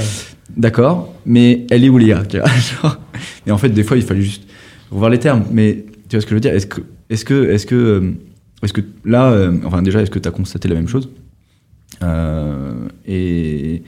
D'accord, 0.56 1.14
mais 1.26 1.66
elle 1.72 1.84
est 1.84 1.90
où 1.90 1.98
l'IA. 1.98 2.24
Et 3.48 3.52
en 3.52 3.58
fait, 3.58 3.70
des 3.70 3.84
fois, 3.84 3.98
il 3.98 4.04
fallait 4.04 4.22
juste 4.22 4.44
revoir 4.92 5.10
les 5.10 5.18
termes. 5.20 5.44
Mais 5.52 5.86
tu 6.10 6.16
vois 6.16 6.22
ce 6.22 6.26
que 6.26 6.32
je 6.32 6.36
veux 6.36 6.40
dire 6.42 6.54
Est-ce 6.54 6.68
que, 6.68 6.82
est-ce 7.10 7.26
que, 7.26 7.50
est-ce 7.52 7.66
que, 7.66 7.76
euh, 7.76 8.12
est-ce 8.62 8.74
que 8.74 8.82
là, 9.06 9.32
euh, 9.32 9.58
enfin 9.66 9.82
déjà, 9.82 10.02
est-ce 10.02 10.12
que 10.12 10.20
tu 10.20 10.28
as 10.28 10.32
constaté 10.32 10.68
la 10.68 10.76
même 10.76 10.88
chose? 10.88 11.10
Euh, 12.04 12.74
Et, 13.08 13.84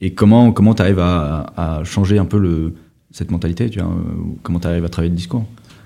et 0.00 0.14
comment, 0.14 0.52
comment 0.52 0.74
tu 0.74 0.82
arrives 0.82 1.00
à, 1.00 1.52
à 1.56 1.84
changer 1.84 2.18
un 2.18 2.24
peu 2.24 2.38
le, 2.38 2.74
cette 3.10 3.30
mentalité 3.30 3.68
tu 3.70 3.80
vois, 3.80 3.90
Comment 4.42 4.60
tu 4.60 4.68
arrives 4.68 4.84
à 4.84 4.88
travailler 4.88 5.10
le 5.10 5.16
discours? 5.16 5.44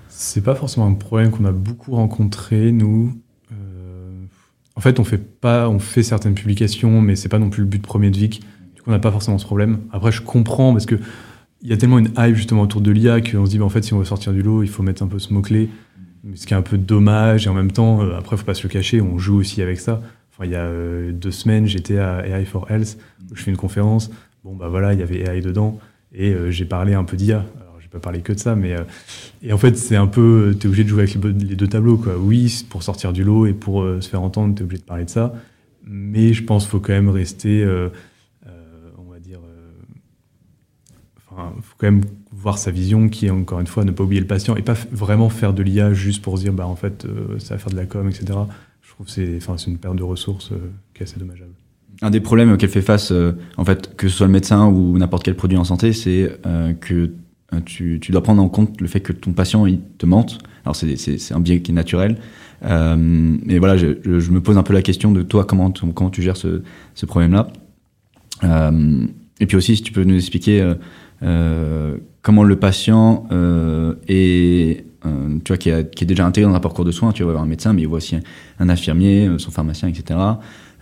C'est 0.08 0.42
pas 0.44 0.54
forcément 0.54 0.86
un 0.86 0.92
problème 0.94 1.30
qu'on 1.30 1.44
a 1.46 1.52
beaucoup 1.52 1.92
rencontré, 1.92 2.70
nous. 2.72 3.14
En 4.74 4.80
fait, 4.80 4.98
on 4.98 5.04
fait 5.04 5.18
pas, 5.18 5.68
on 5.68 5.78
fait 5.78 6.02
certaines 6.02 6.34
publications, 6.34 7.00
mais 7.00 7.16
c'est 7.16 7.28
pas 7.28 7.38
non 7.38 7.50
plus 7.50 7.62
le 7.62 7.68
but 7.68 7.82
premier 7.82 8.10
de 8.10 8.16
Vic. 8.16 8.40
Du 8.74 8.82
coup, 8.82 8.88
on 8.88 8.92
n'a 8.92 8.98
pas 8.98 9.12
forcément 9.12 9.38
ce 9.38 9.44
problème. 9.44 9.80
Après, 9.92 10.12
je 10.12 10.22
comprends 10.22 10.72
parce 10.72 10.86
que 10.86 10.98
il 11.62 11.68
y 11.68 11.72
a 11.72 11.76
tellement 11.76 11.98
une 11.98 12.10
hype 12.18 12.34
justement 12.34 12.62
autour 12.62 12.80
de 12.80 12.90
l'IA 12.90 13.20
qu'on 13.20 13.46
se 13.46 13.50
dit, 13.50 13.58
bah, 13.58 13.64
en 13.64 13.68
fait, 13.68 13.82
si 13.82 13.94
on 13.94 13.98
veut 13.98 14.04
sortir 14.04 14.32
du 14.32 14.42
lot, 14.42 14.62
il 14.62 14.68
faut 14.68 14.82
mettre 14.82 15.02
un 15.02 15.06
peu 15.06 15.18
ce 15.18 15.32
mot-clé. 15.32 15.68
Ce 16.34 16.46
qui 16.46 16.54
est 16.54 16.56
un 16.56 16.62
peu 16.62 16.78
dommage, 16.78 17.46
et 17.46 17.50
en 17.50 17.54
même 17.54 17.72
temps, 17.72 18.02
euh, 18.02 18.16
après, 18.16 18.36
faut 18.36 18.44
pas 18.44 18.54
se 18.54 18.62
le 18.62 18.68
cacher, 18.68 19.00
on 19.00 19.18
joue 19.18 19.38
aussi 19.38 19.60
avec 19.60 19.80
ça. 19.80 20.00
Enfin, 20.32 20.44
il 20.44 20.52
y 20.52 20.56
a 20.56 20.64
euh, 20.64 21.12
deux 21.12 21.32
semaines, 21.32 21.66
j'étais 21.66 21.98
à 21.98 22.24
AI 22.26 22.44
for 22.44 22.70
Health, 22.70 22.96
où 23.30 23.34
je 23.34 23.42
fais 23.42 23.50
une 23.50 23.56
conférence. 23.56 24.10
Bon, 24.44 24.54
bah 24.54 24.68
voilà, 24.68 24.92
il 24.92 25.00
y 25.00 25.02
avait 25.02 25.20
AI 25.20 25.40
dedans, 25.40 25.78
et 26.12 26.32
euh, 26.32 26.50
j'ai 26.50 26.64
parlé 26.64 26.94
un 26.94 27.02
peu 27.02 27.16
d'IA. 27.16 27.44
Pas 27.92 27.98
parlé 28.00 28.20
que 28.22 28.32
de 28.32 28.38
ça, 28.38 28.56
mais. 28.56 28.72
euh, 28.72 28.84
et 29.42 29.52
en 29.52 29.58
fait, 29.58 29.76
c'est 29.76 29.96
un 29.96 30.06
peu. 30.06 30.56
Tu 30.58 30.66
es 30.66 30.68
obligé 30.68 30.84
de 30.84 30.88
jouer 30.88 31.02
avec 31.02 31.14
les, 31.14 31.56
deux 31.56 31.68
tableaux, 31.68 31.98
quoi. 31.98 32.16
Oui, 32.18 32.64
pour 32.70 32.82
sortir 32.82 33.12
du 33.12 33.22
lot 33.22 33.44
et 33.46 33.52
pour 33.52 33.82
euh, 33.82 34.00
se 34.00 34.08
faire 34.08 34.22
entendre, 34.22 34.54
tu 34.54 34.62
es 34.62 34.64
obligé 34.64 34.80
de 34.80 34.86
parler 34.86 35.04
de 35.04 35.10
ça. 35.10 35.34
Mais 35.84 36.32
je 36.32 36.42
pense 36.42 36.62
qu'il 36.64 36.70
faut 36.70 36.80
quand 36.80 36.94
même 36.94 37.10
rester. 37.10 37.62
euh, 37.62 37.90
on 38.96 39.12
va 39.12 39.18
dire. 39.18 39.40
Enfin, 41.30 41.52
faut 41.60 41.74
quand 41.76 41.86
même 41.86 42.02
voir 42.32 42.56
sa 42.56 42.70
vision 42.70 43.08
qui 43.10 43.26
est 43.26 43.30
encore 43.30 43.60
une 43.60 43.66
fois 43.66 43.84
ne 43.84 43.90
pas 43.90 44.04
oublier 44.04 44.20
le 44.20 44.26
patient 44.26 44.56
et 44.56 44.62
pas 44.62 44.74
vraiment 44.90 45.28
faire 45.28 45.52
de 45.52 45.62
l'IA 45.62 45.92
juste 45.92 46.22
pour 46.22 46.38
se 46.38 46.42
dire 46.44 46.52
bah 46.52 46.66
en 46.66 46.76
fait 46.76 47.06
ça 47.38 47.54
va 47.54 47.58
faire 47.58 47.70
de 47.70 47.76
la 47.76 47.86
com 47.86 48.08
etc. 48.08 48.24
Je 48.82 48.90
trouve 48.90 49.06
que 49.06 49.12
c'est 49.12 49.36
enfin 49.36 49.56
c'est 49.58 49.70
une 49.70 49.78
perte 49.78 49.96
de 49.96 50.02
ressources 50.02 50.50
qui 50.94 51.02
est 51.02 51.04
assez 51.04 51.20
dommageable. 51.20 51.52
Un 52.00 52.10
des 52.10 52.20
problèmes 52.20 52.50
auxquels 52.52 52.68
fait 52.70 52.82
face, 52.82 53.12
en 53.56 53.64
fait, 53.64 53.94
que 53.96 54.08
ce 54.08 54.16
soit 54.16 54.26
le 54.26 54.32
médecin 54.32 54.66
ou 54.66 54.98
n'importe 54.98 55.22
quel 55.24 55.36
produit 55.36 55.56
en 55.56 55.64
santé, 55.64 55.92
c'est 55.92 56.36
euh, 56.46 56.72
que 56.72 57.12
tu, 57.60 57.98
tu 58.00 58.12
dois 58.12 58.22
prendre 58.22 58.42
en 58.42 58.48
compte 58.48 58.80
le 58.80 58.86
fait 58.86 59.00
que 59.00 59.12
ton 59.12 59.32
patient 59.32 59.66
il 59.66 59.80
te 59.98 60.06
mente. 60.06 60.38
Alors 60.64 60.76
c'est, 60.76 60.96
un 61.32 61.40
biais 61.40 61.60
qui 61.60 61.72
est 61.72 61.74
naturel. 61.74 62.16
Euh, 62.64 62.96
mais 62.98 63.58
voilà, 63.58 63.76
je, 63.76 63.86
me 64.30 64.40
pose 64.40 64.56
un 64.56 64.62
peu 64.62 64.72
la 64.72 64.82
question 64.82 65.10
de 65.12 65.22
toi, 65.22 65.44
comment, 65.44 65.70
tu- 65.70 65.84
comment 65.92 66.10
tu 66.10 66.22
gères 66.22 66.36
ce, 66.36 66.62
ce 66.94 67.06
problème-là. 67.06 67.48
Euh, 68.44 69.06
et 69.40 69.46
puis 69.46 69.56
aussi, 69.56 69.76
si 69.76 69.82
tu 69.82 69.92
peux 69.92 70.04
nous 70.04 70.14
expliquer 70.14 70.60
euh, 70.60 70.74
euh, 71.22 71.96
comment 72.22 72.44
le 72.44 72.56
patient 72.56 73.26
euh, 73.32 73.94
est, 74.08 74.84
euh, 75.04 75.38
tu 75.44 75.48
vois, 75.52 75.56
qui, 75.56 75.70
est 75.70 76.04
déjà 76.04 76.24
intégré 76.26 76.48
dans 76.50 76.56
un 76.56 76.60
parcours 76.60 76.84
de 76.84 76.92
soins, 76.92 77.12
tu 77.12 77.24
vas 77.24 77.32
voir 77.32 77.42
un 77.42 77.46
médecin, 77.46 77.72
mais 77.72 77.82
il 77.82 77.88
voit 77.88 77.98
aussi 77.98 78.16
un, 78.16 78.20
un 78.60 78.68
infirmier, 78.68 79.26
euh, 79.26 79.38
son 79.38 79.50
pharmacien, 79.50 79.88
etc. 79.88 80.18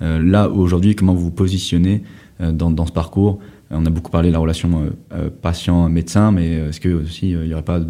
Euh, 0.02 0.22
là, 0.22 0.48
aujourd'hui, 0.50 0.94
comment 0.94 1.14
vous 1.14 1.24
vous 1.24 1.30
positionnez 1.30 2.02
euh, 2.40 2.52
dans, 2.52 2.70
dans 2.70 2.86
ce 2.86 2.92
parcours 2.92 3.38
Euh, 3.38 3.46
On 3.70 3.86
a 3.86 3.90
beaucoup 3.90 4.10
parlé 4.10 4.28
de 4.28 4.32
la 4.32 4.40
relation 4.40 4.82
euh, 4.82 4.90
euh, 5.12 5.30
patient-médecin, 5.30 6.32
mais 6.32 6.56
euh, 6.56 6.68
est-ce 6.68 6.80
que 6.80 6.88
aussi 6.88 7.34
n'y 7.34 7.52
aurait 7.52 7.62
pas 7.62 7.80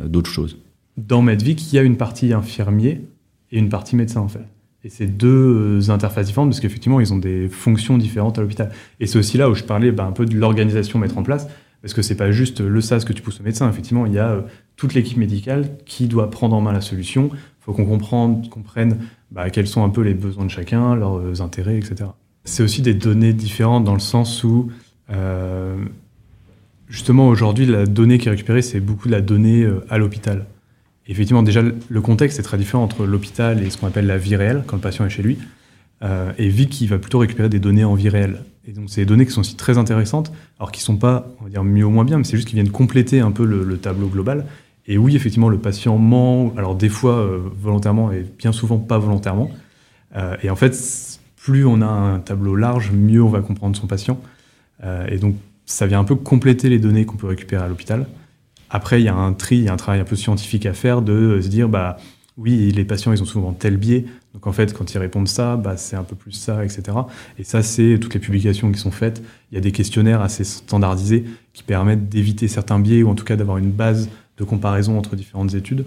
d'autres 0.00 0.30
choses? 0.30 0.56
Dans 0.96 1.22
Medvic, 1.22 1.72
il 1.72 1.76
y 1.76 1.78
a 1.78 1.82
une 1.82 1.96
partie 1.96 2.32
infirmier 2.32 3.06
et 3.52 3.58
une 3.58 3.68
partie 3.68 3.96
médecin 3.96 4.20
en 4.20 4.28
fait. 4.28 4.44
Et 4.82 4.88
c'est 4.88 5.06
deux 5.06 5.90
interfaces 5.90 6.26
différentes 6.26 6.48
parce 6.48 6.60
qu'effectivement, 6.60 7.00
ils 7.00 7.12
ont 7.12 7.18
des 7.18 7.48
fonctions 7.48 7.98
différentes 7.98 8.38
à 8.38 8.40
l'hôpital. 8.40 8.70
Et 8.98 9.06
c'est 9.06 9.18
aussi 9.18 9.36
là 9.36 9.50
où 9.50 9.54
je 9.54 9.62
parlais 9.62 9.92
bah, 9.92 10.06
un 10.06 10.12
peu 10.12 10.24
de 10.24 10.34
l'organisation 10.34 10.98
mettre 10.98 11.18
en 11.18 11.22
place, 11.22 11.48
parce 11.82 11.92
que 11.92 12.00
c'est 12.00 12.14
pas 12.14 12.32
juste 12.32 12.62
le 12.62 12.80
SAS 12.80 13.04
que 13.04 13.12
tu 13.12 13.20
pousses 13.20 13.40
au 13.40 13.42
médecin. 13.42 13.68
Effectivement, 13.68 14.06
il 14.06 14.14
y 14.14 14.18
a 14.18 14.42
toute 14.76 14.94
l'équipe 14.94 15.18
médicale 15.18 15.68
qui 15.84 16.06
doit 16.06 16.30
prendre 16.30 16.56
en 16.56 16.62
main 16.62 16.72
la 16.72 16.80
solution. 16.80 17.28
Il 17.32 17.62
faut 17.62 17.74
qu'on 17.74 17.84
comprenne, 17.84 18.96
bah, 19.30 19.50
quels 19.50 19.66
sont 19.66 19.84
un 19.84 19.90
peu 19.90 20.00
les 20.00 20.14
besoins 20.14 20.46
de 20.46 20.50
chacun, 20.50 20.94
leurs 20.94 21.42
intérêts, 21.42 21.76
etc. 21.76 22.10
C'est 22.44 22.62
aussi 22.62 22.80
des 22.80 22.94
données 22.94 23.34
différentes 23.34 23.84
dans 23.84 23.92
le 23.92 24.00
sens 24.00 24.44
où, 24.44 24.70
justement, 26.88 27.28
aujourd'hui, 27.28 27.66
la 27.66 27.86
donnée 27.86 28.18
qui 28.18 28.28
est 28.28 28.30
récupérée, 28.30 28.62
c'est 28.62 28.80
beaucoup 28.80 29.08
de 29.08 29.12
la 29.12 29.20
donnée 29.20 29.62
euh, 29.62 29.84
à 29.90 29.98
l'hôpital. 29.98 30.46
Effectivement, 31.06 31.42
déjà, 31.42 31.62
le 31.62 32.00
contexte 32.00 32.38
est 32.38 32.42
très 32.42 32.58
différent 32.58 32.84
entre 32.84 33.04
l'hôpital 33.04 33.62
et 33.62 33.70
ce 33.70 33.78
qu'on 33.78 33.86
appelle 33.86 34.06
la 34.06 34.18
vie 34.18 34.36
réelle, 34.36 34.62
quand 34.66 34.76
le 34.76 34.82
patient 34.82 35.04
est 35.04 35.10
chez 35.10 35.22
lui. 35.22 35.38
Euh, 36.02 36.32
et 36.38 36.48
Vic, 36.48 36.70
qui 36.70 36.86
va 36.86 36.98
plutôt 36.98 37.18
récupérer 37.18 37.48
des 37.48 37.58
données 37.58 37.84
en 37.84 37.94
vie 37.94 38.08
réelle. 38.08 38.44
Et 38.66 38.72
donc, 38.72 38.88
c'est 38.88 39.00
des 39.02 39.06
données 39.06 39.26
qui 39.26 39.32
sont 39.32 39.40
aussi 39.40 39.56
très 39.56 39.78
intéressantes, 39.78 40.32
alors 40.58 40.70
qui 40.70 40.80
sont 40.80 40.96
pas, 40.96 41.26
on 41.40 41.44
va 41.44 41.50
dire, 41.50 41.64
mieux 41.64 41.84
ou 41.84 41.90
moins 41.90 42.04
bien, 42.04 42.18
mais 42.18 42.24
c'est 42.24 42.36
juste 42.36 42.48
qu'ils 42.48 42.56
viennent 42.56 42.70
compléter 42.70 43.20
un 43.20 43.32
peu 43.32 43.44
le, 43.44 43.64
le 43.64 43.76
tableau 43.78 44.08
global. 44.08 44.46
Et 44.86 44.98
oui, 44.98 45.14
effectivement, 45.14 45.48
le 45.48 45.58
patient 45.58 45.98
ment, 45.98 46.52
alors 46.56 46.74
des 46.74 46.88
fois 46.88 47.18
euh, 47.18 47.38
volontairement 47.56 48.10
et 48.12 48.26
bien 48.38 48.50
souvent 48.50 48.78
pas 48.78 48.98
volontairement. 48.98 49.50
Euh, 50.16 50.36
et 50.42 50.50
en 50.50 50.56
fait, 50.56 50.76
plus 51.36 51.64
on 51.64 51.80
a 51.80 51.86
un 51.86 52.18
tableau 52.18 52.56
large, 52.56 52.90
mieux 52.90 53.22
on 53.22 53.28
va 53.28 53.40
comprendre 53.40 53.76
son 53.76 53.86
patient. 53.86 54.20
Euh, 54.84 55.06
et 55.08 55.18
donc, 55.18 55.36
ça 55.66 55.86
vient 55.86 56.00
un 56.00 56.04
peu 56.04 56.14
compléter 56.14 56.68
les 56.68 56.78
données 56.78 57.04
qu'on 57.04 57.16
peut 57.16 57.26
récupérer 57.26 57.64
à 57.64 57.68
l'hôpital. 57.68 58.06
Après, 58.70 59.00
il 59.00 59.04
y 59.04 59.08
a 59.08 59.14
un 59.14 59.32
tri, 59.32 59.56
il 59.56 59.64
y 59.64 59.68
a 59.68 59.72
un 59.72 59.76
travail 59.76 60.00
un 60.00 60.04
peu 60.04 60.16
scientifique 60.16 60.66
à 60.66 60.72
faire 60.72 61.02
de 61.02 61.12
euh, 61.12 61.42
se 61.42 61.48
dire, 61.48 61.68
bah 61.68 61.96
oui, 62.36 62.72
les 62.72 62.84
patients, 62.84 63.12
ils 63.12 63.22
ont 63.22 63.26
souvent 63.26 63.52
tel 63.52 63.76
biais. 63.76 64.06
Donc 64.32 64.46
en 64.46 64.52
fait, 64.52 64.72
quand 64.72 64.94
ils 64.94 64.98
répondent 64.98 65.28
ça, 65.28 65.56
bah, 65.56 65.76
c'est 65.76 65.96
un 65.96 66.04
peu 66.04 66.16
plus 66.16 66.32
ça, 66.32 66.64
etc. 66.64 66.96
Et 67.38 67.44
ça, 67.44 67.62
c'est 67.62 67.98
toutes 68.00 68.14
les 68.14 68.20
publications 68.20 68.70
qui 68.72 68.78
sont 68.78 68.90
faites. 68.90 69.22
Il 69.50 69.56
y 69.56 69.58
a 69.58 69.60
des 69.60 69.72
questionnaires 69.72 70.22
assez 70.22 70.44
standardisés 70.44 71.24
qui 71.52 71.62
permettent 71.62 72.08
d'éviter 72.08 72.48
certains 72.48 72.78
biais 72.78 73.02
ou 73.02 73.10
en 73.10 73.14
tout 73.14 73.24
cas 73.24 73.36
d'avoir 73.36 73.58
une 73.58 73.72
base 73.72 74.08
de 74.38 74.44
comparaison 74.44 74.96
entre 74.96 75.16
différentes 75.16 75.54
études. 75.54 75.84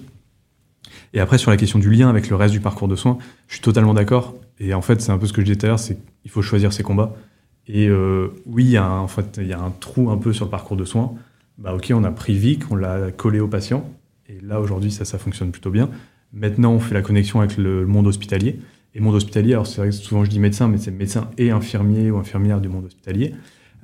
Et 1.13 1.19
après, 1.19 1.37
sur 1.37 1.51
la 1.51 1.57
question 1.57 1.79
du 1.79 1.89
lien 1.89 2.09
avec 2.09 2.29
le 2.29 2.35
reste 2.35 2.53
du 2.53 2.59
parcours 2.59 2.87
de 2.87 2.95
soins, 2.95 3.17
je 3.47 3.55
suis 3.55 3.61
totalement 3.61 3.93
d'accord. 3.93 4.35
Et 4.59 4.73
en 4.73 4.81
fait, 4.81 5.01
c'est 5.01 5.11
un 5.11 5.17
peu 5.17 5.25
ce 5.25 5.33
que 5.33 5.41
je 5.41 5.45
disais 5.45 5.57
tout 5.57 5.65
à 5.65 5.69
l'heure, 5.69 5.79
c'est 5.79 5.97
qu'il 6.21 6.31
faut 6.31 6.41
choisir 6.41 6.73
ses 6.73 6.83
combats. 6.83 7.15
Et 7.67 7.87
euh, 7.87 8.29
oui, 8.45 8.65
il 8.65 8.71
y, 8.71 8.77
a 8.77 8.85
un, 8.85 9.73
trou 9.79 10.09
un 10.09 10.17
peu 10.17 10.33
sur 10.33 10.45
le 10.45 10.51
parcours 10.51 10.75
de 10.75 10.85
soins. 10.85 11.13
Bah, 11.57 11.73
ok, 11.73 11.91
on 11.93 12.03
a 12.03 12.11
pris 12.11 12.33
Vic, 12.33 12.71
on 12.71 12.75
l'a 12.75 13.11
collé 13.11 13.39
au 13.39 13.47
patient. 13.47 13.89
Et 14.27 14.39
là, 14.41 14.59
aujourd'hui, 14.59 14.91
ça, 14.91 15.17
fonctionne 15.17 15.51
plutôt 15.51 15.71
bien. 15.71 15.89
Maintenant, 16.33 16.73
on 16.73 16.79
fait 16.79 16.93
la 16.93 17.01
connexion 17.01 17.39
avec 17.39 17.57
le 17.57 17.85
monde 17.85 18.07
hospitalier. 18.07 18.59
Et 18.95 18.99
monde 18.99 19.15
hospitalier, 19.15 19.53
alors 19.53 19.65
c'est 19.65 19.77
vrai 19.77 19.89
que 19.89 19.95
souvent 19.95 20.23
je 20.23 20.29
dis 20.29 20.39
médecin, 20.39 20.67
mais 20.67 20.77
c'est 20.77 20.91
médecin 20.91 21.31
et 21.39 21.49
infirmier 21.49 22.11
ou 22.11 22.17
infirmière 22.17 22.61
du 22.61 22.69
monde 22.69 22.85
hospitalier. 22.85 23.33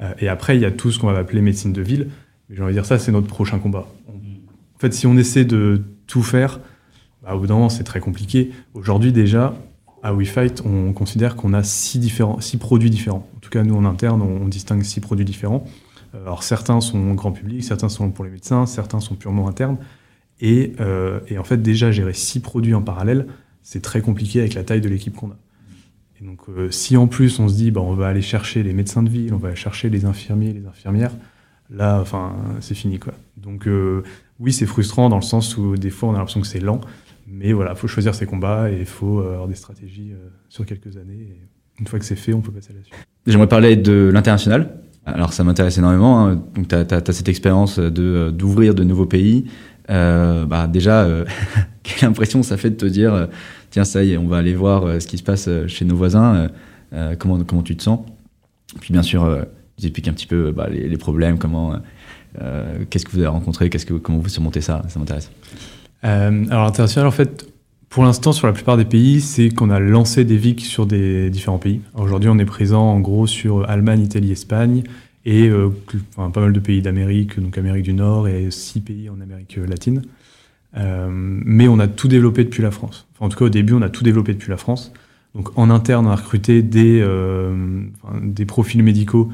Euh, 0.01 0.13
et 0.19 0.27
après, 0.27 0.55
il 0.55 0.61
y 0.61 0.65
a 0.65 0.71
tout 0.71 0.91
ce 0.91 0.99
qu'on 0.99 1.11
va 1.11 1.17
appeler 1.17 1.41
médecine 1.41 1.73
de 1.73 1.81
ville. 1.81 2.09
Mais 2.47 2.55
j'ai 2.55 2.61
envie 2.61 2.73
de 2.73 2.77
dire, 2.77 2.85
ça, 2.85 2.99
c'est 2.99 3.11
notre 3.11 3.27
prochain 3.27 3.59
combat. 3.59 3.87
En 4.07 4.79
fait, 4.79 4.93
si 4.93 5.07
on 5.07 5.17
essaie 5.17 5.45
de 5.45 5.81
tout 6.07 6.23
faire, 6.23 6.59
bah, 7.23 7.35
au 7.35 7.39
bout 7.39 7.47
d'un 7.47 7.55
moment, 7.55 7.69
c'est 7.69 7.83
très 7.83 7.99
compliqué. 7.99 8.51
Aujourd'hui, 8.73 9.11
déjà, 9.11 9.55
à 10.03 10.13
WeFight, 10.13 10.63
on 10.65 10.93
considère 10.93 11.35
qu'on 11.35 11.53
a 11.53 11.63
six, 11.63 11.99
différents, 11.99 12.39
six 12.39 12.57
produits 12.57 12.89
différents. 12.89 13.27
En 13.35 13.39
tout 13.39 13.49
cas, 13.49 13.63
nous, 13.63 13.75
en 13.75 13.85
interne, 13.85 14.21
on, 14.21 14.47
distingue 14.47 14.83
six 14.83 14.99
produits 14.99 15.25
différents. 15.25 15.65
Euh, 16.15 16.23
Alors, 16.23 16.43
certains 16.43 16.81
sont 16.81 17.13
grand 17.13 17.31
public, 17.31 17.63
certains 17.63 17.89
sont 17.89 18.11
pour 18.11 18.25
les 18.25 18.31
médecins, 18.31 18.65
certains 18.65 18.99
sont 18.99 19.15
purement 19.15 19.47
internes. 19.47 19.77
Et, 20.41 20.73
euh, 20.79 21.19
et 21.27 21.37
en 21.37 21.43
fait, 21.43 21.61
déjà, 21.61 21.91
gérer 21.91 22.13
six 22.13 22.39
produits 22.39 22.73
en 22.73 22.81
parallèle, 22.81 23.27
c'est 23.61 23.81
très 23.81 24.01
compliqué 24.01 24.39
avec 24.39 24.53
la 24.53 24.63
taille 24.63 24.81
de 24.81 24.89
l'équipe 24.89 25.15
qu'on 25.15 25.31
a. 25.31 25.37
Et 26.21 26.25
donc, 26.25 26.39
euh, 26.49 26.69
si 26.71 26.97
en 26.97 27.07
plus 27.07 27.39
on 27.39 27.47
se 27.47 27.55
dit, 27.55 27.71
bah, 27.71 27.81
on 27.81 27.93
va 27.93 28.07
aller 28.07 28.21
chercher 28.21 28.63
les 28.63 28.73
médecins 28.73 29.03
de 29.03 29.09
ville, 29.09 29.33
on 29.33 29.37
va 29.37 29.49
aller 29.49 29.57
chercher 29.57 29.89
les 29.89 30.05
infirmiers, 30.05 30.53
les 30.53 30.65
infirmières, 30.65 31.11
là, 31.69 31.99
enfin, 32.01 32.35
c'est 32.61 32.75
fini, 32.75 32.99
quoi. 32.99 33.13
Donc, 33.37 33.69
oui, 34.39 34.53
c'est 34.53 34.65
frustrant 34.65 35.09
dans 35.09 35.17
le 35.17 35.21
sens 35.21 35.57
où 35.57 35.75
des 35.75 35.89
fois, 35.89 36.09
on 36.09 36.13
a 36.13 36.17
l'impression 36.17 36.41
que 36.41 36.47
c'est 36.47 36.59
lent, 36.59 36.81
mais 37.31 37.53
voilà, 37.53 37.75
faut 37.75 37.87
choisir 37.87 38.15
ses 38.15 38.25
combats 38.25 38.69
et 38.71 38.79
il 38.79 38.85
faut 38.85 39.19
euh, 39.19 39.33
avoir 39.33 39.47
des 39.47 39.55
stratégies 39.55 40.11
euh, 40.13 40.29
sur 40.49 40.65
quelques 40.65 40.97
années. 40.97 41.35
Une 41.79 41.87
fois 41.87 41.99
que 41.99 42.05
c'est 42.05 42.15
fait, 42.15 42.33
on 42.33 42.41
peut 42.41 42.51
passer 42.51 42.71
à 42.71 42.77
la 42.77 42.83
suite. 42.83 42.95
J'aimerais 43.27 43.47
parler 43.47 43.75
de 43.75 44.09
l'international. 44.13 44.79
Alors 45.05 45.33
ça 45.33 45.43
m'intéresse 45.43 45.77
énormément. 45.77 46.27
hein. 46.27 46.43
Donc 46.55 46.67
tu 46.67 46.75
as, 46.75 47.11
cette 47.13 47.29
expérience 47.29 47.79
de 47.79 48.31
d'ouvrir 48.31 48.75
de 48.75 48.83
nouveaux 48.83 49.05
pays. 49.05 49.45
Euh, 49.89 50.45
bah 50.45 50.67
déjà, 50.67 51.03
euh, 51.03 51.25
quelle 51.83 52.09
impression 52.09 52.43
ça 52.43 52.57
fait 52.57 52.69
de 52.69 52.75
te 52.75 52.85
dire, 52.85 53.13
euh, 53.13 53.25
tiens 53.71 53.85
ça 53.85 54.03
y 54.03 54.11
est, 54.11 54.17
on 54.17 54.27
va 54.27 54.37
aller 54.37 54.53
voir 54.53 54.83
euh, 54.85 54.99
ce 54.99 55.07
qui 55.07 55.17
se 55.17 55.23
passe 55.23 55.47
euh, 55.47 55.67
chez 55.67 55.85
nos 55.85 55.95
voisins. 55.95 56.35
euh, 56.35 56.47
euh, 56.93 57.15
comment 57.17 57.43
comment 57.43 57.63
tu 57.63 57.75
te 57.75 57.83
sens? 57.83 58.01
Puis 58.81 58.93
bien 58.93 59.01
sûr, 59.01 59.23
euh, 59.23 59.43
nous 59.79 59.85
expliques 59.85 60.07
un 60.07 60.13
petit 60.13 60.27
peu 60.27 60.51
bah, 60.51 60.67
les, 60.69 60.97
problèmes, 60.97 61.39
comment, 61.39 61.73
qu'est-ce 62.89 63.05
que 63.05 63.11
vous 63.11 63.19
avez 63.19 63.27
rencontré, 63.27 63.69
qu'est-ce 63.69 63.85
que, 63.85 63.93
comment 63.95 64.19
vous 64.19 64.29
surmontez 64.29 64.61
ça, 64.61 64.83
ça 64.89 64.99
m'intéresse. 64.99 65.31
Alors 66.01 66.65
l'international, 66.65 67.07
en 67.07 67.11
fait, 67.11 67.47
pour 67.89 68.03
l'instant, 68.03 68.31
sur 68.31 68.47
la 68.47 68.53
plupart 68.53 68.77
des 68.77 68.85
pays, 68.85 69.19
c'est 69.21 69.49
qu'on 69.49 69.69
a 69.69 69.79
lancé 69.79 70.23
des 70.23 70.37
VIC 70.37 70.61
sur 70.61 70.85
des 70.85 71.29
différents 71.29 71.57
pays. 71.57 71.81
Aujourd'hui, 71.95 72.29
on 72.29 72.37
est 72.37 72.45
présent 72.45 72.83
en 72.83 72.99
gros 72.99 73.27
sur 73.27 73.69
Allemagne, 73.69 74.01
Italie, 74.01 74.31
Espagne 74.31 74.83
et 75.25 75.49
pas 76.15 76.39
mal 76.39 76.53
de 76.53 76.59
pays 76.59 76.81
d'Amérique, 76.81 77.39
donc 77.39 77.57
Amérique 77.57 77.83
du 77.83 77.93
Nord 77.93 78.27
et 78.27 78.51
six 78.51 78.79
pays 78.79 79.09
en 79.09 79.19
Amérique 79.19 79.57
latine. 79.57 80.03
Euh, 80.77 81.07
mais 81.11 81.67
on 81.67 81.79
a 81.79 81.87
tout 81.87 82.07
développé 82.07 82.43
depuis 82.43 82.61
la 82.61 82.71
France. 82.71 83.07
En 83.19 83.29
tout 83.29 83.37
cas, 83.37 83.45
au 83.45 83.49
début, 83.49 83.73
on 83.73 83.81
a 83.81 83.89
tout 83.89 84.03
développé 84.03 84.33
depuis 84.33 84.49
la 84.49 84.57
France. 84.57 84.91
Donc, 85.35 85.57
en 85.57 85.69
interne, 85.69 86.07
on 86.07 86.11
a 86.11 86.15
recruté 86.15 86.61
des, 86.61 86.99
euh, 87.01 87.83
des 88.21 88.45
profils 88.45 88.81
médicaux 88.83 89.29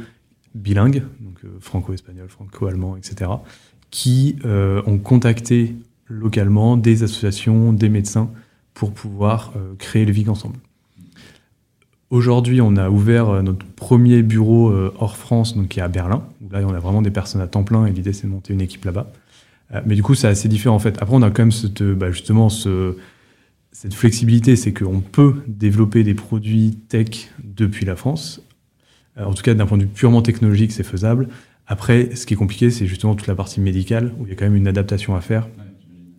bilingues, 0.53 1.03
donc 1.19 1.37
euh, 1.43 1.49
franco-espagnol, 1.59 2.27
franco-allemand, 2.29 2.97
etc., 2.97 3.31
qui 3.91 4.35
ont 4.43 4.97
contacté 4.97 5.73
localement 6.07 6.77
des 6.77 7.03
associations, 7.03 7.73
des 7.73 7.89
médecins 7.89 8.29
pour 8.73 8.93
pouvoir 8.93 9.53
créer 9.79 10.05
le 10.05 10.11
VIC 10.11 10.27
ensemble. 10.27 10.57
Aujourd'hui, 12.09 12.61
on 12.61 12.75
a 12.75 12.89
ouvert 12.89 13.41
notre 13.41 13.65
premier 13.65 14.21
bureau 14.21 14.71
hors 14.99 15.17
France, 15.17 15.55
donc 15.55 15.69
qui 15.69 15.79
est 15.79 15.83
à 15.83 15.87
Berlin. 15.87 16.27
Où 16.41 16.51
là, 16.51 16.59
on 16.63 16.73
a 16.73 16.79
vraiment 16.79 17.01
des 17.01 17.09
personnes 17.09 17.41
à 17.41 17.47
temps 17.47 17.63
plein 17.63 17.85
et 17.85 17.91
l'idée, 17.91 18.13
c'est 18.13 18.27
de 18.27 18.31
monter 18.31 18.53
une 18.53 18.61
équipe 18.61 18.83
là-bas. 18.85 19.11
Euh, 19.73 19.81
mais 19.85 19.95
du 19.95 20.03
coup, 20.03 20.15
c'est 20.15 20.27
assez 20.27 20.47
différent 20.47 20.75
en 20.75 20.79
fait. 20.79 21.01
Après, 21.01 21.15
on 21.15 21.21
a 21.21 21.29
quand 21.29 21.43
même 21.43 21.51
cette, 21.51 21.83
bah, 21.83 22.11
justement 22.11 22.49
ce, 22.49 22.95
cette 23.71 23.93
flexibilité, 23.93 24.55
c'est 24.55 24.73
qu'on 24.73 24.99
peut 24.99 25.35
développer 25.47 26.03
des 26.03 26.13
produits 26.13 26.77
tech 26.87 27.31
depuis 27.43 27.85
la 27.85 27.95
France. 27.95 28.41
Euh, 29.17 29.25
en 29.25 29.33
tout 29.33 29.43
cas, 29.43 29.53
d'un 29.53 29.65
point 29.65 29.77
de 29.77 29.83
vue 29.83 29.89
purement 29.89 30.21
technologique, 30.21 30.71
c'est 30.71 30.83
faisable. 30.83 31.29
Après, 31.67 32.15
ce 32.15 32.25
qui 32.25 32.35
est 32.35 32.37
compliqué, 32.37 32.69
c'est 32.69 32.85
justement 32.85 33.15
toute 33.15 33.27
la 33.27 33.35
partie 33.35 33.59
médicale, 33.59 34.13
où 34.19 34.25
il 34.25 34.29
y 34.29 34.31
a 34.33 34.35
quand 34.35 34.45
même 34.45 34.55
une 34.55 34.67
adaptation 34.67 35.15
à 35.15 35.21
faire. 35.21 35.47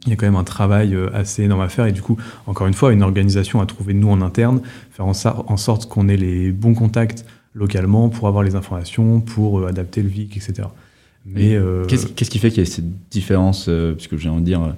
Il 0.07 0.11
y 0.11 0.12
a 0.12 0.16
quand 0.16 0.27
même 0.27 0.37
un 0.37 0.45
travail 0.45 0.95
euh, 0.95 1.09
assez 1.14 1.42
énorme 1.42 1.61
à 1.61 1.69
faire. 1.69 1.87
Et 1.87 1.92
du 1.92 2.03
coup, 2.03 2.16
encore 2.47 2.66
une 2.66 2.75
fois, 2.75 2.92
une 2.92 3.03
organisation 3.03 3.61
à 3.61 3.66
trouver 3.66 3.95
nous 3.95 4.09
en 4.09 4.23
interne, 4.23 4.61
faire 4.90 5.07
en, 5.07 5.57
sorte 5.57 5.88
qu'on 5.88 6.09
ait 6.09 6.16
les 6.16 6.53
bons 6.53 6.75
contacts 6.75 7.27
localement 7.55 8.09
pour 8.09 8.29
avoir 8.29 8.45
les 8.45 8.55
informations, 8.55 9.21
pour 9.21 9.66
adapter 9.66 10.03
le 10.03 10.09
VIC, 10.09 10.37
etc. 10.37 10.69
Mais 11.27 11.55
euh, 11.55 11.85
qu'est-ce 11.87 12.31
qui 12.31 12.38
fait 12.38 12.51
qu'il 12.51 12.61
y 12.61 12.66
a 12.66 12.71
cette 12.71 13.09
différence 13.11 13.66
euh, 13.69 13.95
Parce 13.95 14.07
que 14.07 14.16
j'ai 14.16 14.29
envie 14.29 14.42
de 14.42 14.47
dire, 14.47 14.75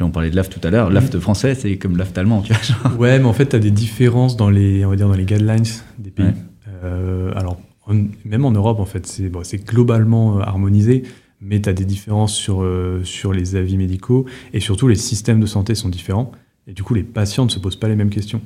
on 0.00 0.10
parlait 0.10 0.30
de 0.30 0.36
l'AFT 0.36 0.60
tout 0.60 0.66
à 0.66 0.70
l'heure, 0.70 0.90
l'AFT 0.90 1.20
français, 1.20 1.54
c'est 1.54 1.76
comme 1.76 1.96
l'AFT 1.96 2.18
allemand, 2.18 2.42
tu 2.42 2.52
vois. 2.52 2.92
Ouais, 2.98 3.18
mais 3.18 3.24
en 3.24 3.32
fait, 3.32 3.50
tu 3.50 3.56
as 3.56 3.60
des 3.60 3.70
différences 3.70 4.36
dans 4.36 4.50
les, 4.50 4.84
on 4.84 4.90
va 4.90 4.96
dire, 4.96 5.08
dans 5.08 5.14
les 5.14 5.24
guidelines 5.24 5.64
des 5.98 6.10
pays. 6.10 6.26
Euh, 6.82 7.32
alors, 7.36 7.60
même 8.24 8.44
en 8.44 8.50
Europe, 8.50 8.80
en 8.80 8.84
fait, 8.84 9.06
c'est 9.06 9.28
bon, 9.28 9.42
globalement 9.64 10.40
harmonisé, 10.40 11.04
mais 11.40 11.60
tu 11.60 11.68
as 11.68 11.72
des 11.72 11.84
différences 11.84 12.34
sur, 12.34 12.66
sur 13.04 13.32
les 13.32 13.56
avis 13.56 13.76
médicaux 13.76 14.24
et 14.52 14.60
surtout 14.60 14.88
les 14.88 14.96
systèmes 14.96 15.40
de 15.40 15.46
santé 15.46 15.74
sont 15.74 15.88
différents. 15.88 16.32
Et 16.66 16.72
du 16.72 16.82
coup, 16.82 16.94
les 16.94 17.02
patients 17.02 17.44
ne 17.44 17.50
se 17.50 17.58
posent 17.58 17.76
pas 17.76 17.88
les 17.88 17.96
mêmes 17.96 18.10
questions. 18.10 18.40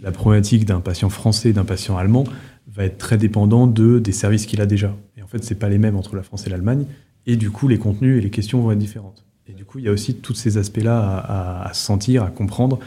La 0.00 0.10
problématique 0.12 0.64
d'un 0.64 0.80
patient 0.80 1.08
français 1.08 1.50
et 1.50 1.52
d'un 1.52 1.64
patient 1.64 1.96
allemand 1.96 2.24
va 2.66 2.84
être 2.84 2.98
très 2.98 3.16
dépendant 3.16 3.66
de, 3.66 3.98
des 3.98 4.12
services 4.12 4.46
qu'il 4.46 4.60
a 4.60 4.66
déjà 4.66 4.94
fait, 5.32 5.42
c'est 5.42 5.56
pas 5.56 5.68
les 5.68 5.78
mêmes 5.78 5.96
entre 5.96 6.14
la 6.14 6.22
France 6.22 6.46
et 6.46 6.50
l'Allemagne. 6.50 6.84
Et 7.26 7.36
du 7.36 7.50
coup, 7.50 7.68
les 7.68 7.78
contenus 7.78 8.18
et 8.18 8.20
les 8.20 8.30
questions 8.30 8.60
vont 8.60 8.70
être 8.70 8.78
différentes. 8.78 9.24
Et 9.48 9.52
du 9.52 9.64
coup, 9.64 9.78
il 9.78 9.84
y 9.84 9.88
a 9.88 9.92
aussi 9.92 10.14
tous 10.14 10.34
ces 10.34 10.58
aspects-là 10.58 11.64
à, 11.64 11.72
sentir, 11.74 12.22
à 12.22 12.30
comprendre, 12.30 12.78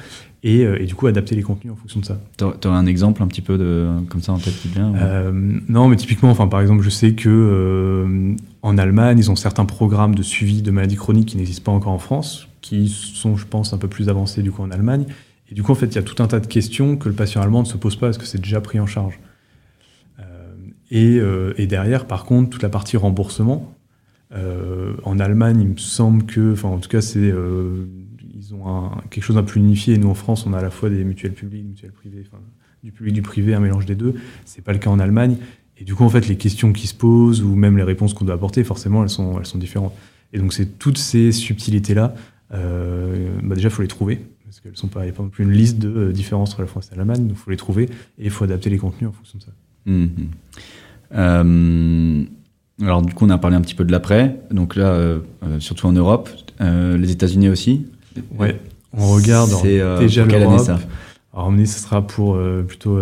et, 0.45 0.63
euh, 0.63 0.79
et, 0.79 0.85
du 0.85 0.93
coup, 0.93 1.07
adapter 1.07 1.33
les 1.35 1.41
contenus 1.41 1.73
en 1.73 1.75
fonction 1.75 1.99
de 1.99 2.05
ça. 2.05 2.19
Tu 2.37 2.43
aurais 2.43 2.77
un 2.77 2.85
exemple 2.85 3.23
un 3.23 3.27
petit 3.27 3.41
peu 3.41 3.57
de, 3.57 3.89
comme 4.09 4.21
ça 4.21 4.31
en 4.31 4.37
tête 4.37 4.53
qui 4.61 4.67
vient 4.67 4.93
euh, 4.93 5.31
Non, 5.67 5.87
mais 5.87 5.95
typiquement, 5.95 6.29
enfin, 6.29 6.47
par 6.47 6.61
exemple, 6.61 6.83
je 6.83 6.89
sais 6.91 7.13
que 7.13 7.29
euh, 7.29 8.35
en 8.61 8.77
Allemagne, 8.77 9.17
ils 9.17 9.31
ont 9.31 9.35
certains 9.35 9.65
programmes 9.65 10.13
de 10.13 10.21
suivi 10.21 10.61
de 10.61 10.69
maladies 10.69 10.97
chroniques 10.97 11.29
qui 11.29 11.37
n'existent 11.37 11.71
pas 11.71 11.75
encore 11.75 11.93
en 11.93 11.97
France, 11.97 12.47
qui 12.61 12.89
sont, 12.89 13.35
je 13.35 13.47
pense, 13.47 13.73
un 13.73 13.79
peu 13.79 13.87
plus 13.87 14.07
avancés 14.07 14.43
du 14.43 14.51
coup 14.51 14.61
en 14.61 14.69
Allemagne. 14.69 15.07
Et 15.49 15.55
du 15.55 15.63
coup, 15.63 15.71
en 15.71 15.75
fait, 15.75 15.87
il 15.87 15.95
y 15.95 15.97
a 15.97 16.03
tout 16.03 16.21
un 16.21 16.27
tas 16.27 16.39
de 16.39 16.47
questions 16.47 16.95
que 16.95 17.09
le 17.09 17.15
patient 17.15 17.41
allemand 17.41 17.61
ne 17.61 17.67
se 17.67 17.77
pose 17.77 17.95
pas 17.95 18.07
parce 18.07 18.19
que 18.19 18.25
c'est 18.25 18.41
déjà 18.41 18.61
pris 18.61 18.79
en 18.79 18.85
charge. 18.85 19.19
Euh, 20.93 21.53
et, 21.57 21.65
derrière, 21.65 22.05
par 22.05 22.25
contre, 22.25 22.51
toute 22.51 22.61
la 22.61 22.69
partie 22.69 22.97
remboursement. 22.97 23.73
Euh, 24.35 24.93
en 25.03 25.19
Allemagne, 25.19 25.59
il 25.61 25.69
me 25.69 25.77
semble 25.77 26.25
que, 26.25 26.53
enfin, 26.53 26.69
en 26.69 26.77
tout 26.77 26.89
cas, 26.89 27.01
c'est 27.01 27.33
ils 28.49 28.55
ont 28.55 28.91
quelque 29.09 29.23
chose 29.23 29.35
d'un 29.35 29.43
plus 29.43 29.59
unifié. 29.59 29.97
Nous, 29.97 30.09
en 30.09 30.13
France, 30.13 30.45
on 30.45 30.53
a 30.53 30.59
à 30.59 30.61
la 30.61 30.69
fois 30.69 30.89
des 30.89 31.03
mutuelles 31.03 31.33
publiques, 31.33 31.65
mutuelles 31.65 31.91
privées, 31.91 32.23
du 32.83 32.91
public, 32.91 33.13
du 33.13 33.21
privé, 33.21 33.53
un 33.53 33.59
mélange 33.59 33.85
des 33.85 33.95
deux. 33.95 34.15
C'est 34.45 34.63
pas 34.63 34.73
le 34.73 34.79
cas 34.79 34.89
en 34.89 34.99
Allemagne. 34.99 35.37
Et 35.77 35.83
du 35.83 35.95
coup, 35.95 36.03
en 36.03 36.09
fait, 36.09 36.27
les 36.27 36.37
questions 36.37 36.71
qui 36.71 36.87
se 36.87 36.93
posent 36.93 37.41
ou 37.41 37.55
même 37.55 37.77
les 37.77 37.83
réponses 37.83 38.13
qu'on 38.13 38.25
doit 38.25 38.35
apporter, 38.35 38.63
forcément, 38.63 39.03
elles 39.03 39.09
sont, 39.09 39.39
elles 39.39 39.45
sont 39.45 39.57
différentes. 39.57 39.93
Et 40.33 40.39
donc, 40.39 40.53
c'est 40.53 40.79
toutes 40.79 40.97
ces 40.97 41.31
subtilités-là. 41.31 42.15
bah 42.51 43.55
déjà, 43.55 43.69
il 43.69 43.71
faut 43.71 43.81
les 43.81 43.87
trouver 43.87 44.21
parce 44.45 44.61
qu'elles 44.61 44.77
sont 44.77 44.87
pas, 44.87 45.01
il 45.01 45.05
n'y 45.05 45.09
a 45.09 45.13
pas 45.13 45.23
non 45.23 45.29
plus 45.29 45.43
une 45.43 45.51
liste 45.51 45.79
de 45.79 46.11
différences 46.11 46.51
entre 46.51 46.61
la 46.61 46.67
France 46.67 46.89
et 46.91 46.95
l'Allemagne. 46.95 47.27
Il 47.29 47.35
faut 47.35 47.51
les 47.51 47.57
trouver 47.57 47.83
et 48.17 48.25
il 48.25 48.29
faut 48.29 48.45
adapter 48.45 48.69
les 48.69 48.77
contenus 48.77 49.09
en 49.09 49.11
fonction 49.11 49.37
de 49.37 49.43
ça. 49.43 49.51
Mhm. 49.85 50.09
Euh, 51.13 52.23
alors 52.81 53.01
du 53.01 53.13
coup, 53.13 53.25
on 53.25 53.29
a 53.29 53.37
parlé 53.37 53.57
un 53.57 53.61
petit 53.61 53.75
peu 53.75 53.83
de 53.83 53.91
l'après. 53.91 54.39
Donc 54.51 54.75
là, 54.75 54.87
euh, 54.87 55.19
euh, 55.43 55.59
surtout 55.59 55.87
en 55.87 55.91
Europe, 55.91 56.29
les 56.59 57.11
États-Unis 57.11 57.49
aussi. 57.49 57.85
Ouais, 58.37 58.59
on 58.93 59.13
regarde 59.13 59.51
déjà 59.99 60.25
l'Europe. 60.25 60.69
alors, 61.33 61.53
ce 61.57 61.79
sera 61.79 62.05
pour 62.05 62.37
plutôt 62.67 62.97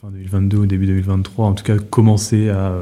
fin 0.00 0.10
2022 0.10 0.56
ou 0.58 0.66
début 0.66 0.86
2023. 0.86 1.46
En 1.46 1.54
tout 1.54 1.64
cas, 1.64 1.78
commencer 1.78 2.48
à, 2.50 2.74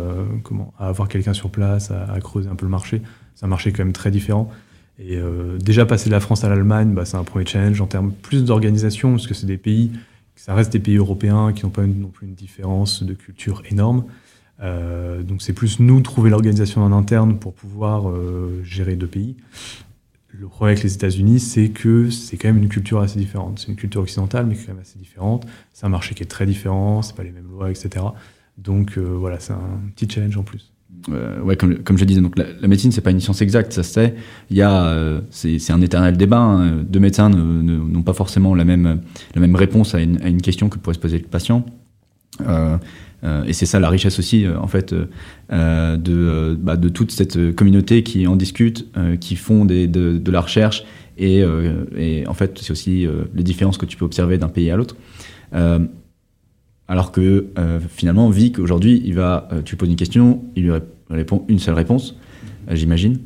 comment, 0.43 0.73
à 0.79 0.89
avoir 0.89 1.09
quelqu'un 1.09 1.35
sur 1.35 1.51
place, 1.51 1.91
à, 1.91 2.19
creuser 2.21 2.49
un 2.49 2.57
peu 2.57 2.67
le 2.67 2.71
marché. 2.71 3.03
C'est 3.35 3.47
un 3.47 3.49
marché 3.49 3.73
quand 3.73 3.85
même 3.85 3.93
très 3.93 4.11
différent. 4.11 4.51
Et 4.99 5.19
déjà 5.59 5.87
passer 5.87 6.11
de 6.11 6.15
la 6.15 6.21
France 6.21 6.45
à 6.45 6.49
l'Allemagne, 6.49 6.93
bah, 6.93 7.05
c'est 7.05 7.17
un 7.17 7.25
premier 7.25 7.47
challenge 7.47 7.81
en 7.81 7.87
termes 7.87 8.13
plus 8.13 8.45
d'organisation, 8.45 9.13
parce 9.13 9.27
que 9.27 9.35
c'est 9.35 9.47
des 9.47 9.59
pays 9.59 9.93
ça 10.41 10.55
reste 10.55 10.73
des 10.73 10.79
pays 10.79 10.97
européens 10.97 11.53
qui 11.53 11.65
n'ont 11.65 11.71
pas 11.71 11.85
non 11.85 12.09
plus 12.09 12.27
une 12.27 12.35
différence 12.35 13.03
de 13.03 13.13
culture 13.13 13.63
énorme. 13.71 14.05
Euh, 14.63 15.23
donc 15.23 15.43
c'est 15.43 15.53
plus 15.53 15.81
nous 15.81 16.01
trouver 16.01 16.31
l'organisation 16.31 16.83
en 16.83 16.93
interne 16.93 17.39
pour 17.39 17.53
pouvoir 17.53 18.09
euh, 18.09 18.63
gérer 18.65 18.97
deux 18.97 19.07
pays. 19.07 19.37
Le 20.33 20.47
problème 20.47 20.75
avec 20.75 20.85
les 20.85 20.95
États-Unis, 20.95 21.41
c'est 21.41 21.71
que 21.71 22.09
c'est 22.11 22.37
quand 22.37 22.49
même 22.49 22.59
une 22.59 22.69
culture 22.69 23.01
assez 23.01 23.19
différente. 23.19 23.59
C'est 23.59 23.69
une 23.69 23.77
culture 23.77 24.01
occidentale, 24.01 24.47
mais 24.47 24.55
quand 24.55 24.69
même 24.69 24.81
assez 24.81 24.99
différente. 24.99 25.47
C'est 25.73 25.87
un 25.87 25.89
marché 25.89 26.15
qui 26.15 26.23
est 26.23 26.27
très 26.27 26.47
différent, 26.47 27.03
c'est 27.03 27.17
pas 27.17 27.25
les 27.25 27.33
mêmes 27.33 27.51
lois, 27.51 27.71
etc. 27.71 28.05
Donc 28.57 28.97
euh, 28.97 29.03
voilà, 29.03 29.41
c'est 29.41 29.53
un 29.53 29.81
petit 29.95 30.09
challenge 30.09 30.37
en 30.37 30.43
plus. 30.43 30.73
Euh, 31.09 31.41
ouais, 31.41 31.57
comme, 31.57 31.79
comme, 31.79 31.99
je 31.99 32.05
disais, 32.05 32.21
donc 32.21 32.37
la, 32.39 32.45
la 32.61 32.69
médecine, 32.69 32.93
c'est 32.93 33.01
pas 33.01 33.11
une 33.11 33.21
science 33.21 33.43
exacte, 33.43 33.73
ça 33.73 33.83
se 33.83 33.93
sait. 33.93 34.15
Il 34.51 34.57
y 34.57 34.63
a, 34.63 34.87
euh, 34.87 35.21
c'est 35.31 35.71
un 35.71 35.81
éternel 35.81 36.17
débat. 36.17 36.39
Hein. 36.39 36.83
Deux 36.83 37.01
médecins 37.01 37.29
n'ont 37.31 38.03
pas 38.03 38.13
forcément 38.13 38.55
la 38.55 38.65
même, 38.65 39.01
la 39.35 39.41
même 39.41 39.57
réponse 39.57 39.95
à 39.95 40.01
une, 40.01 40.21
à 40.23 40.29
une, 40.29 40.43
question 40.43 40.69
que 40.69 40.79
pourrait 40.79 40.95
se 40.95 41.01
poser 41.01 41.19
le 41.19 41.25
patient. 41.25 41.65
Euh, 43.23 43.43
euh 43.43 43.45
et 43.45 43.53
c'est 43.53 43.67
ça 43.67 43.81
la 43.81 43.89
richesse 43.89 44.19
aussi, 44.19 44.47
en 44.49 44.67
fait, 44.67 44.95
de, 44.95 46.59
bah, 46.61 46.77
de 46.77 46.89
toute 46.89 47.11
cette 47.13 47.55
communauté 47.55 48.03
qui 48.03 48.27
en 48.27 48.37
discute, 48.37 48.87
qui 49.21 49.37
font 49.37 49.65
de, 49.65 50.31
la 50.31 50.41
recherche. 50.41 50.85
Et, 51.19 51.45
en 51.45 52.35
fait, 52.35 52.59
c'est 52.61 52.71
aussi 52.71 53.07
les 53.35 53.43
différences 53.43 53.79
que 53.79 53.87
tu 53.87 53.97
peux 53.97 54.05
observer 54.05 54.39
d'un 54.39 54.49
pays 54.49 54.71
à 54.71 54.77
l'autre. 54.77 54.97
Alors 56.91 57.13
que 57.13 57.47
euh, 57.57 57.79
finalement, 57.89 58.29
Vic, 58.31 58.59
aujourd'hui, 58.59 59.01
il 59.05 59.15
va, 59.15 59.49
euh, 59.53 59.63
tu 59.65 59.77
poses 59.77 59.89
une 59.89 59.95
question, 59.95 60.43
il 60.57 60.65
lui 60.65 60.73
répond 61.09 61.45
une 61.47 61.61
seule 61.61 61.77
réponse, 61.77 62.17
euh, 62.69 62.75
j'imagine. 62.75 63.21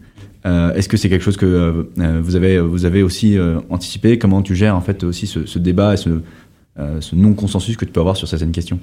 Est-ce 0.45 0.91
que 0.91 0.99
c'est 0.99 1.09
quelque 1.09 1.23
chose 1.23 1.39
que 1.39 1.89
vous, 2.21 2.37
avez, 2.37 2.61
vous 2.61 2.85
avez 2.85 3.03
aussi 3.03 3.39
anticipé? 3.71 4.19
Comment 4.19 4.43
tu 4.43 4.55
gères 4.55 4.77
en 4.77 4.83
fait 4.83 5.03
aussi 5.03 5.27
ce, 5.27 5.59
débat 5.59 5.95
et 5.95 5.97
ce, 5.97 6.11
non-consensus 7.15 7.79
que 7.79 7.87
tu 7.87 7.93
peux 7.93 8.01
avoir 8.01 8.19
sur 8.19 8.29
certaines 8.29 8.53
questions? 8.53 8.79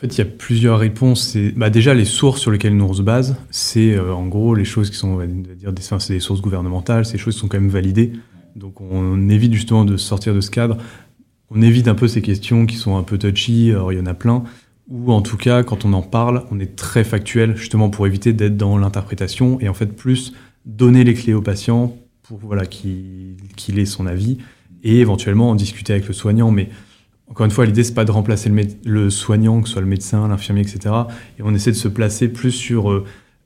Fait, 0.00 0.16
il 0.16 0.18
y 0.18 0.22
a 0.22 0.24
plusieurs 0.24 0.78
réponses. 0.78 1.36
Bah, 1.56 1.70
déjà, 1.70 1.94
les 1.94 2.04
sources 2.04 2.40
sur 2.40 2.50
lesquelles 2.50 2.76
nous 2.76 2.84
on 2.84 2.94
se 2.94 3.02
base, 3.02 3.36
c'est 3.50 3.98
en 3.98 4.26
gros 4.26 4.54
les 4.54 4.64
choses 4.64 4.90
qui 4.90 4.96
sont, 4.96 5.08
on 5.08 5.16
va 5.16 5.26
dire, 5.26 5.72
des, 5.72 5.82
c'est 5.82 6.12
des 6.14 6.20
sources 6.20 6.40
gouvernementales, 6.40 7.04
ces 7.04 7.18
choses 7.18 7.36
sont 7.36 7.48
quand 7.48 7.60
même 7.60 7.70
validées. 7.70 8.12
Donc 8.56 8.80
on 8.80 9.28
évite 9.28 9.52
justement 9.52 9.84
de 9.84 9.96
sortir 9.96 10.34
de 10.34 10.40
ce 10.40 10.50
cadre 10.50 10.76
on 11.50 11.62
évite 11.62 11.88
un 11.88 11.94
peu 11.94 12.08
ces 12.08 12.22
questions 12.22 12.66
qui 12.66 12.76
sont 12.76 12.96
un 12.96 13.02
peu 13.02 13.18
touchy, 13.18 13.66
il 13.66 13.96
y 13.96 14.00
en 14.00 14.06
a 14.06 14.14
plein, 14.14 14.44
ou 14.88 15.12
en 15.12 15.20
tout 15.20 15.36
cas, 15.36 15.62
quand 15.62 15.84
on 15.84 15.92
en 15.92 16.02
parle, 16.02 16.44
on 16.50 16.60
est 16.60 16.76
très 16.76 17.04
factuel, 17.04 17.56
justement 17.56 17.90
pour 17.90 18.06
éviter 18.06 18.32
d'être 18.32 18.56
dans 18.56 18.78
l'interprétation, 18.78 19.60
et 19.60 19.68
en 19.68 19.74
fait 19.74 19.86
plus 19.86 20.32
donner 20.64 21.04
les 21.04 21.14
clés 21.14 21.34
au 21.34 21.42
patient 21.42 21.96
pour 22.22 22.38
voilà, 22.38 22.66
qu'il 22.66 23.78
ait 23.78 23.84
son 23.84 24.06
avis, 24.06 24.38
et 24.82 25.00
éventuellement 25.00 25.50
en 25.50 25.54
discuter 25.54 25.92
avec 25.92 26.06
le 26.06 26.14
soignant. 26.14 26.50
Mais 26.50 26.70
encore 27.30 27.44
une 27.44 27.52
fois, 27.52 27.64
l'idée, 27.64 27.84
c'est 27.84 27.94
pas 27.94 28.04
de 28.04 28.10
remplacer 28.10 28.50
le, 28.84 29.08
soignant, 29.08 29.60
que 29.60 29.68
ce 29.68 29.74
soit 29.74 29.82
le 29.82 29.86
médecin, 29.86 30.26
l'infirmier, 30.26 30.62
etc. 30.62 30.94
Et 31.38 31.42
on 31.42 31.54
essaie 31.54 31.70
de 31.70 31.76
se 31.76 31.86
placer 31.86 32.28
plus 32.28 32.50
sur 32.50 32.90
euh, 32.90 33.04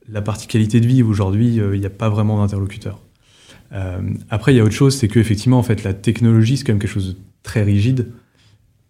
la 0.09 0.23
partie 0.23 0.47
qualité 0.47 0.79
de 0.79 0.87
vie. 0.87 1.03
Aujourd'hui, 1.03 1.59
euh, 1.59 1.75
il 1.75 1.79
n'y 1.79 1.85
a 1.85 1.91
pas 1.91 2.09
vraiment 2.09 2.39
d'interlocuteur. 2.39 2.99
Euh, 3.73 3.99
après, 4.31 4.53
il 4.53 4.57
y 4.57 4.59
a 4.59 4.63
autre 4.63 4.73
chose, 4.73 4.97
c'est 4.97 5.07
qu'effectivement, 5.07 5.59
en 5.59 5.63
fait, 5.63 5.83
la 5.83 5.93
technologie, 5.93 6.57
c'est 6.57 6.63
quand 6.63 6.73
même 6.73 6.79
quelque 6.79 6.89
chose 6.89 7.09
de 7.09 7.19
très 7.43 7.61
rigide. 7.61 8.11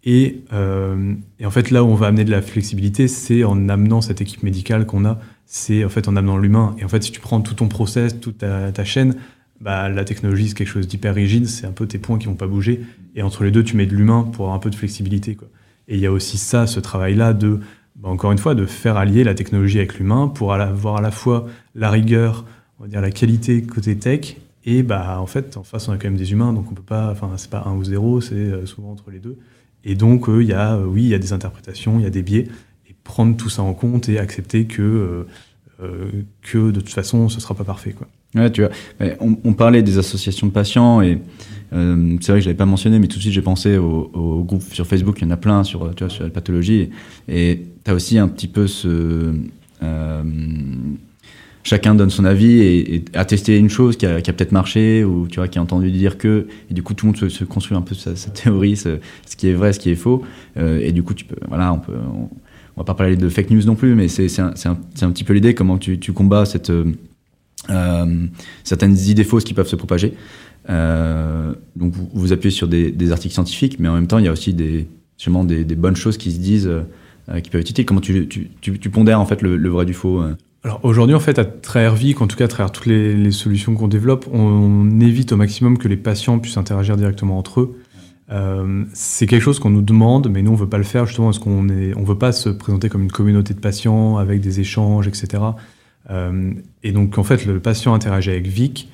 Et, 0.06 0.44
en 0.54 1.52
fait, 1.52 1.72
là 1.72 1.84
où 1.84 1.88
on 1.88 1.96
va 1.96 2.08
amener 2.08 2.24
de 2.24 2.32
la 2.32 2.42
flexibilité, 2.42 3.08
c'est 3.08 3.44
en 3.44 3.68
amenant 3.70 4.02
cette 4.02 4.22
équipe 4.22 4.44
médicale 4.44 4.86
qu'on 4.86 5.04
a, 5.04 5.20
c'est 5.48 5.84
en 5.84 5.90
fait 5.90 6.08
en 6.08 6.16
amenant 6.16 6.38
l'humain. 6.38 6.76
Et 6.78 6.86
en 6.86 6.88
fait, 6.88 7.04
si 7.04 7.12
tu 7.12 7.20
prends 7.20 7.42
tout 7.42 7.56
ton 7.56 7.68
process, 7.68 8.20
toute 8.20 8.38
ta 8.38 8.84
chaîne, 8.84 9.16
bah, 9.62 9.90
la 9.90 10.06
technologie, 10.06 10.50
c'est 10.50 10.56
quelque 10.56 10.68
chose 10.68 10.88
d'hyper 10.88 11.16
rigide, 11.16 11.48
c'est 11.48 11.66
un 11.66 11.72
peu 11.72 11.88
tes 11.88 11.98
points 11.98 12.18
qui 12.18 12.28
vont 12.28 12.36
pas 12.36 12.48
bouger. 12.48 12.82
Et 13.16 13.22
entre 13.22 13.44
les 13.44 13.52
deux, 13.52 13.64
tu 13.64 13.78
mets 13.78 13.86
de 13.86 13.96
l'humain 13.96 14.24
pour 14.24 14.46
avoir 14.46 14.56
un 14.56 14.60
peu 14.60 14.70
de 14.70 14.76
flexibilité. 14.76 15.36
Quoi. 15.36 15.48
Et 15.88 15.96
il 15.96 16.02
y 16.02 16.06
a 16.06 16.12
aussi 16.12 16.38
ça, 16.38 16.68
ce 16.68 16.80
travail-là 16.80 17.34
de, 17.34 17.60
bah, 17.96 18.10
encore 18.10 18.32
une 18.32 18.38
fois, 18.38 18.56
de 18.56 18.66
faire 18.66 18.98
allier 18.98 19.24
la 19.24 19.34
technologie 19.34 19.78
avec 19.78 19.98
l'humain 19.98 20.28
pour 20.28 20.54
avoir 20.54 20.98
à 20.98 21.02
la 21.02 21.12
fois 21.12 21.48
la 21.74 21.90
rigueur, 21.90 22.46
on 22.80 22.84
va 22.84 22.90
dire 22.90 23.02
la 23.02 23.12
qualité 23.12 23.62
côté 23.64 23.98
tech, 23.98 24.38
et 24.66 24.82
bah, 24.82 25.20
en 25.20 25.28
fait, 25.28 25.58
en 25.58 25.64
face, 25.64 25.88
on 25.88 25.92
a 25.92 25.98
quand 25.98 26.08
même 26.08 26.18
des 26.18 26.32
humains, 26.32 26.52
donc 26.52 26.72
on 26.72 26.74
peut 26.74 26.82
pas, 26.82 27.12
enfin, 27.12 27.32
c'est 27.38 27.50
pas 27.50 27.64
un 27.66 27.76
ou 27.76 27.84
zéro, 27.84 28.20
c'est 28.20 28.34
euh, 28.34 28.66
souvent 28.66 28.92
entre 28.92 29.12
les 29.12 29.20
deux. 29.20 29.38
Et 29.84 29.94
donc, 29.94 30.28
euh, 30.28 30.42
il 30.42 30.50
y 30.50 30.54
a, 30.54 30.76
euh, 30.76 30.86
oui, 30.86 31.04
il 31.04 31.10
y 31.10 31.14
a 31.14 31.20
des 31.20 31.34
interprétations, 31.34 32.00
il 32.00 32.04
y 32.04 32.08
a 32.08 32.10
des 32.10 32.24
biais, 32.24 32.48
et 32.90 32.96
prendre 33.04 33.38
tout 33.38 33.50
ça 33.50 33.62
en 33.62 33.74
compte 33.74 34.10
et 34.10 34.18
accepter 34.18 34.66
que, 34.66 35.26
que 36.42 36.72
de 36.72 36.80
toute 36.80 36.94
façon, 36.94 37.30
ce 37.30 37.40
sera 37.40 37.54
pas 37.54 37.64
parfait, 37.64 37.92
quoi. 37.92 38.08
Ouais, 38.36 38.52
tu 38.52 38.62
vois. 38.62 38.72
On, 39.20 39.54
parlait 39.54 39.82
des 39.82 39.98
associations 39.98 40.48
de 40.48 40.52
patients 40.52 41.02
et 41.02 41.20
euh, 41.74 42.18
c'est 42.20 42.32
vrai 42.32 42.40
que 42.40 42.44
je 42.44 42.50
l'avais 42.50 42.58
pas 42.58 42.66
mentionné, 42.66 43.00
mais 43.00 43.08
tout 43.08 43.18
de 43.18 43.22
suite 43.22 43.34
j'ai 43.34 43.42
pensé 43.42 43.78
au, 43.78 44.44
groupe 44.46 44.64
sur 44.74 44.86
Facebook. 44.86 45.18
Il 45.22 45.26
y 45.26 45.28
en 45.28 45.32
a 45.32 45.38
plein 45.38 45.64
sur, 45.64 45.94
tu 45.96 46.04
vois, 46.04 46.14
sur 46.14 46.24
la 46.24 46.30
pathologie 46.30 46.90
et 47.30 47.62
tu 47.84 47.92
as 47.92 47.94
aussi 47.94 48.18
un 48.18 48.28
petit 48.28 48.48
peu 48.48 48.68
ce 48.68 49.34
euh, 49.84 50.24
chacun 51.64 51.96
donne 51.96 52.10
son 52.10 52.26
avis 52.26 52.62
et, 52.62 53.06
a 53.14 53.26
testé 53.26 53.58
une 53.58 53.70
chose 53.70 53.98
qui 53.98 54.06
a, 54.06 54.22
peut-être 54.22 54.52
marché 54.52 55.04
ou 55.04 55.28
tu 55.28 55.38
vois 55.38 55.48
qui 55.48 55.58
a 55.58 55.62
entendu 55.62 55.92
dire 55.92 56.18
que 56.18 56.48
et 56.70 56.74
du 56.74 56.84
coup 56.84 56.94
tout 56.94 57.06
le 57.08 57.14
monde 57.14 57.30
se, 57.30 57.44
construit 57.44 57.76
un 57.76 57.82
peu 57.82 57.96
sa, 57.96 58.14
théorie, 58.30 58.78
ce, 58.78 59.00
qui 59.36 59.50
est 59.50 59.54
vrai, 59.54 59.74
ce 59.74 59.80
qui 59.80 59.90
est 59.90 59.96
faux 59.96 60.24
euh, 60.58 60.80
et 60.82 60.92
du 60.92 61.04
coup 61.04 61.14
tu 61.14 61.26
peux 61.26 61.36
voilà 61.48 61.74
on 61.74 61.80
peut 61.80 61.94
on, 62.14 62.30
va 62.78 62.84
pas 62.84 62.94
parler 62.94 63.16
de 63.16 63.30
fake 63.30 63.52
news 63.52 63.64
non 63.64 63.76
plus, 63.76 63.96
mais 63.96 64.10
c'est 64.10 64.28
un, 64.40 64.54
un, 64.66 64.78
un, 65.02 65.12
petit 65.12 65.24
peu 65.24 65.34
l'idée 65.34 65.56
comment 65.56 65.78
tu, 65.78 65.98
tu 65.98 66.12
combats 66.12 66.46
cette 66.46 66.70
euh, 67.70 68.28
certaines 68.64 68.98
idées 68.98 69.24
fausses 69.24 69.44
qui 69.44 69.54
peuvent 69.54 69.68
se 69.68 69.76
propager. 69.76 70.14
Euh, 70.70 71.54
donc 71.76 71.94
vous, 71.94 72.10
vous, 72.14 72.34
appuyez 72.34 72.52
sur 72.52 72.68
des, 72.68 73.12
articles 73.12 73.34
scientifiques, 73.34 73.80
mais 73.80 73.88
en 73.88 73.94
même 73.94 74.08
temps, 74.08 74.18
il 74.18 74.26
y 74.26 74.28
a 74.28 74.32
aussi 74.32 74.54
des, 74.54 74.88
sûrement 75.18 75.44
des, 75.44 75.64
bonnes 75.64 75.96
choses 75.96 76.18
qui 76.18 76.32
se 76.32 76.40
disent, 76.40 76.68
euh, 76.68 77.40
qui 77.40 77.50
peuvent 77.50 77.62
être 77.62 77.70
utiles. 77.70 77.86
Comment 77.86 78.02
tu, 78.02 78.90
pondères 78.92 79.20
en 79.20 79.26
fait 79.26 79.42
le, 79.42 79.70
vrai 79.70 79.86
du 79.86 79.94
faux 79.94 80.24
alors 80.64 80.80
aujourd'hui, 80.82 81.16
en 81.16 81.20
fait, 81.20 81.38
à 81.38 81.46
travers 81.46 81.94
Vic, 81.94 82.22
en 82.22 82.28
tout 82.28 82.36
cas 82.36 82.46
à 82.46 82.48
travers 82.48 82.72
toutes 82.72 82.88
les, 82.88 83.30
solutions 83.30 83.76
qu'on 83.76 83.88
développe, 83.88 84.28
on, 84.34 85.00
évite 85.00 85.32
au 85.32 85.36
maximum 85.36 85.78
que 85.78 85.88
les 85.88 85.96
patients 85.96 86.40
puissent 86.40 86.58
interagir 86.58 86.98
directement 86.98 87.38
entre 87.38 87.62
eux. 87.62 87.78
C'est 88.94 89.28
quelque 89.28 89.44
chose 89.44 89.60
qu'on 89.60 89.70
nous 89.70 89.84
demande, 89.84 90.28
mais 90.28 90.42
nous 90.42 90.50
on 90.50 90.56
veut 90.56 90.68
pas 90.68 90.80
le 90.80 90.84
faire 90.84 91.06
justement 91.06 91.28
parce 91.28 91.38
qu'on 91.38 91.68
on 91.70 92.04
veut 92.04 92.18
pas 92.18 92.32
se 92.32 92.50
présenter 92.50 92.90
comme 92.90 93.04
une 93.04 93.12
communauté 93.12 93.54
de 93.54 93.60
patients 93.60 94.18
avec 94.18 94.42
des 94.42 94.60
échanges, 94.60 95.08
etc. 95.08 95.38
Euh, 96.10 96.52
et 96.84 96.92
donc, 96.92 97.18
en 97.18 97.24
fait, 97.24 97.46
le 97.46 97.60
patient 97.60 97.94
interagit 97.94 98.30
avec 98.30 98.48
Vic. 98.48 98.90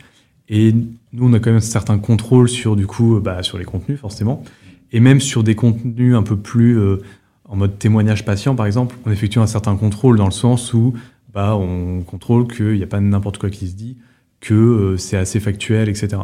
Et 0.49 0.73
nous, 0.73 1.29
on 1.29 1.33
a 1.33 1.39
quand 1.39 1.49
même 1.49 1.57
un 1.57 1.61
certain 1.61 1.97
contrôle 1.97 2.49
sur, 2.49 2.75
du 2.75 2.87
coup, 2.87 3.19
bah, 3.19 3.43
sur 3.43 3.57
les 3.57 3.65
contenus, 3.65 3.99
forcément. 3.99 4.43
Et 4.91 4.99
même 4.99 5.21
sur 5.21 5.43
des 5.43 5.55
contenus 5.55 6.15
un 6.15 6.23
peu 6.23 6.35
plus 6.35 6.77
euh, 6.77 6.97
en 7.45 7.55
mode 7.55 7.79
témoignage 7.79 8.25
patient, 8.25 8.55
par 8.55 8.65
exemple, 8.65 8.95
on 9.05 9.11
effectue 9.11 9.39
un 9.39 9.47
certain 9.47 9.75
contrôle 9.75 10.17
dans 10.17 10.25
le 10.25 10.31
sens 10.31 10.73
où 10.73 10.93
bah, 11.33 11.55
on 11.55 12.01
contrôle 12.01 12.47
qu'il 12.47 12.73
n'y 12.73 12.83
a 12.83 12.87
pas 12.87 12.99
n'importe 12.99 13.37
quoi 13.37 13.49
qui 13.49 13.67
se 13.69 13.75
dit, 13.75 13.97
que 14.41 14.53
euh, 14.53 14.97
c'est 14.97 15.17
assez 15.17 15.39
factuel, 15.39 15.87
etc. 15.87 16.17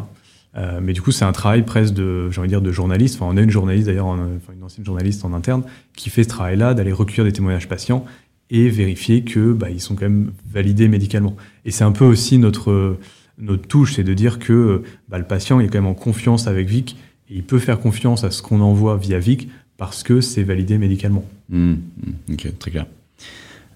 Euh, 0.56 0.80
mais 0.82 0.92
du 0.92 1.00
coup, 1.00 1.12
c'est 1.12 1.24
un 1.24 1.32
travail 1.32 1.62
presque 1.64 1.94
de, 1.94 2.30
j'ai 2.30 2.40
envie 2.40 2.48
de 2.48 2.52
dire, 2.52 2.62
de 2.62 2.72
journaliste. 2.72 3.16
Enfin, 3.16 3.32
on 3.32 3.36
a 3.36 3.40
une 3.40 3.50
journaliste 3.50 3.86
d'ailleurs, 3.86 4.08
une 4.08 4.62
ancienne 4.62 4.84
journaliste 4.84 5.24
en 5.24 5.32
interne, 5.32 5.62
qui 5.94 6.10
fait 6.10 6.24
ce 6.24 6.28
travail-là, 6.28 6.74
d'aller 6.74 6.92
recueillir 6.92 7.24
des 7.24 7.32
témoignages 7.32 7.68
patients 7.68 8.04
et 8.50 8.68
vérifier 8.68 9.24
que 9.24 9.52
bah, 9.52 9.70
ils 9.70 9.80
sont 9.80 9.94
quand 9.94 10.08
même 10.08 10.32
validés 10.50 10.88
médicalement. 10.88 11.36
Et 11.64 11.70
c'est 11.70 11.84
un 11.84 11.92
peu 11.92 12.04
aussi 12.04 12.38
notre 12.38 12.98
notre 13.40 13.68
touche, 13.68 13.94
c'est 13.94 14.04
de 14.04 14.14
dire 14.14 14.38
que 14.38 14.82
bah, 15.08 15.18
le 15.18 15.24
patient 15.24 15.60
est 15.60 15.68
quand 15.68 15.78
même 15.78 15.86
en 15.86 15.94
confiance 15.94 16.46
avec 16.46 16.68
Vic 16.68 16.96
et 17.30 17.36
il 17.36 17.44
peut 17.44 17.58
faire 17.58 17.78
confiance 17.78 18.24
à 18.24 18.30
ce 18.30 18.42
qu'on 18.42 18.60
envoie 18.60 18.96
via 18.96 19.18
Vic 19.18 19.48
parce 19.76 20.02
que 20.02 20.20
c'est 20.20 20.42
validé 20.42 20.76
médicalement. 20.76 21.24
Mmh, 21.50 21.72
mmh, 21.72 22.32
ok, 22.32 22.58
très 22.58 22.70
clair. 22.72 22.86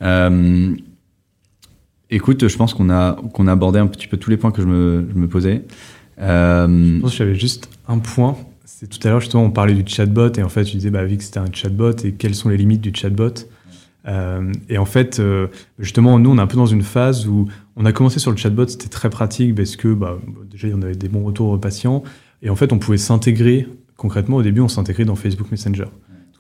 Euh, 0.03 0.75
écoute, 2.11 2.49
je 2.49 2.57
pense 2.57 2.75
qu'on 2.75 2.91
a 2.91 3.17
qu'on 3.33 3.47
a 3.47 3.53
abordé 3.53 3.79
un 3.79 3.87
petit 3.87 4.09
peu 4.09 4.17
tous 4.17 4.31
les 4.31 4.37
points 4.37 4.51
que 4.51 4.63
je 4.63 4.67
me, 4.67 5.07
je 5.13 5.19
me 5.19 5.29
posais. 5.29 5.63
Euh... 6.21 6.97
Je 6.97 7.01
pense 7.01 7.13
que 7.13 7.17
j'avais 7.17 7.37
juste 7.37 7.69
un 7.89 7.99
point. 7.99 8.37
C'est 8.65 8.89
tout 8.89 8.99
à 9.07 9.11
l'heure 9.11 9.21
justement 9.21 9.45
on 9.45 9.51
parlait 9.51 9.75
du 9.75 9.85
chatbot 9.87 10.33
et 10.33 10.43
en 10.43 10.49
fait 10.49 10.65
tu 10.65 10.77
disais 10.77 10.91
bah 10.91 11.05
Vic 11.05 11.23
c'était 11.23 11.39
un 11.39 11.53
chatbot 11.53 11.97
et 12.05 12.13
quelles 12.13 12.35
sont 12.35 12.49
les 12.49 12.57
limites 12.57 12.81
du 12.81 12.93
chatbot? 12.93 13.35
Euh, 14.07 14.53
et 14.69 14.79
en 14.79 14.85
fait, 14.85 15.21
euh, 15.21 15.49
justement, 15.79 16.19
nous, 16.19 16.31
on 16.31 16.39
est 16.39 16.41
un 16.41 16.47
peu 16.47 16.57
dans 16.57 16.67
une 16.67 16.83
phase 16.83 17.27
où 17.27 17.49
on 17.77 17.85
a 17.85 17.93
commencé 17.93 18.19
sur 18.19 18.31
le 18.31 18.37
chatbot, 18.37 18.67
c'était 18.67 18.89
très 18.89 19.11
pratique 19.11 19.55
parce 19.55 19.77
que 19.77 19.93
bah, 19.93 20.19
déjà, 20.51 20.69
on 20.75 20.83
avait 20.83 20.97
des 20.97 21.09
bons 21.09 21.25
retours 21.25 21.51
aux 21.51 21.59
patients. 21.59 22.03
Et 22.43 22.51
en 22.51 22.57
fait, 22.57 22.73
on 22.73 22.79
pouvait 22.79 22.99
s'intégrer, 22.99 23.69
concrètement, 23.97 24.39
au 24.39 24.43
début, 24.43 24.61
on 24.61 24.69
s'intégrait 24.69 25.05
dans 25.05 25.15
Facebook 25.15 25.51
Messenger. 25.51 25.87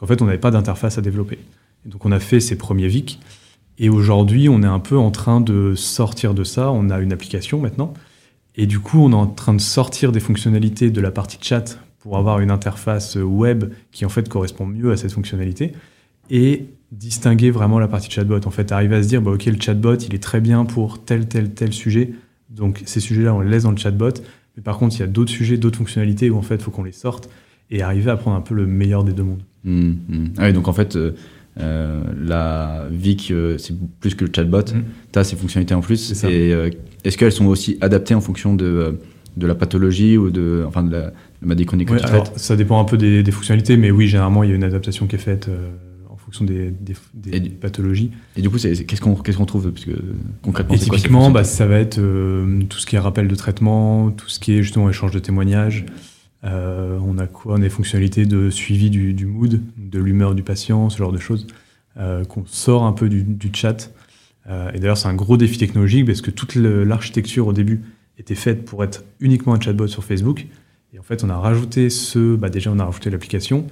En 0.00 0.06
fait, 0.06 0.20
on 0.20 0.24
n'avait 0.24 0.38
pas 0.38 0.50
d'interface 0.50 0.98
à 0.98 1.00
développer. 1.00 1.38
Donc, 1.86 2.04
on 2.04 2.12
a 2.12 2.18
fait 2.18 2.40
ces 2.40 2.56
premiers 2.56 2.88
VIC. 2.88 3.20
Et 3.78 3.88
aujourd'hui, 3.88 4.48
on 4.48 4.62
est 4.62 4.66
un 4.66 4.80
peu 4.80 4.98
en 4.98 5.10
train 5.10 5.40
de 5.40 5.74
sortir 5.76 6.34
de 6.34 6.44
ça. 6.44 6.72
On 6.72 6.90
a 6.90 6.98
une 6.98 7.12
application 7.12 7.60
maintenant. 7.60 7.94
Et 8.56 8.66
du 8.66 8.80
coup, 8.80 8.98
on 8.98 9.12
est 9.12 9.16
en 9.16 9.28
train 9.28 9.54
de 9.54 9.60
sortir 9.60 10.12
des 10.12 10.20
fonctionnalités 10.20 10.90
de 10.90 11.00
la 11.00 11.10
partie 11.10 11.38
chat 11.40 11.78
pour 12.00 12.18
avoir 12.18 12.40
une 12.40 12.50
interface 12.50 13.16
web 13.16 13.72
qui, 13.92 14.04
en 14.04 14.08
fait, 14.08 14.28
correspond 14.28 14.66
mieux 14.66 14.90
à 14.90 14.96
cette 14.96 15.12
fonctionnalité. 15.12 15.72
Et 16.32 16.66
distinguer 16.92 17.50
vraiment 17.50 17.78
la 17.78 17.88
partie 17.88 18.10
chatbot. 18.10 18.40
En 18.46 18.50
fait, 18.50 18.72
arriver 18.72 18.96
à 18.96 19.02
se 19.02 19.08
dire, 19.08 19.22
bah, 19.22 19.32
OK, 19.32 19.46
le 19.46 19.60
chatbot, 19.60 19.96
il 19.96 20.14
est 20.14 20.22
très 20.22 20.40
bien 20.40 20.64
pour 20.64 21.04
tel, 21.04 21.28
tel, 21.28 21.50
tel 21.50 21.72
sujet. 21.72 22.12
Donc, 22.50 22.82
ces 22.84 23.00
sujets-là, 23.00 23.34
on 23.34 23.40
les 23.40 23.50
laisse 23.50 23.62
dans 23.62 23.70
le 23.70 23.76
chatbot. 23.76 24.12
Mais 24.56 24.62
par 24.62 24.78
contre, 24.78 24.96
il 24.96 25.00
y 25.00 25.02
a 25.02 25.06
d'autres 25.06 25.30
sujets, 25.30 25.56
d'autres 25.56 25.78
fonctionnalités 25.78 26.30
où, 26.30 26.36
en 26.36 26.42
fait, 26.42 26.56
il 26.56 26.62
faut 26.62 26.70
qu'on 26.70 26.84
les 26.84 26.92
sorte 26.92 27.30
et 27.70 27.82
arriver 27.82 28.10
à 28.10 28.16
prendre 28.16 28.36
un 28.36 28.42
peu 28.42 28.54
le 28.54 28.66
meilleur 28.66 29.04
des 29.04 29.12
deux 29.12 29.22
mondes. 29.22 29.42
Mmh, 29.64 29.90
mmh. 30.08 30.26
Ah 30.38 30.46
oui, 30.46 30.52
donc 30.52 30.68
en 30.68 30.72
fait, 30.72 30.96
euh, 30.96 31.12
euh 31.58 32.02
la 32.22 32.86
Vic, 32.90 33.30
euh, 33.30 33.56
c'est 33.56 33.74
plus 34.00 34.14
que 34.14 34.26
le 34.26 34.30
chatbot. 34.34 34.60
Mmh. 34.60 34.82
Tu 35.12 35.18
as 35.18 35.24
ces 35.24 35.36
fonctionnalités 35.36 35.74
en 35.74 35.80
plus. 35.80 36.24
Et 36.24 36.52
euh, 36.52 36.68
est-ce 37.04 37.16
qu'elles 37.16 37.32
sont 37.32 37.46
aussi 37.46 37.78
adaptées 37.80 38.14
en 38.14 38.20
fonction 38.20 38.54
de, 38.54 38.98
de 39.38 39.46
la 39.46 39.54
pathologie 39.54 40.18
ou 40.18 40.30
de, 40.30 40.64
enfin, 40.66 40.82
de 40.82 40.92
la, 40.92 41.12
maladie 41.40 41.64
chronique 41.64 41.90
ouais, 41.90 41.98
Ça 42.36 42.56
dépend 42.56 42.78
un 42.80 42.84
peu 42.84 42.98
des, 42.98 43.22
des, 43.22 43.30
fonctionnalités, 43.32 43.78
mais 43.78 43.90
oui, 43.90 44.06
généralement, 44.06 44.42
il 44.42 44.50
y 44.50 44.52
a 44.52 44.56
une 44.56 44.64
adaptation 44.64 45.06
qui 45.06 45.16
est 45.16 45.20
faite 45.20 45.48
fonction 46.32 46.44
des, 46.44 46.70
des, 46.70 46.94
des 47.14 47.36
et 47.36 47.50
pathologies. 47.50 48.10
Et 48.36 48.42
du 48.42 48.50
coup, 48.50 48.56
qu'est-ce 48.56 49.00
qu'on 49.00 49.14
qu'est-ce 49.14 49.36
qu'on 49.36 49.46
trouve 49.46 49.70
parce 49.70 49.84
que, 49.84 49.92
concrètement, 50.42 50.74
et 50.74 50.78
typiquement, 50.78 51.30
bah, 51.30 51.44
ça 51.44 51.66
va 51.66 51.78
être 51.78 51.98
euh, 51.98 52.62
tout 52.68 52.78
ce 52.78 52.86
qui 52.86 52.96
est 52.96 52.98
rappel 52.98 53.28
de 53.28 53.34
traitement, 53.34 54.10
tout 54.10 54.28
ce 54.28 54.40
qui 54.40 54.52
est 54.52 54.62
justement 54.62 54.88
échange 54.88 55.12
de 55.12 55.18
témoignages. 55.18 55.84
Euh, 56.44 56.98
on 57.06 57.18
a 57.18 57.26
quoi 57.26 57.54
On 57.54 57.56
a 57.58 57.60
des 57.60 57.68
fonctionnalités 57.68 58.26
de 58.26 58.50
suivi 58.50 58.90
du, 58.90 59.14
du 59.14 59.26
mood, 59.26 59.60
de 59.76 59.98
l'humeur 60.00 60.34
du 60.34 60.42
patient, 60.42 60.90
ce 60.90 60.98
genre 60.98 61.12
de 61.12 61.18
choses, 61.18 61.46
euh, 61.98 62.24
qu'on 62.24 62.44
sort 62.46 62.84
un 62.84 62.92
peu 62.92 63.08
du, 63.08 63.22
du 63.22 63.50
chat. 63.52 63.92
Et 64.74 64.80
d'ailleurs, 64.80 64.98
c'est 64.98 65.06
un 65.06 65.14
gros 65.14 65.36
défi 65.36 65.56
technologique 65.56 66.04
parce 66.04 66.20
que 66.20 66.32
toute 66.32 66.56
l'architecture 66.56 67.46
au 67.46 67.52
début 67.52 67.82
était 68.18 68.34
faite 68.34 68.64
pour 68.64 68.82
être 68.82 69.04
uniquement 69.20 69.54
un 69.54 69.60
chatbot 69.60 69.86
sur 69.86 70.02
Facebook. 70.02 70.46
Et 70.92 70.98
en 70.98 71.04
fait, 71.04 71.22
on 71.22 71.30
a 71.30 71.36
rajouté 71.36 71.88
ce, 71.90 72.34
bah 72.34 72.50
déjà, 72.50 72.72
on 72.72 72.80
a 72.80 72.84
rajouté 72.84 73.08
l'application. 73.08 73.68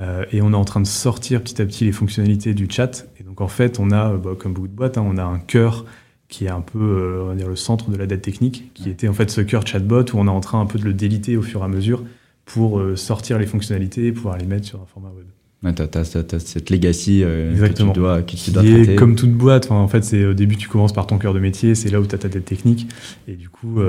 Euh, 0.00 0.24
et 0.32 0.42
on 0.42 0.52
est 0.52 0.56
en 0.56 0.64
train 0.64 0.80
de 0.80 0.86
sortir 0.86 1.42
petit 1.42 1.60
à 1.60 1.64
petit 1.64 1.84
les 1.84 1.92
fonctionnalités 1.92 2.54
du 2.54 2.68
chat. 2.70 3.06
Et 3.18 3.22
donc 3.22 3.40
en 3.40 3.48
fait, 3.48 3.78
on 3.80 3.90
a, 3.90 4.16
bah, 4.16 4.32
comme 4.38 4.52
beaucoup 4.52 4.68
de 4.68 4.74
boîtes, 4.74 4.98
hein, 4.98 5.04
on 5.06 5.16
a 5.16 5.24
un 5.24 5.38
cœur 5.38 5.84
qui 6.28 6.44
est 6.44 6.50
un 6.50 6.60
peu, 6.60 6.78
euh, 6.78 7.22
on 7.24 7.26
va 7.28 7.34
dire, 7.34 7.48
le 7.48 7.56
centre 7.56 7.90
de 7.90 7.96
la 7.96 8.06
dette 8.06 8.22
technique, 8.22 8.72
qui 8.74 8.90
était 8.90 9.08
en 9.08 9.12
fait 9.12 9.30
ce 9.30 9.40
cœur 9.40 9.66
chatbot 9.66 10.02
où 10.12 10.16
on 10.18 10.26
est 10.26 10.30
en 10.30 10.40
train 10.40 10.60
un 10.60 10.66
peu 10.66 10.78
de 10.78 10.84
le 10.84 10.92
déliter 10.92 11.36
au 11.36 11.42
fur 11.42 11.62
et 11.62 11.64
à 11.64 11.68
mesure 11.68 12.02
pour 12.44 12.78
euh, 12.78 12.96
sortir 12.96 13.38
les 13.38 13.46
fonctionnalités 13.46 14.06
et 14.06 14.12
pouvoir 14.12 14.36
les 14.36 14.46
mettre 14.46 14.66
sur 14.66 14.80
un 14.80 14.86
format 14.86 15.10
web. 15.10 15.26
Ouais, 15.62 15.72
t'as, 15.72 16.04
cette 16.04 16.70
legacy 16.70 17.22
Exactement. 17.22 17.92
que 17.92 17.94
tu 17.94 18.00
dois, 18.00 18.22
que 18.22 18.36
tu 18.36 18.50
dois 18.50 18.62
traiter. 18.62 18.96
Comme 18.96 19.16
toute 19.16 19.32
boîte, 19.32 19.70
en 19.70 19.88
fait, 19.88 20.04
c'est 20.04 20.26
au 20.26 20.34
début 20.34 20.56
tu 20.56 20.68
commences 20.68 20.92
par 20.92 21.06
ton 21.06 21.18
cœur 21.18 21.32
de 21.32 21.40
métier, 21.40 21.74
c'est 21.74 21.88
là 21.88 22.00
où 22.00 22.06
tu 22.06 22.14
as 22.14 22.18
ta 22.18 22.28
dette 22.28 22.44
technique, 22.44 22.86
et 23.26 23.34
du 23.34 23.48
coup, 23.48 23.80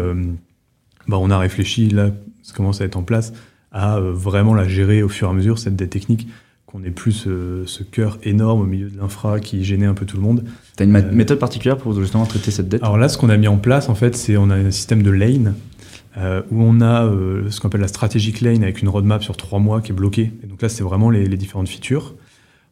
bah, 1.07 1.17
on 1.19 1.29
a 1.29 1.37
réfléchi, 1.37 1.89
là, 1.89 2.11
ça 2.41 2.53
commence 2.55 2.79
à 2.81 2.85
être 2.85 2.95
en 2.95 3.03
place, 3.03 3.33
à 3.77 3.97
euh, 3.97 4.11
vraiment 4.11 4.55
la 4.55 4.67
gérer 4.67 5.03
au 5.03 5.09
fur 5.09 5.27
et 5.27 5.31
à 5.31 5.33
mesure, 5.33 5.59
cette 5.59 5.75
dette 5.75 5.91
technique, 5.91 6.27
qu'on 6.65 6.83
ait 6.83 6.91
plus 6.91 7.13
ce, 7.13 7.63
ce 7.65 7.83
cœur 7.83 8.17
énorme 8.23 8.61
au 8.61 8.65
milieu 8.65 8.89
de 8.89 8.97
l'infra 8.97 9.39
qui 9.39 9.63
gênait 9.63 9.85
un 9.85 9.93
peu 9.93 10.05
tout 10.05 10.17
le 10.17 10.23
monde. 10.23 10.43
Tu 10.75 10.83
as 10.83 10.85
une 10.85 10.95
euh, 10.95 11.11
méthode 11.13 11.39
particulière 11.39 11.77
pour 11.77 11.97
justement 11.99 12.25
traiter 12.25 12.51
cette 12.51 12.67
dette? 12.67 12.83
Alors 12.83 12.97
là, 12.97 13.07
ce 13.07 13.17
qu'on 13.17 13.29
a 13.29 13.37
mis 13.37 13.47
en 13.47 13.57
place, 13.57 13.87
en 13.87 13.95
fait, 13.95 14.15
c'est 14.15 14.35
on 14.35 14.49
a 14.49 14.55
un 14.55 14.71
système 14.71 15.01
de 15.01 15.11
lane 15.11 15.53
euh, 16.17 16.41
où 16.51 16.61
on 16.61 16.81
a 16.81 17.05
euh, 17.05 17.49
ce 17.51 17.61
qu'on 17.61 17.69
appelle 17.69 17.81
la 17.81 17.87
strategic 17.87 18.41
lane 18.41 18.63
avec 18.63 18.81
une 18.81 18.89
roadmap 18.89 19.23
sur 19.23 19.37
trois 19.37 19.59
mois 19.59 19.79
qui 19.79 19.91
est 19.91 19.95
bloquée. 19.95 20.33
Et 20.43 20.47
donc 20.47 20.61
là, 20.61 20.67
c'est 20.67 20.83
vraiment 20.83 21.09
les, 21.09 21.25
les, 21.25 21.37
différentes 21.37 21.69
features. 21.69 22.15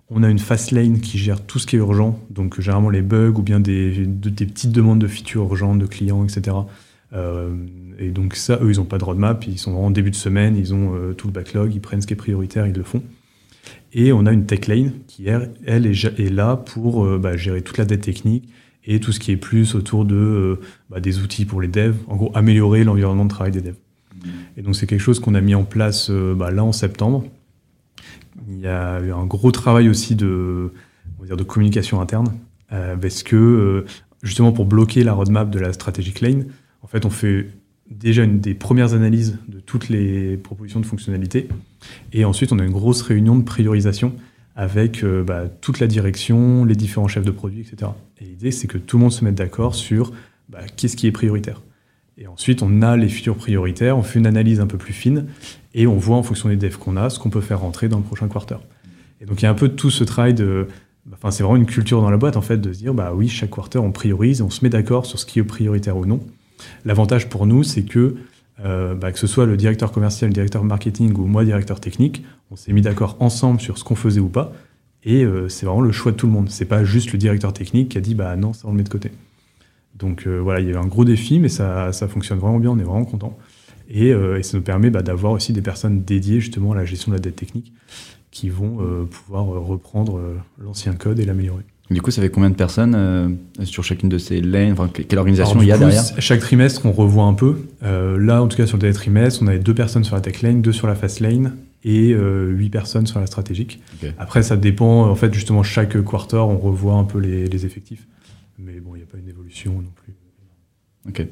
On 0.09 0.23
a 0.23 0.29
une 0.29 0.39
fast 0.39 0.71
lane 0.71 0.99
qui 0.99 1.17
gère 1.17 1.41
tout 1.41 1.57
ce 1.57 1.65
qui 1.65 1.77
est 1.77 1.79
urgent, 1.79 2.19
donc 2.29 2.59
généralement 2.59 2.89
les 2.89 3.01
bugs 3.01 3.33
ou 3.37 3.41
bien 3.41 3.59
des, 3.59 4.05
des 4.05 4.45
petites 4.45 4.71
demandes 4.71 4.99
de 4.99 5.07
features 5.07 5.43
urgentes 5.43 5.79
de 5.79 5.85
clients, 5.85 6.23
etc. 6.23 6.57
Euh, 7.13 7.55
et 7.97 8.09
donc 8.09 8.35
ça, 8.35 8.59
eux, 8.61 8.71
ils 8.71 8.77
n'ont 8.77 8.85
pas 8.85 8.97
de 8.97 9.03
roadmap, 9.03 9.45
ils 9.47 9.59
sont 9.59 9.73
en 9.73 9.91
début 9.91 10.11
de 10.11 10.15
semaine, 10.15 10.57
ils 10.57 10.73
ont 10.73 10.95
euh, 10.95 11.13
tout 11.13 11.27
le 11.27 11.33
backlog, 11.33 11.73
ils 11.73 11.81
prennent 11.81 12.01
ce 12.01 12.07
qui 12.07 12.13
est 12.13 12.17
prioritaire, 12.17 12.67
ils 12.67 12.75
le 12.75 12.83
font. 12.83 13.03
Et 13.93 14.11
on 14.11 14.25
a 14.25 14.31
une 14.31 14.45
tech 14.45 14.67
lane 14.67 14.91
qui, 15.07 15.27
elle, 15.27 15.85
est, 15.85 16.29
là 16.29 16.57
pour 16.57 17.05
bah, 17.17 17.37
gérer 17.37 17.61
toute 17.61 17.77
la 17.77 17.85
dette 17.85 18.01
technique 18.01 18.49
et 18.83 18.99
tout 18.99 19.13
ce 19.13 19.19
qui 19.19 19.31
est 19.31 19.37
plus 19.37 19.73
autour 19.73 20.03
de 20.03 20.59
bah, 20.89 20.99
des 20.99 21.19
outils 21.19 21.45
pour 21.45 21.61
les 21.61 21.69
devs, 21.69 21.95
en 22.07 22.17
gros 22.17 22.31
améliorer 22.35 22.83
l'environnement 22.83 23.23
de 23.23 23.29
travail 23.29 23.53
des 23.53 23.61
devs. 23.61 23.77
Et 24.57 24.61
donc 24.61 24.75
c'est 24.75 24.85
quelque 24.85 25.01
chose 25.01 25.19
qu'on 25.19 25.33
a 25.33 25.41
mis 25.41 25.55
en 25.55 25.63
place 25.63 26.11
bah, 26.11 26.51
là 26.51 26.63
en 26.63 26.73
septembre. 26.73 27.23
Il 28.49 28.59
y 28.59 28.67
a 28.67 28.99
eu 28.99 29.11
un 29.13 29.25
gros 29.25 29.51
travail 29.51 29.87
aussi 29.87 30.15
de, 30.15 30.73
dire, 31.23 31.37
de 31.37 31.43
communication 31.43 32.01
interne, 32.01 32.33
parce 32.69 33.23
que 33.23 33.85
justement 34.23 34.51
pour 34.51 34.65
bloquer 34.65 35.05
la 35.05 35.13
roadmap 35.13 35.49
de 35.49 35.59
la 35.59 35.71
strategic 35.71 36.19
lane, 36.19 36.47
en 36.85 36.87
fait, 36.87 37.03
on 37.03 37.09
fait 37.09 37.47
déjà 37.89 38.23
une 38.23 38.39
des 38.39 38.53
premières 38.53 38.93
analyses 38.93 39.39
de 39.47 39.59
toutes 39.59 39.89
les 39.89 40.37
propositions 40.37 40.79
de 40.79 40.85
fonctionnalités. 40.85 41.47
Et 42.13 42.25
ensuite, 42.25 42.51
on 42.51 42.59
a 42.59 42.63
une 42.63 42.71
grosse 42.71 43.01
réunion 43.01 43.35
de 43.35 43.43
priorisation 43.43 44.13
avec 44.55 45.03
euh, 45.03 45.23
bah, 45.23 45.45
toute 45.61 45.79
la 45.79 45.87
direction, 45.87 46.63
les 46.63 46.75
différents 46.75 47.07
chefs 47.07 47.25
de 47.25 47.31
produits, 47.31 47.61
etc. 47.61 47.91
Et 48.21 48.25
l'idée, 48.25 48.51
c'est 48.51 48.67
que 48.67 48.77
tout 48.77 48.97
le 48.97 49.01
monde 49.01 49.11
se 49.11 49.25
mette 49.25 49.33
d'accord 49.33 49.73
sur 49.73 50.13
bah, 50.47 50.59
qu'est-ce 50.75 50.95
qui 50.95 51.07
est 51.07 51.11
prioritaire. 51.11 51.63
Et 52.19 52.27
ensuite, 52.27 52.61
on 52.61 52.83
a 52.83 52.95
les 52.95 53.09
futurs 53.09 53.35
prioritaires, 53.35 53.97
on 53.97 54.03
fait 54.03 54.19
une 54.19 54.27
analyse 54.27 54.59
un 54.59 54.67
peu 54.67 54.77
plus 54.77 54.93
fine 54.93 55.25
et 55.73 55.87
on 55.87 55.97
voit 55.97 56.17
en 56.17 56.23
fonction 56.23 56.49
des 56.49 56.57
devs 56.57 56.77
qu'on 56.77 56.97
a 56.97 57.09
ce 57.09 57.17
qu'on 57.17 57.31
peut 57.31 57.41
faire 57.41 57.61
rentrer 57.61 57.89
dans 57.89 57.97
le 57.97 58.03
prochain 58.03 58.27
quarter. 58.27 58.57
Et 59.21 59.25
donc, 59.25 59.41
il 59.41 59.45
y 59.45 59.47
a 59.47 59.51
un 59.51 59.55
peu 59.55 59.69
tout 59.69 59.89
ce 59.89 60.03
travail 60.03 60.35
de 60.35 60.67
Enfin, 61.13 61.29
c'est 61.29 61.43
vraiment 61.43 61.57
une 61.57 61.67
culture 61.67 62.01
dans 62.01 62.09
la 62.09 62.17
boîte 62.17 62.35
en 62.35 62.41
fait 62.41 62.57
de 62.57 62.73
se 62.73 62.79
dire 62.79 62.95
bah 62.95 63.13
oui 63.13 63.29
chaque 63.29 63.51
quarter 63.51 63.77
on 63.77 63.91
priorise, 63.91 64.41
on 64.41 64.49
se 64.49 64.63
met 64.63 64.71
d'accord 64.71 65.05
sur 65.05 65.19
ce 65.19 65.27
qui 65.27 65.37
est 65.37 65.43
prioritaire 65.43 65.97
ou 65.97 66.07
non. 66.07 66.19
L'avantage 66.85 67.29
pour 67.29 67.45
nous 67.45 67.63
c'est 67.63 67.83
que 67.83 68.15
euh, 68.63 68.95
bah, 68.95 69.11
que 69.11 69.19
ce 69.19 69.27
soit 69.27 69.45
le 69.45 69.57
directeur 69.57 69.91
commercial, 69.91 70.29
le 70.29 70.33
directeur 70.33 70.63
marketing 70.63 71.13
ou 71.17 71.25
moi 71.25 71.43
directeur 71.43 71.81
technique, 71.81 72.23
on 72.51 72.55
s'est 72.55 72.71
mis 72.71 72.81
d'accord 72.81 73.17
ensemble 73.19 73.59
sur 73.59 73.77
ce 73.77 73.83
qu'on 73.83 73.95
faisait 73.95 74.21
ou 74.21 74.29
pas 74.29 74.53
et 75.03 75.23
euh, 75.23 75.49
c'est 75.49 75.65
vraiment 75.65 75.81
le 75.81 75.91
choix 75.91 76.11
de 76.11 76.17
tout 76.17 76.25
le 76.25 76.31
monde. 76.31 76.49
C'est 76.49 76.65
pas 76.65 76.83
juste 76.83 77.11
le 77.11 77.17
directeur 77.17 77.51
technique 77.51 77.89
qui 77.89 77.97
a 77.97 78.01
dit 78.01 78.15
bah 78.15 78.35
non 78.35 78.53
ça 78.53 78.67
on 78.67 78.71
le 78.71 78.77
met 78.77 78.83
de 78.83 78.89
côté. 78.89 79.11
Donc 79.95 80.25
euh, 80.25 80.37
voilà 80.39 80.61
il 80.61 80.67
y 80.67 80.69
a 80.69 80.73
eu 80.73 80.77
un 80.77 80.87
gros 80.87 81.03
défi 81.03 81.39
mais 81.39 81.49
ça, 81.49 81.91
ça 81.91 82.07
fonctionne 82.07 82.39
vraiment 82.39 82.59
bien, 82.59 82.71
on 82.71 82.79
est 82.79 82.83
vraiment 82.83 83.05
content 83.05 83.37
et, 83.87 84.13
ça 84.41 84.57
nous 84.57 84.63
permet 84.63 84.89
bah, 84.89 85.03
d'avoir 85.03 85.33
aussi 85.33 85.53
des 85.53 85.61
personnes 85.61 86.03
dédiées 86.03 86.39
justement 86.39 86.71
à 86.71 86.75
la 86.75 86.85
gestion 86.85 87.11
de 87.11 87.17
la 87.17 87.21
dette 87.21 87.35
technique 87.35 87.71
qui 88.31 88.49
vont 88.49 88.79
pouvoir 89.05 89.45
reprendre 89.45 90.19
l'ancien 90.57 90.93
code 90.93 91.19
et 91.19 91.25
l'améliorer. 91.25 91.65
Du 91.91 92.01
coup, 92.01 92.09
ça 92.09 92.21
fait 92.21 92.29
combien 92.29 92.49
de 92.49 92.55
personnes 92.55 93.37
sur 93.63 93.83
chacune 93.83 94.09
de 94.09 94.17
ces 94.17 94.41
lanes? 94.41 94.71
Enfin, 94.71 94.89
Quelle 94.89 95.19
organisation 95.19 95.61
il 95.61 95.67
y 95.67 95.71
a 95.71 95.77
derrière? 95.77 96.03
Chaque 96.17 96.39
trimestre, 96.39 96.85
on 96.85 96.91
revoit 96.91 97.25
un 97.25 97.33
peu. 97.33 97.57
là, 97.81 98.41
en 98.41 98.47
tout 98.47 98.57
cas, 98.57 98.65
sur 98.65 98.77
le 98.77 98.81
dernier 98.81 98.95
trimestre, 98.95 99.41
on 99.43 99.47
avait 99.47 99.59
deux 99.59 99.75
personnes 99.75 100.03
sur 100.03 100.15
la 100.15 100.21
tech 100.21 100.41
lane, 100.41 100.61
deux 100.61 100.71
sur 100.71 100.87
la 100.87 100.95
fast 100.95 101.19
lane 101.19 101.53
et 101.83 102.13
huit 102.13 102.69
personnes 102.69 103.05
sur 103.05 103.19
la 103.19 103.27
stratégique. 103.27 103.81
Après, 104.17 104.41
ça 104.41 104.57
dépend. 104.57 105.07
En 105.07 105.15
fait, 105.15 105.33
justement, 105.33 105.61
chaque 105.61 106.01
quarter, 106.03 106.37
on 106.37 106.57
revoit 106.57 106.95
un 106.95 107.03
peu 107.03 107.19
les, 107.19 107.47
les 107.47 107.65
effectifs. 107.65 108.07
Mais 108.57 108.79
bon, 108.79 108.95
il 108.95 108.99
n'y 108.99 109.03
a 109.03 109.07
pas 109.07 109.17
une 109.17 109.29
évolution 109.29 109.73
non 109.73 109.91
plus. 109.95 110.13
Ok. 111.07 111.27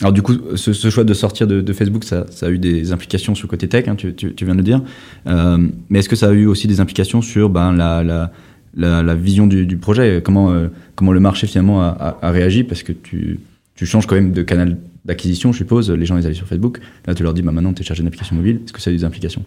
Alors 0.00 0.12
du 0.12 0.22
coup, 0.22 0.34
ce, 0.54 0.90
choix 0.90 1.02
de 1.02 1.12
sortir 1.12 1.48
de, 1.48 1.72
Facebook, 1.72 2.04
ça, 2.04 2.24
a 2.42 2.50
eu 2.50 2.58
des 2.58 2.92
implications 2.92 3.34
sur 3.34 3.46
le 3.46 3.50
côté 3.50 3.68
tech, 3.68 3.88
hein, 3.88 3.96
tu, 3.96 4.14
viens 4.14 4.54
de 4.54 4.58
le 4.58 4.62
dire. 4.62 4.80
Euh, 5.26 5.68
mais 5.88 5.98
est-ce 5.98 6.08
que 6.08 6.14
ça 6.14 6.28
a 6.28 6.32
eu 6.32 6.46
aussi 6.46 6.68
des 6.68 6.78
implications 6.78 7.20
sur 7.20 7.50
ben, 7.50 7.72
la, 7.72 8.04
la, 8.04 8.30
vision 9.16 9.46
du, 9.46 9.76
projet 9.76 10.20
comment, 10.24 10.50
euh, 10.50 10.68
comment 10.94 11.12
le 11.12 11.20
marché 11.20 11.46
finalement 11.46 11.82
a, 11.82 12.30
réagi 12.30 12.64
Parce 12.64 12.82
que 12.82 12.92
tu, 12.92 13.40
changes 13.82 14.06
quand 14.06 14.14
même 14.14 14.32
de 14.32 14.42
canal 14.42 14.78
d'acquisition, 15.04 15.52
je 15.52 15.58
suppose. 15.58 15.90
Les 15.90 16.06
gens, 16.06 16.16
ils 16.18 16.26
allaient 16.26 16.34
sur 16.34 16.46
Facebook. 16.46 16.80
Là, 17.06 17.14
tu 17.14 17.22
leur 17.22 17.34
dis, 17.34 17.42
bah, 17.42 17.52
maintenant, 17.52 17.72
tu 17.72 17.82
es 17.82 17.84
chargé 17.84 18.02
d'une 18.02 18.08
application 18.08 18.36
mobile. 18.36 18.60
Est-ce 18.64 18.72
que 18.72 18.80
ça 18.80 18.90
a 18.90 18.92
des 18.92 19.04
implications? 19.04 19.44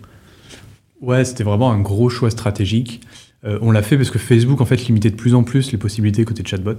Ouais, 1.02 1.26
c'était 1.26 1.44
vraiment 1.44 1.72
un 1.72 1.80
gros 1.80 2.10
choix 2.10 2.30
stratégique. 2.30 3.02
Euh, 3.44 3.58
on 3.62 3.72
l'a 3.72 3.82
fait 3.82 3.98
parce 3.98 4.12
que 4.12 4.20
Facebook 4.20 4.62
en 4.62 4.66
fait 4.66 4.86
limitait 4.86 5.10
de 5.10 5.16
plus 5.16 5.34
en 5.34 5.44
plus 5.44 5.72
les 5.72 5.80
possibilités 5.80 6.24
côté 6.26 6.44
chatbot. 6.46 6.78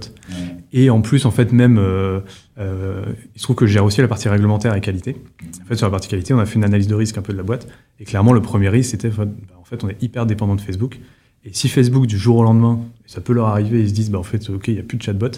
Et 0.71 0.89
en 0.89 1.01
plus 1.01 1.25
en 1.25 1.31
fait 1.31 1.51
même, 1.51 1.77
euh, 1.77 2.21
euh, 2.57 3.03
il 3.35 3.39
se 3.39 3.43
trouve 3.43 3.57
que 3.57 3.65
je 3.65 3.73
gère 3.73 3.83
aussi 3.83 3.99
la 3.99 4.07
partie 4.07 4.29
réglementaire 4.29 4.73
et 4.73 4.79
qualité. 4.79 5.17
En 5.61 5.65
fait 5.65 5.75
sur 5.75 5.87
la 5.87 5.91
partie 5.91 6.07
qualité, 6.07 6.33
on 6.33 6.39
a 6.39 6.45
fait 6.45 6.55
une 6.55 6.63
analyse 6.63 6.87
de 6.87 6.95
risque 6.95 7.17
un 7.17 7.21
peu 7.21 7.33
de 7.33 7.37
la 7.37 7.43
boîte. 7.43 7.67
Et 7.99 8.05
clairement 8.05 8.31
le 8.31 8.41
premier 8.41 8.69
risque 8.69 8.91
c'était 8.91 9.09
en 9.09 9.65
fait 9.65 9.83
on 9.83 9.89
est 9.89 10.01
hyper 10.01 10.25
dépendant 10.25 10.55
de 10.55 10.61
Facebook. 10.61 10.99
Et 11.45 11.53
si 11.53 11.69
Facebook 11.69 12.07
du 12.07 12.17
jour 12.17 12.37
au 12.37 12.43
lendemain, 12.43 12.79
ça 13.05 13.21
peut 13.21 13.33
leur 13.33 13.47
arriver, 13.47 13.81
ils 13.81 13.89
se 13.89 13.93
disent 13.93 14.11
bah 14.11 14.19
en 14.19 14.23
fait 14.23 14.49
ok 14.49 14.67
il 14.69 14.75
y 14.75 14.79
a 14.79 14.83
plus 14.83 14.97
de 14.97 15.03
chatbot, 15.03 15.31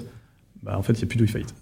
bah 0.63 0.77
en 0.77 0.83
fait 0.83 0.93
il 0.93 1.01
y 1.01 1.03
a 1.05 1.07
plus 1.07 1.17
de 1.17 1.23
WeFight. 1.23 1.53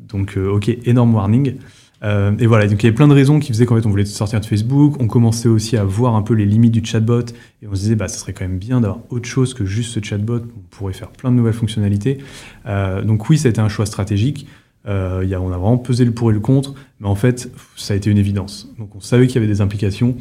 Donc 0.00 0.36
ok 0.36 0.68
énorme 0.84 1.14
warning. 1.14 1.56
Euh, 2.04 2.32
et 2.38 2.46
voilà, 2.46 2.66
donc 2.66 2.82
il 2.82 2.86
y 2.86 2.88
avait 2.88 2.94
plein 2.94 3.08
de 3.08 3.14
raisons 3.14 3.38
qui 3.38 3.52
faisaient 3.52 3.64
qu'en 3.64 3.76
fait 3.76 3.86
on 3.86 3.90
voulait 3.90 4.04
sortir 4.04 4.40
de 4.40 4.46
Facebook. 4.46 4.96
On 5.00 5.06
commençait 5.06 5.48
aussi 5.48 5.76
à 5.76 5.84
voir 5.84 6.14
un 6.16 6.22
peu 6.22 6.34
les 6.34 6.46
limites 6.46 6.72
du 6.72 6.84
chatbot 6.84 7.20
et 7.62 7.68
on 7.68 7.74
se 7.74 7.80
disait 7.80 7.94
bah 7.94 8.08
ça 8.08 8.18
serait 8.18 8.32
quand 8.32 8.44
même 8.44 8.58
bien 8.58 8.80
d'avoir 8.80 9.00
autre 9.10 9.28
chose 9.28 9.54
que 9.54 9.64
juste 9.64 9.92
ce 9.92 10.00
chatbot. 10.02 10.40
On 10.40 10.60
pourrait 10.70 10.92
faire 10.92 11.10
plein 11.10 11.30
de 11.30 11.36
nouvelles 11.36 11.52
fonctionnalités. 11.52 12.18
Euh, 12.66 13.02
donc 13.02 13.28
oui, 13.28 13.38
ça 13.38 13.48
a 13.48 13.50
été 13.50 13.60
un 13.60 13.68
choix 13.68 13.86
stratégique. 13.86 14.46
Euh, 14.88 15.24
y 15.24 15.34
a, 15.34 15.40
on 15.40 15.52
a 15.52 15.58
vraiment 15.58 15.78
pesé 15.78 16.04
le 16.04 16.10
pour 16.10 16.32
et 16.32 16.34
le 16.34 16.40
contre, 16.40 16.74
mais 16.98 17.06
en 17.06 17.14
fait 17.14 17.48
ça 17.76 17.94
a 17.94 17.96
été 17.96 18.10
une 18.10 18.18
évidence. 18.18 18.68
Donc 18.78 18.96
on 18.96 19.00
savait 19.00 19.28
qu'il 19.28 19.36
y 19.36 19.38
avait 19.38 19.52
des 19.52 19.60
implications. 19.60 20.16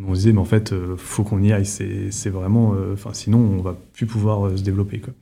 On 0.00 0.12
disait 0.12 0.32
mais 0.32 0.40
en 0.40 0.44
fait 0.44 0.74
faut 0.96 1.24
qu'on 1.24 1.42
y 1.42 1.52
aille. 1.52 1.66
C'est 1.66 2.30
vraiment, 2.30 2.74
enfin 2.92 3.10
sinon 3.12 3.38
on 3.38 3.62
va 3.62 3.76
plus 3.92 4.06
pouvoir 4.06 4.56
se 4.56 4.62
développer 4.62 5.00
quoi. 5.00 5.12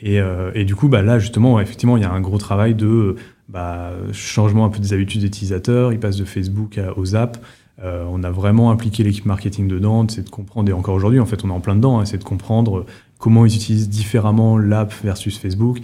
Et, 0.00 0.18
et, 0.54 0.64
du 0.64 0.74
coup 0.74 0.88
bah 0.88 1.02
là 1.02 1.18
justement 1.18 1.60
effectivement 1.60 1.96
il 1.96 2.02
y 2.02 2.06
a 2.06 2.12
un 2.12 2.20
gros 2.20 2.38
travail 2.38 2.74
de 2.74 3.16
bah, 3.48 3.92
changement 4.12 4.64
un 4.64 4.70
peu 4.70 4.78
des 4.78 4.92
habitudes 4.92 5.20
d'utilisateurs, 5.20 5.92
il 5.92 6.00
passe 6.00 6.16
de 6.16 6.24
Facebook 6.24 6.80
aux 6.96 7.14
apps. 7.14 7.40
Euh, 7.82 8.04
on 8.10 8.22
a 8.22 8.30
vraiment 8.30 8.70
impliqué 8.70 9.02
l'équipe 9.02 9.24
marketing 9.24 9.66
dedans, 9.66 10.06
c'est 10.08 10.22
de 10.22 10.30
comprendre, 10.30 10.68
et 10.68 10.72
encore 10.72 10.94
aujourd'hui, 10.94 11.18
en 11.18 11.26
fait, 11.26 11.44
on 11.44 11.48
est 11.48 11.52
en 11.52 11.60
plein 11.60 11.76
dedans, 11.76 11.98
hein, 11.98 12.04
c'est 12.04 12.18
de 12.18 12.24
comprendre 12.24 12.84
comment 13.18 13.46
ils 13.46 13.54
utilisent 13.54 13.88
différemment 13.88 14.58
l'app 14.58 14.92
versus 15.02 15.38
Facebook, 15.38 15.80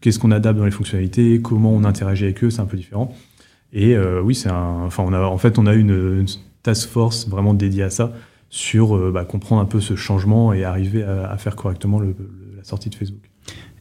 qu'est-ce 0.00 0.18
qu'on 0.18 0.30
adapte 0.30 0.58
dans 0.58 0.64
les 0.64 0.70
fonctionnalités, 0.70 1.40
comment 1.42 1.72
on 1.72 1.84
interagit 1.84 2.24
avec 2.24 2.42
eux, 2.44 2.50
c'est 2.50 2.60
un 2.60 2.66
peu 2.66 2.76
différent. 2.76 3.14
Et 3.72 3.94
euh, 3.94 4.22
oui, 4.22 4.34
c'est 4.34 4.50
enfin, 4.50 5.02
on 5.06 5.12
a, 5.12 5.20
en 5.20 5.38
fait, 5.38 5.58
on 5.58 5.66
a 5.66 5.74
une, 5.74 5.90
une 5.90 6.26
task 6.64 6.88
force 6.88 7.28
vraiment 7.28 7.54
dédiée 7.54 7.84
à 7.84 7.90
ça, 7.90 8.12
sur 8.50 8.96
euh, 8.96 9.12
bah, 9.12 9.24
comprendre 9.24 9.62
un 9.62 9.66
peu 9.66 9.80
ce 9.80 9.94
changement 9.94 10.52
et 10.52 10.64
arriver 10.64 11.04
à, 11.04 11.36
faire 11.38 11.54
correctement 11.54 12.00
la 12.00 12.64
sortie 12.64 12.90
de 12.90 12.96
Facebook. 12.96 13.22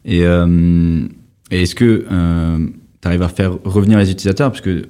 Et, 0.05 0.19
et 0.19 1.61
est-ce 1.61 1.73
que 1.73 2.05
tu 3.03 3.07
arrives 3.09 3.21
à 3.21 3.27
faire 3.27 3.51
revenir 3.65 3.99
les 3.99 4.09
utilisateurs? 4.09 4.49
Parce 4.49 4.61
que 4.61 4.83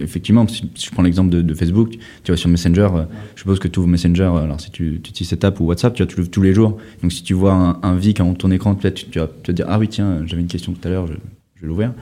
effectivement 0.00 0.48
si, 0.48 0.70
je 0.74 0.90
prends 0.90 1.02
l'exemple 1.02 1.30
de, 1.30 1.54
Facebook 1.54 1.96
tu 2.22 2.32
vas 2.32 2.38
sur 2.38 2.48
Messenger 2.48 2.88
euh, 2.94 3.04
je 3.34 3.40
suppose 3.40 3.58
que 3.58 3.68
tu 3.68 3.78
ouvres 3.80 3.88
Messenger 3.88 4.22
euh, 4.22 4.44
alors 4.44 4.60
si 4.60 4.70
tu, 4.70 5.00
tu 5.02 5.10
utilises 5.10 5.28
cette 5.28 5.44
app 5.44 5.60
ou 5.60 5.66
WhatsApp 5.66 5.94
tu, 5.94 6.02
vois, 6.02 6.10
tu 6.10 6.16
l'ouvres 6.16 6.30
tous 6.30 6.40
les 6.40 6.54
jours. 6.54 6.78
Donc 7.02 7.12
si 7.12 7.22
tu 7.22 7.34
vois 7.34 7.52
un, 7.52 7.78
un 7.82 7.96
Vic 7.96 8.20
en 8.20 8.32
ton 8.32 8.50
écran 8.50 8.74
peut-être 8.74 9.10
tu, 9.10 9.18
vas 9.18 9.26
te 9.26 9.52
dire 9.52 9.66
ah 9.68 9.78
oui 9.78 9.88
tiens 9.88 10.22
j'avais 10.24 10.40
une 10.40 10.48
question 10.48 10.72
tout 10.72 10.88
à 10.88 10.90
l'heure 10.90 11.06
je, 11.06 11.12
vais 11.12 11.66
l'ouvrir. 11.66 11.92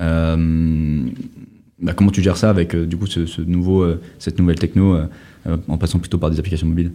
Euh, 0.00 1.06
bah, 1.80 1.92
comment 1.94 2.10
tu 2.10 2.22
gères 2.22 2.36
ça 2.36 2.50
avec 2.50 2.76
du 2.76 2.96
coup 2.96 3.06
ce, 3.06 3.40
nouveau 3.40 3.86
cette 4.18 4.38
nouvelle 4.38 4.58
techno 4.58 4.96
en 5.46 5.78
passant 5.78 5.98
plutôt 5.98 6.18
par 6.18 6.30
des 6.30 6.38
applications 6.38 6.66
mobiles 6.66 6.92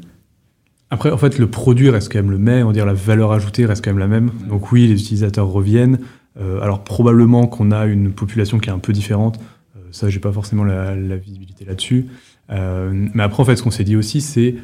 après, 0.91 1.11
en 1.11 1.17
fait, 1.17 1.37
le 1.37 1.47
produit 1.47 1.89
reste 1.89 2.11
quand 2.11 2.19
même 2.19 2.31
le 2.31 2.39
même, 2.39 2.63
on 2.63 2.69
va 2.69 2.73
dire 2.73 2.85
la 2.85 2.93
valeur 2.93 3.31
ajoutée 3.31 3.65
reste 3.65 3.83
quand 3.83 3.91
même 3.91 3.99
la 3.99 4.07
même. 4.07 4.31
Donc 4.47 4.71
oui, 4.71 4.87
les 4.87 4.99
utilisateurs 4.99 5.47
reviennent. 5.47 5.99
Euh, 6.39 6.61
alors 6.61 6.83
probablement 6.83 7.47
qu'on 7.47 7.71
a 7.71 7.85
une 7.85 8.11
population 8.11 8.59
qui 8.59 8.69
est 8.69 8.71
un 8.71 8.79
peu 8.79 8.93
différente. 8.93 9.39
Euh, 9.75 9.81
ça, 9.91 10.09
j'ai 10.09 10.19
pas 10.19 10.31
forcément 10.31 10.63
la, 10.63 10.95
visibilité 11.17 11.65
là-dessus. 11.65 12.07
Euh, 12.49 13.07
mais 13.13 13.23
après, 13.23 13.41
en 13.41 13.45
fait, 13.45 13.55
ce 13.55 13.63
qu'on 13.63 13.71
s'est 13.71 13.83
dit 13.83 13.95
aussi, 13.95 14.21
c'est 14.21 14.55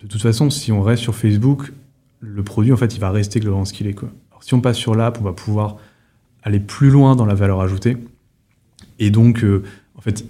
de 0.00 0.06
toute 0.06 0.22
façon, 0.22 0.48
si 0.48 0.72
on 0.72 0.80
reste 0.80 1.02
sur 1.02 1.14
Facebook, 1.14 1.72
le 2.20 2.42
produit, 2.42 2.72
en 2.72 2.76
fait, 2.76 2.94
il 2.94 3.00
va 3.00 3.10
rester 3.10 3.40
globalement 3.40 3.66
ce 3.66 3.74
qu'il 3.74 3.86
est. 3.86 3.96
Si 4.40 4.54
on 4.54 4.60
passe 4.60 4.76
sur 4.76 4.94
l'app, 4.94 5.18
on 5.20 5.24
va 5.24 5.32
pouvoir 5.32 5.76
aller 6.42 6.60
plus 6.60 6.90
loin 6.90 7.16
dans 7.16 7.26
la 7.26 7.34
valeur 7.34 7.60
ajoutée. 7.60 7.96
Et 8.98 9.10
donc, 9.10 9.44
en 9.94 10.00
fait, 10.00 10.24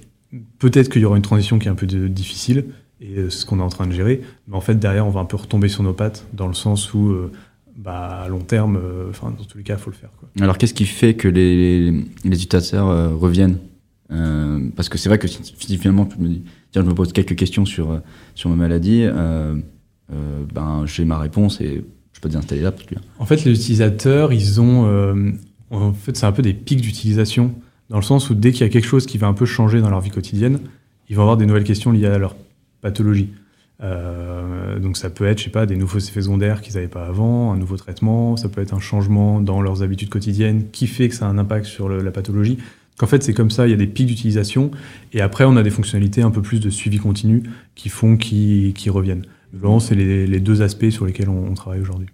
peut-être 0.58 0.88
qu'il 0.90 1.02
y 1.02 1.04
aura 1.04 1.16
une 1.16 1.22
transition 1.22 1.58
qui 1.58 1.68
est 1.68 1.70
un 1.70 1.74
peu 1.74 1.86
difficile, 1.86 2.66
et 3.00 3.28
ce 3.28 3.44
qu'on 3.44 3.58
est 3.58 3.62
en 3.62 3.68
train 3.68 3.86
de 3.86 3.92
gérer. 3.92 4.22
Mais 4.48 4.56
en 4.56 4.60
fait, 4.60 4.76
derrière, 4.76 5.06
on 5.06 5.10
va 5.10 5.20
un 5.20 5.24
peu 5.24 5.36
retomber 5.36 5.68
sur 5.68 5.82
nos 5.82 5.92
pattes, 5.92 6.26
dans 6.32 6.48
le 6.48 6.54
sens 6.54 6.94
où 6.94 7.14
bah, 7.76 8.22
à 8.24 8.28
long 8.28 8.40
terme, 8.40 8.76
euh, 8.76 9.10
enfin, 9.10 9.34
dans 9.36 9.44
tous 9.44 9.58
les 9.58 9.64
cas, 9.64 9.74
il 9.74 9.80
faut 9.80 9.90
le 9.90 9.96
faire. 9.96 10.10
Quoi. 10.18 10.28
Alors, 10.40 10.58
qu'est-ce 10.58 10.74
qui 10.74 10.84
fait 10.84 11.14
que 11.14 11.28
les, 11.28 11.90
les 11.90 12.42
utilisateurs 12.42 12.88
euh, 12.88 13.08
reviennent? 13.08 13.58
Euh, 14.12 14.68
Parce 14.76 14.88
que 14.88 14.98
c'est 14.98 15.08
vrai 15.08 15.18
que 15.18 15.26
si, 15.26 15.78
finalement, 15.78 16.06
tu 16.06 16.18
me 16.18 16.28
dis, 16.28 16.42
tiens, 16.70 16.82
je 16.82 16.88
me 16.88 16.94
pose 16.94 17.12
quelques 17.12 17.36
questions 17.36 17.64
sur, 17.64 18.00
sur 18.34 18.50
ma 18.50 18.56
maladie, 18.56 19.06
ben, 20.08 20.86
j'ai 20.86 21.04
ma 21.04 21.18
réponse 21.18 21.60
et 21.60 21.84
je 22.12 22.20
peux 22.20 22.28
désinstaller 22.28 22.60
l'app. 22.60 22.80
En 23.18 23.26
fait, 23.26 23.44
les 23.44 23.52
utilisateurs, 23.52 24.32
ils 24.32 24.60
ont. 24.60 25.34
en 25.70 25.92
fait, 25.92 26.16
c'est 26.16 26.26
un 26.26 26.32
peu 26.32 26.42
des 26.42 26.54
pics 26.54 26.80
d'utilisation, 26.80 27.54
dans 27.90 27.96
le 27.96 28.02
sens 28.02 28.30
où 28.30 28.34
dès 28.34 28.52
qu'il 28.52 28.62
y 28.62 28.68
a 28.68 28.72
quelque 28.72 28.86
chose 28.86 29.06
qui 29.06 29.18
va 29.18 29.26
un 29.26 29.34
peu 29.34 29.46
changer 29.46 29.80
dans 29.80 29.90
leur 29.90 30.00
vie 30.00 30.10
quotidienne, 30.10 30.60
ils 31.08 31.16
vont 31.16 31.22
avoir 31.22 31.36
des 31.36 31.46
nouvelles 31.46 31.64
questions 31.64 31.92
liées 31.92 32.06
à 32.06 32.18
leur 32.18 32.34
pathologie. 32.80 33.30
Euh, 33.82 34.78
donc 34.78 34.96
ça 34.96 35.10
peut 35.10 35.26
être, 35.26 35.38
je 35.38 35.44
sais 35.44 35.50
pas, 35.50 35.66
des 35.66 35.76
nouveaux 35.76 35.98
effets 35.98 36.22
secondaires 36.22 36.60
qu'ils 36.60 36.74
n'avaient 36.74 36.88
pas 36.88 37.06
avant, 37.06 37.52
un 37.52 37.56
nouveau 37.56 37.76
traitement, 37.76 38.36
ça 38.36 38.48
peut 38.48 38.60
être 38.60 38.72
un 38.72 38.80
changement 38.80 39.40
dans 39.40 39.60
leurs 39.60 39.82
habitudes 39.82 40.08
quotidiennes 40.08 40.70
qui 40.70 40.86
fait 40.86 41.08
que 41.08 41.14
ça 41.14 41.26
a 41.26 41.28
un 41.28 41.38
impact 41.38 41.66
sur 41.66 41.88
la 41.88 42.10
pathologie. 42.10 42.58
Qu'en 42.96 43.06
fait 43.06 43.22
c'est 43.24 43.34
comme 43.34 43.50
ça, 43.50 43.66
il 43.66 43.70
y 43.70 43.74
a 43.74 43.76
des 43.76 43.88
pics 43.88 44.06
d'utilisation 44.06 44.70
et 45.12 45.20
après 45.20 45.44
on 45.44 45.56
a 45.56 45.64
des 45.64 45.70
fonctionnalités 45.70 46.22
un 46.22 46.30
peu 46.30 46.40
plus 46.40 46.60
de 46.60 46.70
suivi 46.70 46.98
continu 46.98 47.42
qui 47.74 47.88
font 47.88 48.16
qu'ils 48.16 48.90
reviennent. 48.90 49.26
Vraiment, 49.52 49.80
c'est 49.80 49.96
les, 49.96 50.40
deux 50.40 50.62
aspects 50.62 50.90
sur 50.90 51.04
lesquels 51.04 51.28
on 51.28 51.52
travaille 51.54 51.80
aujourd'hui. 51.80 52.08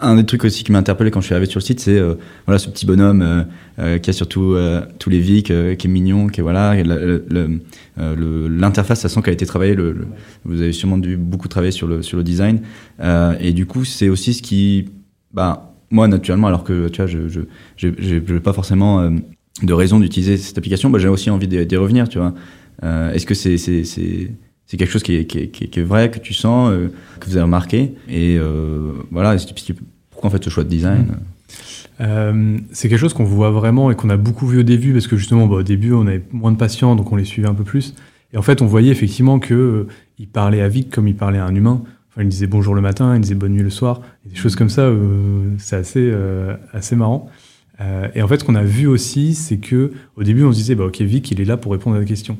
Un 0.00 0.16
des 0.16 0.26
trucs 0.26 0.44
aussi 0.44 0.64
qui 0.64 0.72
m'a 0.72 0.78
interpellé 0.78 1.10
quand 1.10 1.20
je 1.20 1.26
suis 1.26 1.34
arrivé 1.34 1.50
sur 1.50 1.60
le 1.60 1.64
site, 1.64 1.80
c'est 1.80 1.98
euh, 1.98 2.14
voilà 2.46 2.58
ce 2.58 2.68
petit 2.68 2.84
bonhomme 2.84 3.22
euh, 3.22 3.42
euh, 3.78 3.98
qui 3.98 4.10
a 4.10 4.12
surtout 4.12 4.54
tous 4.98 5.10
les 5.10 5.20
vics, 5.20 5.46
qui 5.46 5.52
est 5.52 5.86
mignon, 5.86 6.26
qui 6.28 6.40
est 6.40 6.42
voilà 6.42 6.74
l'interface, 7.96 9.00
ça 9.00 9.08
sent 9.08 9.22
qu'elle 9.22 9.30
a 9.30 9.34
été 9.34 9.46
travaillée. 9.46 9.76
Vous 10.44 10.60
avez 10.60 10.72
sûrement 10.72 10.98
dû 10.98 11.16
beaucoup 11.16 11.48
travailler 11.48 11.72
sur 11.72 11.86
le 11.86 12.22
design, 12.22 12.60
et 13.40 13.52
du 13.52 13.66
coup 13.66 13.84
c'est 13.84 14.08
aussi 14.08 14.34
ce 14.34 14.42
qui, 14.42 14.90
bah 15.32 15.74
moi 15.90 16.06
naturellement, 16.06 16.48
alors 16.48 16.64
que 16.64 16.88
tu 16.88 16.98
vois, 16.98 17.06
je 17.06 17.28
je 17.28 17.88
j'ai 17.98 18.20
pas 18.20 18.52
forcément 18.52 19.10
de 19.62 19.72
raison 19.72 20.00
d'utiliser 20.00 20.36
cette 20.36 20.58
application, 20.58 20.90
bah, 20.90 20.98
j'ai 20.98 21.08
aussi 21.08 21.30
envie 21.30 21.48
d'y 21.48 21.76
revenir, 21.76 22.08
tu 22.08 22.18
vois. 22.18 22.34
Est-ce 22.82 23.24
que 23.26 23.34
c'est 23.34 23.56
c'est 24.70 24.76
quelque 24.76 24.92
chose 24.92 25.02
qui 25.02 25.16
est, 25.16 25.78
vrai, 25.80 26.12
que 26.12 26.20
tu 26.20 26.32
sens, 26.32 26.70
euh, 26.70 26.92
que 27.18 27.26
vous 27.26 27.32
avez 27.32 27.42
remarqué. 27.42 27.92
Et 28.08 28.38
euh, 28.38 28.92
voilà, 29.10 29.36
pourquoi 30.10 30.28
en 30.28 30.30
fait 30.30 30.44
ce 30.44 30.48
choix 30.48 30.62
de 30.62 30.68
design 30.68 31.06
mmh. 31.06 32.02
euh, 32.02 32.58
c'est 32.70 32.88
quelque 32.88 33.00
chose 33.00 33.12
qu'on 33.12 33.24
voit 33.24 33.50
vraiment 33.50 33.90
et 33.90 33.96
qu'on 33.96 34.10
a 34.10 34.16
beaucoup 34.16 34.46
vu 34.46 34.60
au 34.60 34.62
début 34.62 34.92
parce 34.92 35.08
que 35.08 35.16
justement 35.16 35.48
bah, 35.48 35.56
au 35.56 35.62
début 35.64 35.92
on 35.92 36.06
avait 36.06 36.22
moins 36.30 36.52
de 36.52 36.56
patients 36.56 36.94
donc 36.94 37.10
on 37.10 37.16
les 37.16 37.24
suivait 37.24 37.48
un 37.48 37.54
peu 37.54 37.64
plus. 37.64 37.96
Et 38.32 38.36
en 38.36 38.42
fait 38.42 38.62
on 38.62 38.66
voyait 38.66 38.92
effectivement 38.92 39.40
que 39.40 39.88
il 40.20 40.28
parlait 40.28 40.60
à 40.60 40.68
Vic 40.68 40.88
comme 40.88 41.08
il 41.08 41.16
parlait 41.16 41.38
à 41.38 41.46
un 41.46 41.54
humain. 41.54 41.82
Enfin 42.12 42.22
il 42.22 42.28
disait 42.28 42.46
bonjour 42.46 42.76
le 42.76 42.80
matin 42.80 43.16
il 43.16 43.22
disait 43.22 43.34
bonne 43.34 43.54
nuit 43.54 43.64
le 43.64 43.70
soir 43.70 44.02
et 44.24 44.28
des 44.28 44.36
choses 44.36 44.54
comme 44.54 44.70
ça 44.70 44.88
c'est 45.58 45.74
assez 45.74 46.14
assez 46.72 46.94
marrant. 46.94 47.28
Et 48.14 48.22
en 48.22 48.28
fait 48.28 48.38
ce 48.38 48.44
qu'on 48.44 48.54
a 48.54 48.62
vu 48.62 48.86
aussi 48.86 49.34
c'est 49.34 49.56
que 49.56 49.90
au 50.14 50.22
début 50.22 50.44
on 50.44 50.52
se 50.52 50.58
disait 50.58 50.76
bah 50.76 50.84
ok 50.84 51.00
Vic 51.00 51.28
il 51.32 51.40
est 51.40 51.44
là 51.44 51.56
pour 51.56 51.72
répondre 51.72 51.96
à 51.96 51.98
des 51.98 52.06
questions 52.06 52.38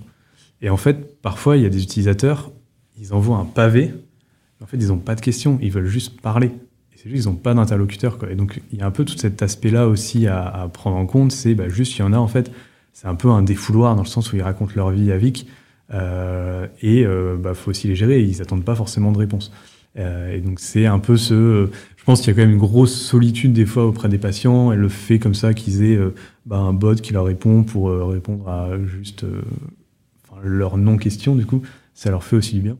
et 0.62 0.70
en 0.70 0.76
fait, 0.76 1.20
parfois, 1.22 1.56
il 1.56 1.62
y 1.62 1.66
a 1.66 1.70
des 1.70 1.82
utilisateurs, 1.82 2.50
ils 2.98 3.14
envoient 3.14 3.38
un 3.38 3.44
pavé. 3.44 3.94
En 4.62 4.66
fait, 4.66 4.76
ils 4.76 4.88
n'ont 4.88 4.98
pas 4.98 5.14
de 5.14 5.20
questions, 5.20 5.58
ils 5.62 5.72
veulent 5.72 5.86
juste 5.86 6.20
parler. 6.20 6.48
Et 6.92 6.96
c'est 6.96 7.08
juste, 7.08 7.24
ils 7.24 7.28
n'ont 7.28 7.36
pas 7.36 7.54
d'interlocuteur. 7.54 8.18
Et 8.30 8.34
donc, 8.34 8.61
il 8.72 8.78
y 8.78 8.82
a 8.82 8.86
un 8.86 8.90
peu 8.90 9.04
tout 9.04 9.16
cet 9.16 9.42
aspect-là 9.42 9.88
aussi 9.88 10.26
à, 10.26 10.68
prendre 10.72 10.96
en 10.96 11.06
compte. 11.06 11.32
C'est 11.32 11.54
bah, 11.54 11.68
juste, 11.68 11.96
il 11.96 12.00
y 12.00 12.02
en 12.02 12.12
a, 12.12 12.18
en 12.18 12.28
fait, 12.28 12.52
c'est 12.92 13.06
un 13.06 13.14
peu 13.14 13.30
un 13.30 13.42
défouloir 13.42 13.96
dans 13.96 14.02
le 14.02 14.08
sens 14.08 14.32
où 14.32 14.36
ils 14.36 14.42
racontent 14.42 14.72
leur 14.76 14.90
vie 14.90 15.11
à 15.12 15.16
Vic. 15.16 15.46
Euh, 15.92 16.66
et 16.82 17.00
il 17.00 17.06
euh, 17.06 17.36
bah, 17.36 17.54
faut 17.54 17.70
aussi 17.70 17.88
les 17.88 17.96
gérer. 17.96 18.22
Ils 18.22 18.38
n'attendent 18.38 18.64
pas 18.64 18.74
forcément 18.74 19.12
de 19.12 19.18
réponse. 19.18 19.50
Euh, 19.98 20.36
et 20.36 20.40
donc, 20.40 20.61
c'est 20.61 20.84
un 20.84 20.98
peu 20.98 21.16
ce. 21.16 21.70
Je 21.96 22.04
pense 22.04 22.20
qu'il 22.20 22.28
y 22.28 22.30
a 22.32 22.34
quand 22.34 22.46
même 22.46 22.52
une 22.52 22.58
grosse 22.58 22.94
solitude 22.94 23.54
des 23.54 23.66
fois 23.66 23.86
auprès 23.86 24.11
des 24.11 24.18
patients. 24.18 24.72
Et 24.72 24.76
le 24.76 24.90
fait 24.90 25.18
comme 25.18 25.34
ça 25.34 25.54
qu'ils 25.54 25.82
aient 25.84 25.98
bah, 26.44 26.58
un 26.58 26.74
bot 26.74 26.96
qui 26.96 27.14
leur 27.14 27.24
répond 27.24 27.62
pour 27.62 27.90
répondre 28.11 28.48
à 28.48 28.70
juste 28.86 29.24
leur 30.45 30.76
non-question, 30.76 31.34
du 31.34 31.47
coup, 31.47 31.62
ça 31.95 32.11
leur 32.11 32.24
fait 32.24 32.36
aussi 32.36 32.55
du 32.55 32.61
bien. 32.61 32.76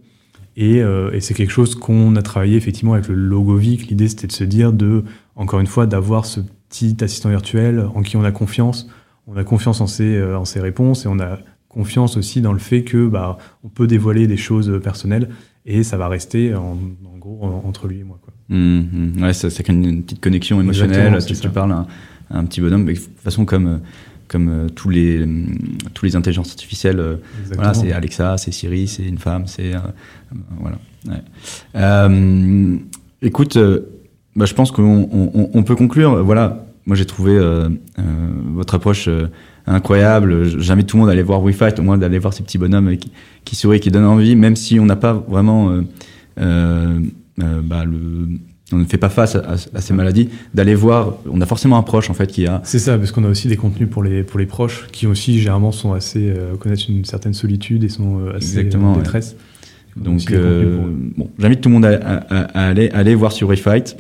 Et, 0.57 0.83
euh, 0.83 1.13
et 1.13 1.21
c'est 1.21 1.35
quelque 1.35 1.53
chose 1.53 1.75
qu'on 1.75 2.17
a 2.17 2.23
travaillé 2.23 2.57
effectivement 2.57 2.95
avec 2.95 3.09
le 3.09 3.15
logo 3.15 3.57
VIC. 3.57 3.89
L'idée, 3.89 4.09
c'était 4.09 4.27
de 4.27 4.33
se 4.33 4.45
dire, 4.45 4.73
de, 4.73 5.05
encore 5.37 5.61
une 5.61 5.67
fois, 5.67 5.87
d'avoir 5.87 6.27
ce 6.27 6.41
petit 6.69 6.97
assistant 7.01 7.31
virtuel 7.31 7.87
en 7.95 8.03
qui 8.03 8.17
on 8.17 8.25
a 8.25 8.33
confiance. 8.33 8.89
On 9.27 9.37
a 9.37 9.45
confiance 9.45 9.81
en 9.81 9.87
ses, 9.87 10.17
euh, 10.17 10.39
en 10.39 10.45
ses 10.45 10.61
réponses 10.61 11.05
et 11.05 11.09
on 11.09 11.21
a 11.21 11.39
confiance 11.69 12.17
aussi 12.17 12.41
dans 12.41 12.53
le 12.53 12.59
fait 12.59 12.83
que 12.83 13.07
bah, 13.07 13.39
on 13.63 13.69
peut 13.69 13.87
dévoiler 13.87 14.27
des 14.27 14.37
choses 14.37 14.81
personnelles 14.83 15.29
et 15.67 15.85
ça 15.85 15.97
va 15.97 16.09
rester 16.09 16.55
en, 16.55 16.77
en 17.05 17.19
gros 17.19 17.63
entre 17.65 17.87
lui 17.87 18.01
et 18.01 18.05
moi. 18.05 18.19
Quoi. 18.21 18.35
Mmh, 18.49 18.81
mmh. 18.93 19.23
Ouais, 19.23 19.33
ça, 19.33 19.49
ça 19.49 19.63
crée 19.63 19.73
une, 19.73 20.03
petite 20.03 20.21
connexion 20.21 20.61
émotionnelle. 20.61 21.23
Si 21.23 21.39
tu 21.39 21.49
parles 21.49 21.73
à 21.73 21.87
un, 22.31 22.45
petit 22.45 22.61
bonhomme, 22.61 22.85
de 22.85 22.93
toute 22.93 23.21
façon, 23.21 23.45
comme 23.45 23.81
comme 24.31 24.49
euh, 24.49 24.68
tous 24.68 24.89
les 24.89 25.26
tous 25.93 26.07
les 26.07 26.16
intelligences 26.16 26.51
artificielles. 26.51 27.01
Euh, 27.01 27.16
voilà, 27.53 27.74
c'est 27.74 27.93
Alexa, 27.93 28.39
c'est 28.39 28.53
Siri, 28.53 28.87
c'est 28.87 29.03
une 29.03 29.18
femme, 29.18 29.47
c'est 29.47 29.74
euh, 29.74 29.78
voilà. 30.61 30.78
écoute, 33.20 33.59
bah, 34.37 34.47
je 34.47 34.55
pense 34.55 34.70
qu'on 34.70 35.09
on, 35.53 35.62
peut 35.64 35.74
conclure. 35.74 36.22
Voilà, 36.22 36.64
moi 36.87 36.97
j'ai 36.97 37.07
trouvé 37.07 37.39
votre 38.55 38.76
approche 38.76 39.09
incroyable. 39.66 40.61
J'invite 40.61 40.87
tout 40.87 40.97
le 40.97 41.01
monde 41.01 41.11
à 41.11 41.12
aller 41.12 41.24
voir 41.24 41.43
WeFight, 41.43 41.81
au 41.81 41.83
moins 41.83 41.99
d'aller 41.99 42.20
voir 42.20 42.33
ces 42.33 42.45
petits 42.45 42.59
bonhommes 42.59 42.97
qui, 42.97 43.11
qui 43.45 43.57
sourient, 43.57 43.81
qui 43.81 43.91
donnent 43.91 44.05
envie, 44.05 44.37
même 44.37 44.55
si 44.55 44.78
on 44.78 44.87
n'a 44.87 44.97
pas 44.97 45.12
vraiment 45.12 45.83
bah, 46.37 47.85
le 47.85 48.28
on 48.73 48.77
ne 48.77 48.85
fait 48.85 48.99
pas 48.99 49.09
face 49.09 49.37
à, 49.37 49.81
ces 49.81 49.95
maladies, 49.95 50.29
d'aller 50.55 50.75
voir, 50.75 51.16
on 51.31 51.41
a 51.41 51.47
forcément 51.47 51.77
un 51.77 51.83
proche 51.83 52.11
en 52.11 52.14
fait 52.14 52.29
qui 52.29 52.47
a. 52.47 52.61
C'est 52.64 52.79
ça, 52.79 52.99
parce 52.99 53.12
qu'on 53.12 53.25
a 53.25 53.29
aussi 53.29 53.49
des 53.49 53.57
contenus 53.57 53.89
pour 53.91 54.03
les 54.03 54.23
pour 54.23 54.39
les 54.39 54.47
proches 54.47 54.87
qui 54.93 55.07
aussi 55.07 55.39
généralement 55.39 55.73
sont 55.73 55.93
assez 55.93 56.31
euh, 56.31 56.57
connaissent 56.57 56.89
une 56.89 57.05
certaine 57.05 57.35
solitude 57.35 57.85
et 57.85 57.89
sont 57.89 58.21
euh, 58.21 58.37
assez 58.37 58.68
en 58.77 58.97
détresse. 58.97 59.37
Donc 59.97 60.31
euh, 60.31 60.81
bon, 61.16 61.31
j'invite 61.39 61.61
tout 61.61 61.68
le 61.68 61.75
monde 61.75 61.85
à, 61.85 61.97
aller 62.55 62.91
aller 62.91 63.14
voir 63.14 63.33
sur 63.33 63.49
WeFight, 63.49 63.97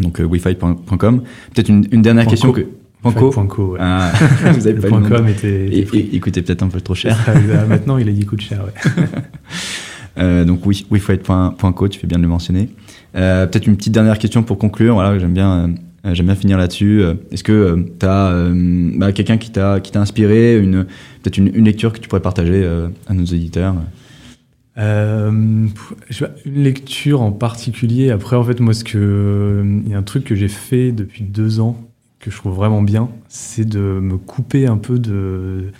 donc 0.00 0.18
wefight.com. 0.18 1.22
Peut-être 1.54 1.68
une, 1.68 2.02
dernière 2.02 2.26
question 2.26 2.52
que 2.52 2.66
Panko. 3.12 3.72
Ouais. 3.72 3.78
Ah, 3.80 4.12
vous 4.52 4.66
avez 4.66 4.80
pas 4.80 4.98
le 4.98 5.08
.com 5.08 5.28
était, 5.28 5.66
était 5.66 5.98
et, 5.98 6.16
écoutez 6.16 6.42
peut-être 6.42 6.62
un 6.62 6.68
peu 6.68 6.80
trop 6.80 6.94
cher. 6.94 7.18
maintenant, 7.68 7.98
il, 7.98 8.08
il 8.08 8.26
coûte 8.26 8.40
cher. 8.40 8.64
Ouais. 8.64 9.02
euh, 10.18 10.44
donc 10.44 10.62
wefight.co, 10.66 11.88
tu 11.88 12.00
fais 12.00 12.06
bien 12.06 12.18
de 12.18 12.22
le 12.22 12.28
mentionner. 12.28 12.70
Euh, 13.16 13.46
peut-être 13.46 13.66
une 13.66 13.76
petite 13.76 13.92
dernière 13.92 14.18
question 14.18 14.42
pour 14.42 14.58
conclure. 14.58 14.94
Voilà, 14.94 15.18
j'aime 15.18 15.34
bien, 15.34 15.74
euh, 16.04 16.14
j'aime 16.14 16.26
bien 16.26 16.34
finir 16.34 16.58
là-dessus. 16.58 17.02
Euh, 17.02 17.14
est-ce 17.30 17.44
que 17.44 17.86
tu 17.98 18.06
as 18.06 18.50
bah, 18.96 19.12
quelqu'un 19.12 19.38
qui 19.38 19.50
t'a, 19.50 19.80
qui 19.80 19.92
t'a 19.92 20.00
inspiré, 20.00 20.58
une, 20.58 20.84
peut-être 21.22 21.38
une, 21.38 21.54
une, 21.54 21.64
lecture 21.64 21.92
que 21.92 21.98
tu 21.98 22.08
pourrais 22.08 22.22
partager 22.22 22.68
à 23.06 23.14
nos 23.14 23.24
éditeurs 23.24 23.74
euh, 24.76 25.30
une 26.44 26.62
lecture 26.62 27.22
en 27.22 27.32
particulier. 27.32 28.10
Après, 28.10 28.36
en 28.36 28.44
fait, 28.44 28.60
moi, 28.60 28.74
ce 28.74 28.84
que 28.84 29.64
il 29.84 29.90
y 29.90 29.94
a 29.94 29.98
un 29.98 30.02
truc 30.02 30.24
que 30.24 30.34
j'ai 30.34 30.48
fait 30.48 30.92
depuis 30.92 31.22
deux 31.22 31.60
ans 31.60 31.80
que 32.18 32.30
je 32.30 32.36
trouve 32.36 32.54
vraiment 32.54 32.82
bien, 32.82 33.08
c'est 33.28 33.68
de 33.68 33.78
me 33.78 34.16
couper 34.16 34.66
un 34.66 34.78
peu 34.78 34.98
de. 34.98 35.70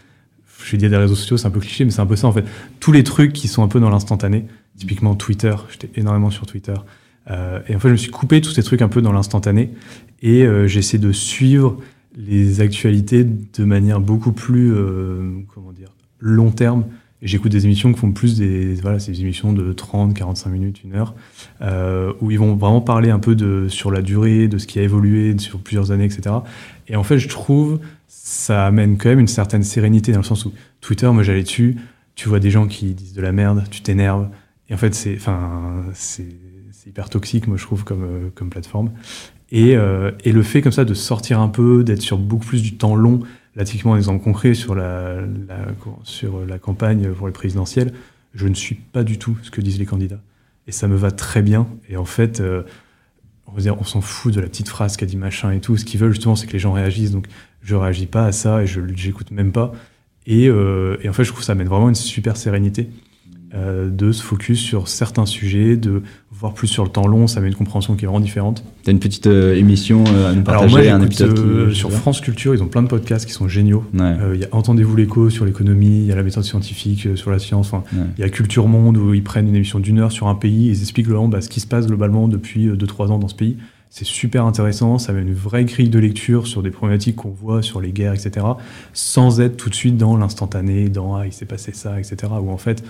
Je 0.63 0.73
vais 0.73 0.79
dire 0.79 0.91
des 0.91 0.97
réseaux 0.97 1.17
sociaux, 1.17 1.37
c'est 1.37 1.47
un 1.47 1.51
peu 1.51 1.61
cliché, 1.61 1.85
mais 1.85 1.91
c'est 1.91 2.01
un 2.01 2.07
peu 2.07 2.17
ça 2.17 2.29
en 2.29 2.33
fait. 2.33 2.45
Tous 2.81 2.93
les 2.93 3.03
trucs 3.03 3.33
qui 3.33 3.49
sont 3.49 3.63
un 3.63 3.69
peu 3.69 3.81
dans 3.81 3.91
l'instantané. 3.91 4.47
Typiquement 4.77 5.15
Twitter. 5.15 5.55
J'étais 5.71 6.01
énormément 6.01 6.31
sur 6.31 6.47
Twitter. 6.47 6.75
Euh, 7.31 7.61
et 7.69 7.75
en 7.75 7.79
fait, 7.79 7.89
je 7.89 7.93
me 7.93 7.99
suis 7.99 8.11
coupé 8.11 8.41
tous 8.41 8.51
ces 8.51 8.63
trucs 8.63 8.83
un 8.83 8.89
peu 8.89 9.01
dans 9.01 9.13
l'instantané 9.13 9.71
et 10.23 10.45
euh, 10.45 10.67
j'essaie 10.67 10.99
de 10.99 11.13
suivre 11.13 11.79
les 12.17 12.61
actualités 12.61 13.25
de 13.25 13.65
manière 13.65 14.01
beaucoup 14.01 14.33
plus, 14.33 14.73
euh, 14.73 15.31
comment 15.53 15.73
dire, 15.73 15.93
long 16.21 16.51
terme. 16.51 16.85
Et 17.23 17.27
j'écoute 17.27 17.53
des 17.53 17.65
émissions 17.65 17.93
qui 17.93 17.99
font 17.99 18.13
plus 18.13 18.39
des, 18.39 18.75
voilà, 18.75 18.99
ces 18.99 19.21
émissions 19.21 19.53
de 19.53 19.73
30, 19.73 20.15
45 20.15 20.51
minutes, 20.51 20.85
une 20.85 20.95
heure, 20.95 21.15
euh, 21.63 22.13
où 22.21 22.31
ils 22.31 22.39
vont 22.39 22.55
vraiment 22.55 22.83
parler 22.83 23.11
un 23.11 23.19
peu 23.19 23.35
de, 23.35 23.67
sur 23.69 23.91
la 23.91 24.03
durée, 24.03 24.47
de 24.47 24.59
ce 24.59 24.67
qui 24.67 24.79
a 24.79 24.83
évolué 24.83 25.37
sur 25.39 25.59
plusieurs 25.61 25.91
années, 25.91 26.05
etc. 26.05 26.37
Et 26.89 26.97
en 26.97 27.03
fait, 27.03 27.19
je 27.19 27.29
trouve, 27.29 27.81
ça 28.09 28.67
amène 28.67 28.99
quand 28.99 29.09
même 29.09 29.21
une 29.21 29.27
certaine 29.27 29.63
sérénité 29.63 30.13
dans 30.13 30.19
le 30.19 30.25
sens 30.25 30.45
où 30.45 30.53
Twitter, 30.81 31.11
moi 31.11 31.23
j'allais 31.23 31.43
dessus, 31.43 31.77
tu 32.15 32.29
vois 32.29 32.41
des 32.41 32.51
gens 32.51 32.67
qui 32.67 32.93
disent 32.93 33.15
de 33.15 33.23
la 33.23 33.33
merde, 33.33 33.65
tu 33.71 33.81
t'énerves. 33.81 34.29
Et 34.69 34.75
en 34.75 34.79
fait, 34.79 34.95
c'est, 34.95 35.17
enfin, 35.17 35.83
c'est, 35.95 36.27
c'est 36.85 36.91
hyper 36.91 37.09
toxique, 37.09 37.47
moi 37.47 37.57
je 37.57 37.63
trouve, 37.63 37.85
comme, 37.85 38.05
euh, 38.05 38.29
comme 38.35 38.51
plateforme. 38.51 38.93
Et, 39.51 39.75
euh, 39.77 40.11
et, 40.25 40.33
le 40.33 40.43
fait 40.43 40.61
comme 40.61 40.73
ça 40.73 40.85
de 40.85 40.93
sortir 40.95 41.41
un 41.41 41.49
peu, 41.49 41.83
d'être 41.83 42.03
sur 42.03 42.19
beaucoup 42.19 42.45
plus 42.45 42.63
du 42.63 42.77
temps 42.77 42.95
long, 42.95 43.21
là 43.57 43.65
typiquement 43.65 43.95
un 43.95 43.97
exemple 43.97 44.23
concret 44.23 44.55
sur 44.55 44.75
la, 44.75 45.21
sur 46.03 46.45
la 46.45 46.59
campagne 46.59 47.11
pour 47.13 47.27
les 47.27 47.33
présidentielles, 47.33 47.95
je 48.35 48.49
ne 48.49 48.55
suis 48.55 48.75
pas 48.75 49.03
du 49.03 49.19
tout 49.19 49.39
ce 49.43 49.51
que 49.51 49.61
disent 49.61 49.79
les 49.79 49.87
candidats. 49.87 50.21
Et 50.67 50.73
ça 50.73 50.89
me 50.89 50.97
va 50.97 51.11
très 51.11 51.41
bien. 51.41 51.67
Et 51.89 51.97
en 51.97 52.05
fait, 52.05 52.41
euh, 52.41 52.65
on 53.47 53.85
s'en 53.85 54.01
fout 54.01 54.35
de 54.35 54.41
la 54.41 54.49
petite 54.49 54.69
phrase 54.69 54.97
qu'a 54.97 55.07
dit 55.07 55.17
machin 55.17 55.53
et 55.53 55.61
tout. 55.61 55.77
Ce 55.77 55.85
qu'ils 55.85 56.01
veulent 56.01 56.13
justement, 56.13 56.37
c'est 56.37 56.47
que 56.47 56.53
les 56.53 56.59
gens 56.59 56.73
réagissent. 56.73 57.13
Donc 57.13 57.27
je 57.63 57.77
réagis 57.77 58.07
pas 58.07 58.27
à 58.27 58.33
ça 58.33 58.63
et 58.63 58.67
je 58.67 58.81
j'écoute 58.95 59.31
même 59.31 59.53
pas. 59.53 59.73
Et, 60.27 60.49
euh, 60.49 60.97
et, 61.03 61.09
en 61.09 61.13
fait, 61.13 61.23
je 61.23 61.29
trouve 61.29 61.41
que 61.41 61.47
ça 61.47 61.53
amène 61.53 61.69
vraiment 61.69 61.89
une 61.89 61.95
super 61.95 62.37
sérénité. 62.37 62.89
Euh, 63.55 63.89
de 63.89 64.11
se 64.11 64.21
focus 64.21 64.59
sur 64.59 64.89
certains 64.89 65.27
sujets, 65.27 65.77
de 65.77 66.03
voir 66.33 66.55
plus 66.55 66.67
sur 66.67 66.83
le 66.83 66.91
temps 66.91 67.07
long, 67.07 67.29
ça 67.29 67.41
met 67.41 67.47
une 67.47 67.55
compréhension 67.55 67.95
qui 67.95 68.05
est 68.05 68.09
vraiment 68.09 68.19
différente. 68.19 68.65
Tu 68.83 68.91
as 68.91 68.93
une 68.93 68.99
petite 68.99 69.29
euh, 69.29 69.55
émission 69.55 70.03
euh, 70.09 70.31
à 70.31 70.33
nous 70.33 70.43
partager, 70.43 70.89
Alors 70.89 70.99
moi, 70.99 71.07
un 71.07 71.73
sur 71.73 71.93
France 71.93 72.21
Culture, 72.21 72.53
ils 72.53 72.65
ont 72.65 72.67
plein 72.67 72.83
de 72.83 72.89
podcasts 72.89 73.27
qui 73.27 73.33
sont 73.33 73.47
géniaux. 73.47 73.85
Il 73.95 74.41
y 74.41 74.45
a 74.45 74.49
Entendez-vous 74.51 74.97
l'écho 74.97 75.31
sur 75.31 75.45
l'économie, 75.45 76.01
il 76.01 76.07
y 76.07 76.13
a 76.13 76.17
la 76.17 76.25
méthode 76.25 76.43
scientifique 76.43 77.07
sur 77.15 77.31
la 77.31 77.39
science, 77.39 77.71
il 78.19 78.21
y 78.21 78.25
a 78.25 78.29
Culture 78.29 78.67
Monde 78.67 78.97
où 78.97 79.15
ils 79.15 79.23
prennent 79.23 79.47
une 79.47 79.55
émission 79.55 79.79
d'une 79.79 80.01
heure 80.01 80.11
sur 80.11 80.27
un 80.27 80.35
pays 80.35 80.69
et 80.69 80.73
ils 80.73 80.81
expliquent 80.81 81.07
globalement 81.07 81.29
bah, 81.29 81.41
ce 81.41 81.49
qui 81.49 81.61
se 81.61 81.69
passe 81.69 81.87
globalement 81.87 82.27
depuis 82.27 82.67
2-3 82.67 83.11
ans 83.11 83.19
dans 83.21 83.29
ce 83.29 83.37
pays. 83.37 83.57
C'est 83.97 84.05
super 84.05 84.45
intéressant, 84.47 84.99
ça 84.99 85.13
met 85.13 85.23
une 85.23 85.33
vraie 85.33 85.65
grille 85.65 85.91
de 85.91 86.01
lecture 86.01 86.49
sur 86.49 86.65
des 86.65 86.73
problématiques 86.73 87.15
qu'on 87.15 87.31
voit 87.31 87.63
sur 87.63 87.81
les 87.81 87.93
guerres, 87.93 88.15
etc., 88.15 88.45
sans 88.93 89.41
être 89.41 89.57
tout 89.57 89.71
de 89.71 89.75
suite 89.77 89.97
dans 89.97 90.17
l'instantané, 90.17 90.89
dans 90.89 91.15
ah, 91.15 91.27
il 91.27 91.33
s'est 91.33 91.45
passé 91.45 91.71
ça, 91.73 92.01
etc., 92.01 92.33
où 92.43 92.51
en 92.51 92.57
fait, 92.59 92.83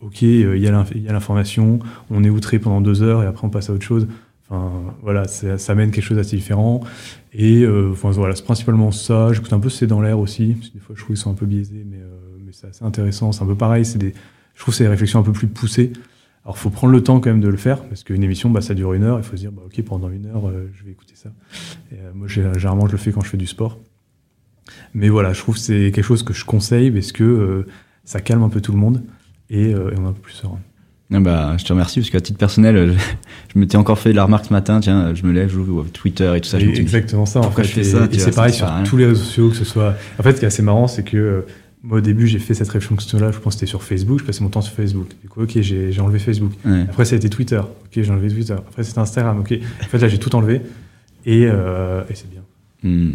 ok, 0.00 0.22
euh, 0.22 0.56
il 0.56 0.62
y 0.62 0.68
a 0.68 1.12
l'information, 1.12 1.78
on 2.10 2.24
est 2.24 2.30
outré 2.30 2.58
pendant 2.58 2.80
deux 2.80 3.02
heures 3.02 3.22
et 3.22 3.26
après 3.26 3.46
on 3.46 3.50
passe 3.50 3.70
à 3.70 3.72
autre 3.72 3.84
chose. 3.84 4.06
Enfin, 4.48 4.94
voilà, 5.02 5.26
ça 5.26 5.72
amène 5.72 5.90
quelque 5.90 6.04
chose 6.04 6.18
d'assez 6.18 6.36
différent. 6.36 6.80
Et 7.32 7.62
euh, 7.62 7.90
enfin, 7.92 8.10
voilà, 8.10 8.36
c'est 8.36 8.44
principalement 8.44 8.90
ça. 8.90 9.32
J'écoute 9.32 9.52
un 9.52 9.60
peu 9.60 9.70
C'est 9.70 9.86
dans 9.86 10.00
l'air 10.00 10.18
aussi. 10.18 10.56
des 10.74 10.80
fois, 10.80 10.94
je 10.94 11.00
trouve 11.00 11.08
qu'ils 11.08 11.16
sont 11.16 11.30
un 11.30 11.34
peu 11.34 11.46
biaisés, 11.46 11.84
mais, 11.88 11.96
euh, 11.96 12.50
c'est 12.52 12.68
assez 12.68 12.84
intéressant. 12.84 13.32
C'est 13.32 13.42
un 13.42 13.46
peu 13.46 13.56
pareil. 13.56 13.84
Je 13.84 14.60
trouve 14.60 14.72
que 14.72 14.76
c'est 14.76 14.84
des 14.84 14.90
réflexions 14.90 15.18
un 15.18 15.24
peu 15.24 15.32
plus 15.32 15.48
poussées. 15.48 15.92
Alors, 16.44 16.58
faut 16.58 16.70
prendre 16.70 16.92
le 16.92 17.02
temps 17.02 17.20
quand 17.20 17.30
même 17.30 17.40
de 17.40 17.48
le 17.48 17.56
faire, 17.56 17.82
parce 17.84 18.04
qu'une 18.04 18.22
émission, 18.22 18.50
bah, 18.50 18.60
ça 18.60 18.74
dure 18.74 18.92
une 18.92 19.02
heure. 19.02 19.18
Il 19.18 19.24
faut 19.24 19.34
se 19.34 19.40
dire, 19.40 19.50
bah, 19.50 19.62
ok, 19.64 19.82
pendant 19.82 20.10
une 20.10 20.26
heure, 20.26 20.46
euh, 20.46 20.70
je 20.74 20.84
vais 20.84 20.92
écouter 20.92 21.14
ça. 21.16 21.30
Moi, 22.14 22.28
généralement, 22.28 22.86
je 22.86 22.92
le 22.92 22.98
fais 22.98 23.12
quand 23.12 23.22
je 23.22 23.30
fais 23.30 23.36
du 23.36 23.46
sport. 23.46 23.80
Mais 24.92 25.08
voilà, 25.08 25.32
je 25.32 25.40
trouve 25.40 25.54
que 25.54 25.60
c'est 25.60 25.90
quelque 25.92 26.04
chose 26.04 26.22
que 26.22 26.34
je 26.34 26.44
conseille 26.44 26.90
parce 26.90 27.12
que 27.12 27.66
ça 28.04 28.20
calme 28.20 28.42
un 28.42 28.48
peu 28.48 28.60
tout 28.60 28.72
le 28.72 28.78
monde 28.78 29.02
et, 29.50 29.74
euh, 29.74 29.90
et 29.90 29.98
on 29.98 30.04
est 30.04 30.08
un 30.08 30.12
peu 30.12 30.20
plus 30.20 30.32
serein. 30.34 30.58
Ah 31.12 31.20
bah, 31.20 31.54
je 31.58 31.64
te 31.64 31.72
remercie 31.72 32.00
parce 32.00 32.10
qu'à 32.10 32.20
titre 32.20 32.38
personnel, 32.38 32.76
euh, 32.76 32.92
je, 32.92 32.98
je 33.54 33.58
m'étais 33.58 33.76
encore 33.76 33.98
fait 33.98 34.12
la 34.12 34.24
remarque 34.24 34.46
ce 34.46 34.52
matin. 34.52 34.80
Tiens, 34.80 35.14
je 35.14 35.24
me 35.26 35.32
lève, 35.32 35.48
j'ouvre 35.50 35.86
Twitter 35.92 36.32
et 36.36 36.40
tout 36.40 36.48
ça. 36.48 36.58
je 36.58 36.66
Et 36.66 36.80
exactement 36.80 37.26
ça, 37.26 37.40
en 37.40 37.50
fait. 37.50 37.62
je 37.64 37.68
fais 37.72 37.84
ça, 37.84 38.08
et 38.10 38.18
c'est 38.18 38.34
pareil 38.34 38.52
sur 38.52 38.66
rien. 38.66 38.82
tous 38.84 38.96
les 38.96 39.06
réseaux 39.06 39.22
sociaux, 39.22 39.50
que 39.50 39.56
ce 39.56 39.64
soit. 39.64 39.94
En 40.18 40.22
fait, 40.22 40.32
ce 40.32 40.38
qui 40.38 40.44
est 40.44 40.48
assez 40.48 40.62
marrant, 40.62 40.88
c'est 40.88 41.04
que 41.04 41.16
euh, 41.16 41.40
moi, 41.82 41.98
au 41.98 42.00
début, 42.00 42.26
j'ai 42.26 42.38
fait 42.38 42.54
cette 42.54 42.70
réflexion-là, 42.70 43.30
je 43.30 43.38
pense 43.38 43.54
que 43.54 43.60
c'était 43.60 43.70
sur 43.70 43.82
Facebook, 43.82 44.18
je 44.20 44.24
passais 44.24 44.42
mon 44.42 44.48
temps 44.48 44.62
sur 44.62 44.74
Facebook. 44.74 45.08
Du 45.22 45.28
coup, 45.28 45.42
ok, 45.42 45.60
j'ai 45.60 45.92
j'ai 45.92 46.00
enlevé 46.00 46.18
Facebook. 46.18 46.52
Ouais. 46.64 46.80
Après, 46.88 47.04
ça 47.04 47.14
a 47.14 47.18
été 47.18 47.28
Twitter. 47.28 47.58
Ok, 47.58 47.90
j'ai 47.94 48.10
enlevé 48.10 48.28
Twitter. 48.28 48.54
Après, 48.54 48.82
c'était 48.82 48.98
Instagram. 48.98 49.38
Ok. 49.40 49.52
En 49.82 49.84
fait, 49.84 49.98
là, 49.98 50.08
j'ai 50.08 50.18
tout 50.18 50.34
enlevé. 50.34 50.62
Et, 51.26 51.46
euh, 51.46 52.02
et 52.10 52.14
c'est 52.14 52.30
bien. 52.30 52.42
Hmm. 52.82 53.12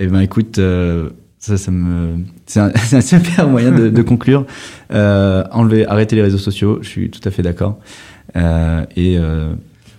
Eh 0.00 0.06
ben, 0.08 0.20
écoute, 0.20 0.58
euh, 0.58 1.10
ça, 1.42 1.56
ça 1.56 1.70
me, 1.72 2.18
c'est 2.46 2.60
un, 2.60 2.72
un 2.92 3.00
super 3.00 3.48
moyen 3.48 3.72
de, 3.72 3.88
de 3.88 4.02
conclure. 4.02 4.46
Euh, 4.92 5.42
enlever, 5.50 5.86
arrêter 5.86 6.16
les 6.16 6.22
réseaux 6.22 6.38
sociaux. 6.38 6.78
Je 6.82 6.88
suis 6.88 7.10
tout 7.10 7.20
à 7.24 7.30
fait 7.30 7.42
d'accord. 7.42 7.78
Euh, 8.36 8.84
et 8.96 9.18
euh, 9.18 9.52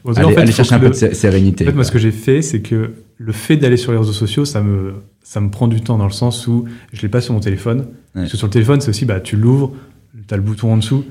Bon, 0.06 0.12
en 0.12 0.16
fait, 0.30 0.38
aller 0.38 0.52
chercher 0.52 0.76
un 0.76 0.80
peu 0.80 0.89
de 0.89 0.94
sé- 0.94 1.14
sérénité. 1.14 1.66
En 1.66 1.68
fait, 1.68 1.74
moi, 1.76 1.84
ce 1.84 1.91
que 1.91 2.00
j'ai 2.00 2.12
fait, 2.12 2.41
c'est 2.41 2.62
que 2.62 2.91
le 3.18 3.32
fait 3.32 3.56
d'aller 3.58 3.78
sur 3.78 3.91
les 3.94 3.98
réseaux 3.98 4.12
sociaux, 4.14 4.44
ça 4.46 4.62
me, 4.62 4.96
ça 5.22 5.39
me 5.39 5.50
prend 5.50 5.68
du 5.68 5.80
temps 5.82 5.98
dans 5.98 6.06
le 6.08 6.12
sens 6.12 6.48
où 6.48 6.66
je 6.91 7.02
l'ai 7.02 7.08
pas 7.10 7.22
sur 7.22 7.34
mon 7.34 7.39
téléphone. 7.39 7.80
Ouais. 7.80 8.22
Parce 8.22 8.32
que 8.32 8.38
sur 8.38 8.48
le 8.48 8.52
téléphone, 8.52 8.82
c'est 8.82 8.89
aussi, 8.89 9.06
bah, 9.06 9.20
tu 9.22 9.38
l'ouvres, 9.38 9.72
tu 10.28 10.34
as 10.34 10.38
le 10.38 10.44
bouton 10.44 10.74
en 10.74 10.78
dessous, 10.78 11.06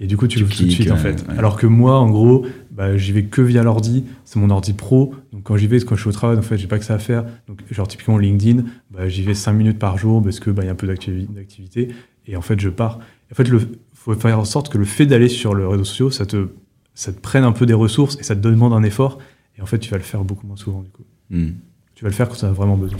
et 0.00 0.06
du 0.06 0.16
coup, 0.16 0.26
tu 0.28 0.36
Tu 0.36 0.42
l'ouvres 0.42 0.54
tout 0.56 0.64
de 0.64 0.70
suite, 0.70 0.90
en 0.90 0.94
ouais, 0.94 1.00
fait. 1.00 1.26
ouais. 1.28 1.38
Alors 1.38 1.56
que 1.56 1.66
moi, 1.66 1.98
en 1.98 2.08
gros, 2.10 2.46
bah, 2.70 2.96
j'y 2.96 3.12
vais 3.12 3.24
que 3.24 3.42
via 3.42 3.62
l'ordi. 3.62 4.04
C'est 4.24 4.38
mon 4.38 4.50
ordi 4.50 4.72
pro. 4.72 5.14
Donc, 5.32 5.42
quand 5.42 5.56
j'y 5.56 5.66
vais, 5.66 5.80
quand 5.80 5.96
je 5.96 6.00
suis 6.02 6.08
au 6.08 6.12
travail, 6.12 6.38
en 6.38 6.42
fait, 6.42 6.56
j'ai 6.56 6.66
pas 6.68 6.78
que 6.78 6.84
ça 6.84 6.94
à 6.94 6.98
faire. 6.98 7.24
Donc, 7.48 7.62
genre, 7.70 7.88
typiquement, 7.88 8.16
LinkedIn, 8.18 8.62
bah, 8.90 9.08
j'y 9.08 9.22
vais 9.22 9.34
5 9.34 9.52
minutes 9.54 9.78
par 9.78 9.98
jour 9.98 10.22
parce 10.22 10.38
que, 10.40 10.50
bah, 10.50 10.62
il 10.62 10.66
y 10.66 10.68
a 10.68 10.72
un 10.72 10.76
peu 10.76 10.86
d'activi- 10.86 11.26
d'activité. 11.28 11.88
Et 12.26 12.36
en 12.36 12.42
fait, 12.42 12.60
je 12.60 12.68
pars. 12.68 13.00
En 13.32 13.34
fait, 13.34 13.48
le, 13.48 13.60
faut 13.92 14.14
faire 14.14 14.38
en 14.38 14.44
sorte 14.44 14.68
que 14.68 14.78
le 14.78 14.84
fait 14.84 15.06
d'aller 15.06 15.28
sur 15.28 15.54
le 15.54 15.66
réseau 15.66 15.84
social, 15.84 16.12
ça 16.12 16.26
te, 16.26 16.48
ça 16.94 17.12
te 17.12 17.20
prenne 17.20 17.44
un 17.44 17.52
peu 17.52 17.66
des 17.66 17.74
ressources 17.74 18.16
et 18.20 18.22
ça 18.22 18.36
te 18.36 18.40
demande 18.40 18.72
un 18.72 18.82
effort. 18.84 19.18
Et 19.58 19.62
en 19.62 19.66
fait, 19.66 19.78
tu 19.80 19.90
vas 19.90 19.96
le 19.96 20.02
faire 20.04 20.22
beaucoup 20.24 20.46
moins 20.46 20.56
souvent, 20.56 20.82
du 20.82 20.90
coup. 20.90 21.02
Hmm. 21.30 21.48
Tu 21.96 22.04
vas 22.04 22.10
le 22.10 22.14
faire 22.14 22.28
quand 22.28 22.36
tu 22.36 22.44
as 22.44 22.52
vraiment 22.52 22.76
besoin. 22.76 22.98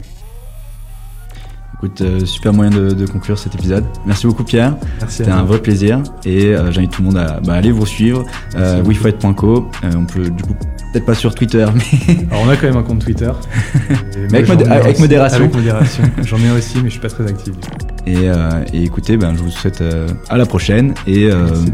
Écoute, 1.75 2.01
euh, 2.01 2.25
super 2.27 2.53
moyen 2.53 2.73
de, 2.73 2.91
de 2.91 3.07
conclure 3.07 3.39
cet 3.39 3.55
épisode. 3.55 3.85
Merci 4.05 4.27
beaucoup 4.27 4.43
Pierre. 4.43 4.75
Merci 5.01 5.19
C'était 5.19 5.31
un 5.31 5.45
vrai 5.45 5.59
plaisir 5.61 6.03
et 6.25 6.47
euh, 6.47 6.73
j'invite 6.73 6.91
tout 6.91 7.03
le 7.03 7.07
monde 7.09 7.19
à 7.19 7.39
bah, 7.41 7.53
aller 7.55 7.71
vous 7.71 7.87
suivre. 7.87 8.25
Euh, 8.57 8.77
Merci. 8.83 8.89
wifight.co. 8.89 9.71
Euh, 9.85 9.91
on 9.97 10.05
peut 10.05 10.29
du 10.29 10.43
coup 10.43 10.55
peut-être 10.93 11.05
pas 11.07 11.15
sur 11.15 11.33
Twitter, 11.37 11.65
mais 12.09 12.17
Alors, 12.33 12.43
on 12.45 12.49
a 12.49 12.57
quand 12.57 12.67
même 12.67 12.79
un 12.79 12.83
compte 12.83 12.99
Twitter. 13.05 13.31
Avec 14.33 14.49
modé- 14.49 14.65
modération. 14.99 15.41
Avec 15.45 15.55
modération. 15.55 16.03
J'en 16.25 16.39
ai 16.39 16.51
aussi, 16.51 16.79
mais 16.79 16.85
je 16.87 16.93
suis 16.93 17.01
pas 17.01 17.11
très 17.11 17.29
actif. 17.29 17.55
Et, 18.07 18.25
et 18.73 18.83
écoutez, 18.83 19.17
ben, 19.17 19.35
je 19.37 19.43
vous 19.43 19.51
souhaite 19.51 19.85
à 20.31 20.37
la 20.37 20.47
prochaine. 20.47 20.95
Et 21.07 21.29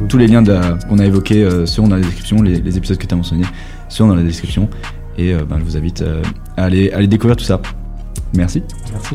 tous 0.09 0.19
les 0.19 0.27
liens 0.27 0.43
qu'on 0.89 0.99
a 0.99 1.07
évoqués 1.07 1.49
seront 1.65 1.89
dans 1.89 1.97
la 1.97 2.03
description, 2.03 2.43
les, 2.43 2.61
les 2.61 2.77
épisodes 2.77 2.99
que 2.99 3.07
tu 3.07 3.15
as 3.15 3.17
mentionnés 3.17 3.45
seront 3.89 4.09
dans 4.09 4.17
la 4.17 4.23
description. 4.23 4.69
Et 5.17 5.33
ben, 5.33 5.59
je 5.61 5.65
vous 5.65 5.77
invite 5.79 6.05
à, 6.59 6.65
aller, 6.65 6.91
à 6.93 6.97
aller 6.99 7.07
découvrir 7.07 7.37
tout 7.37 7.45
ça. 7.45 7.61
Merci. 8.35 8.63
Merci. 8.93 9.15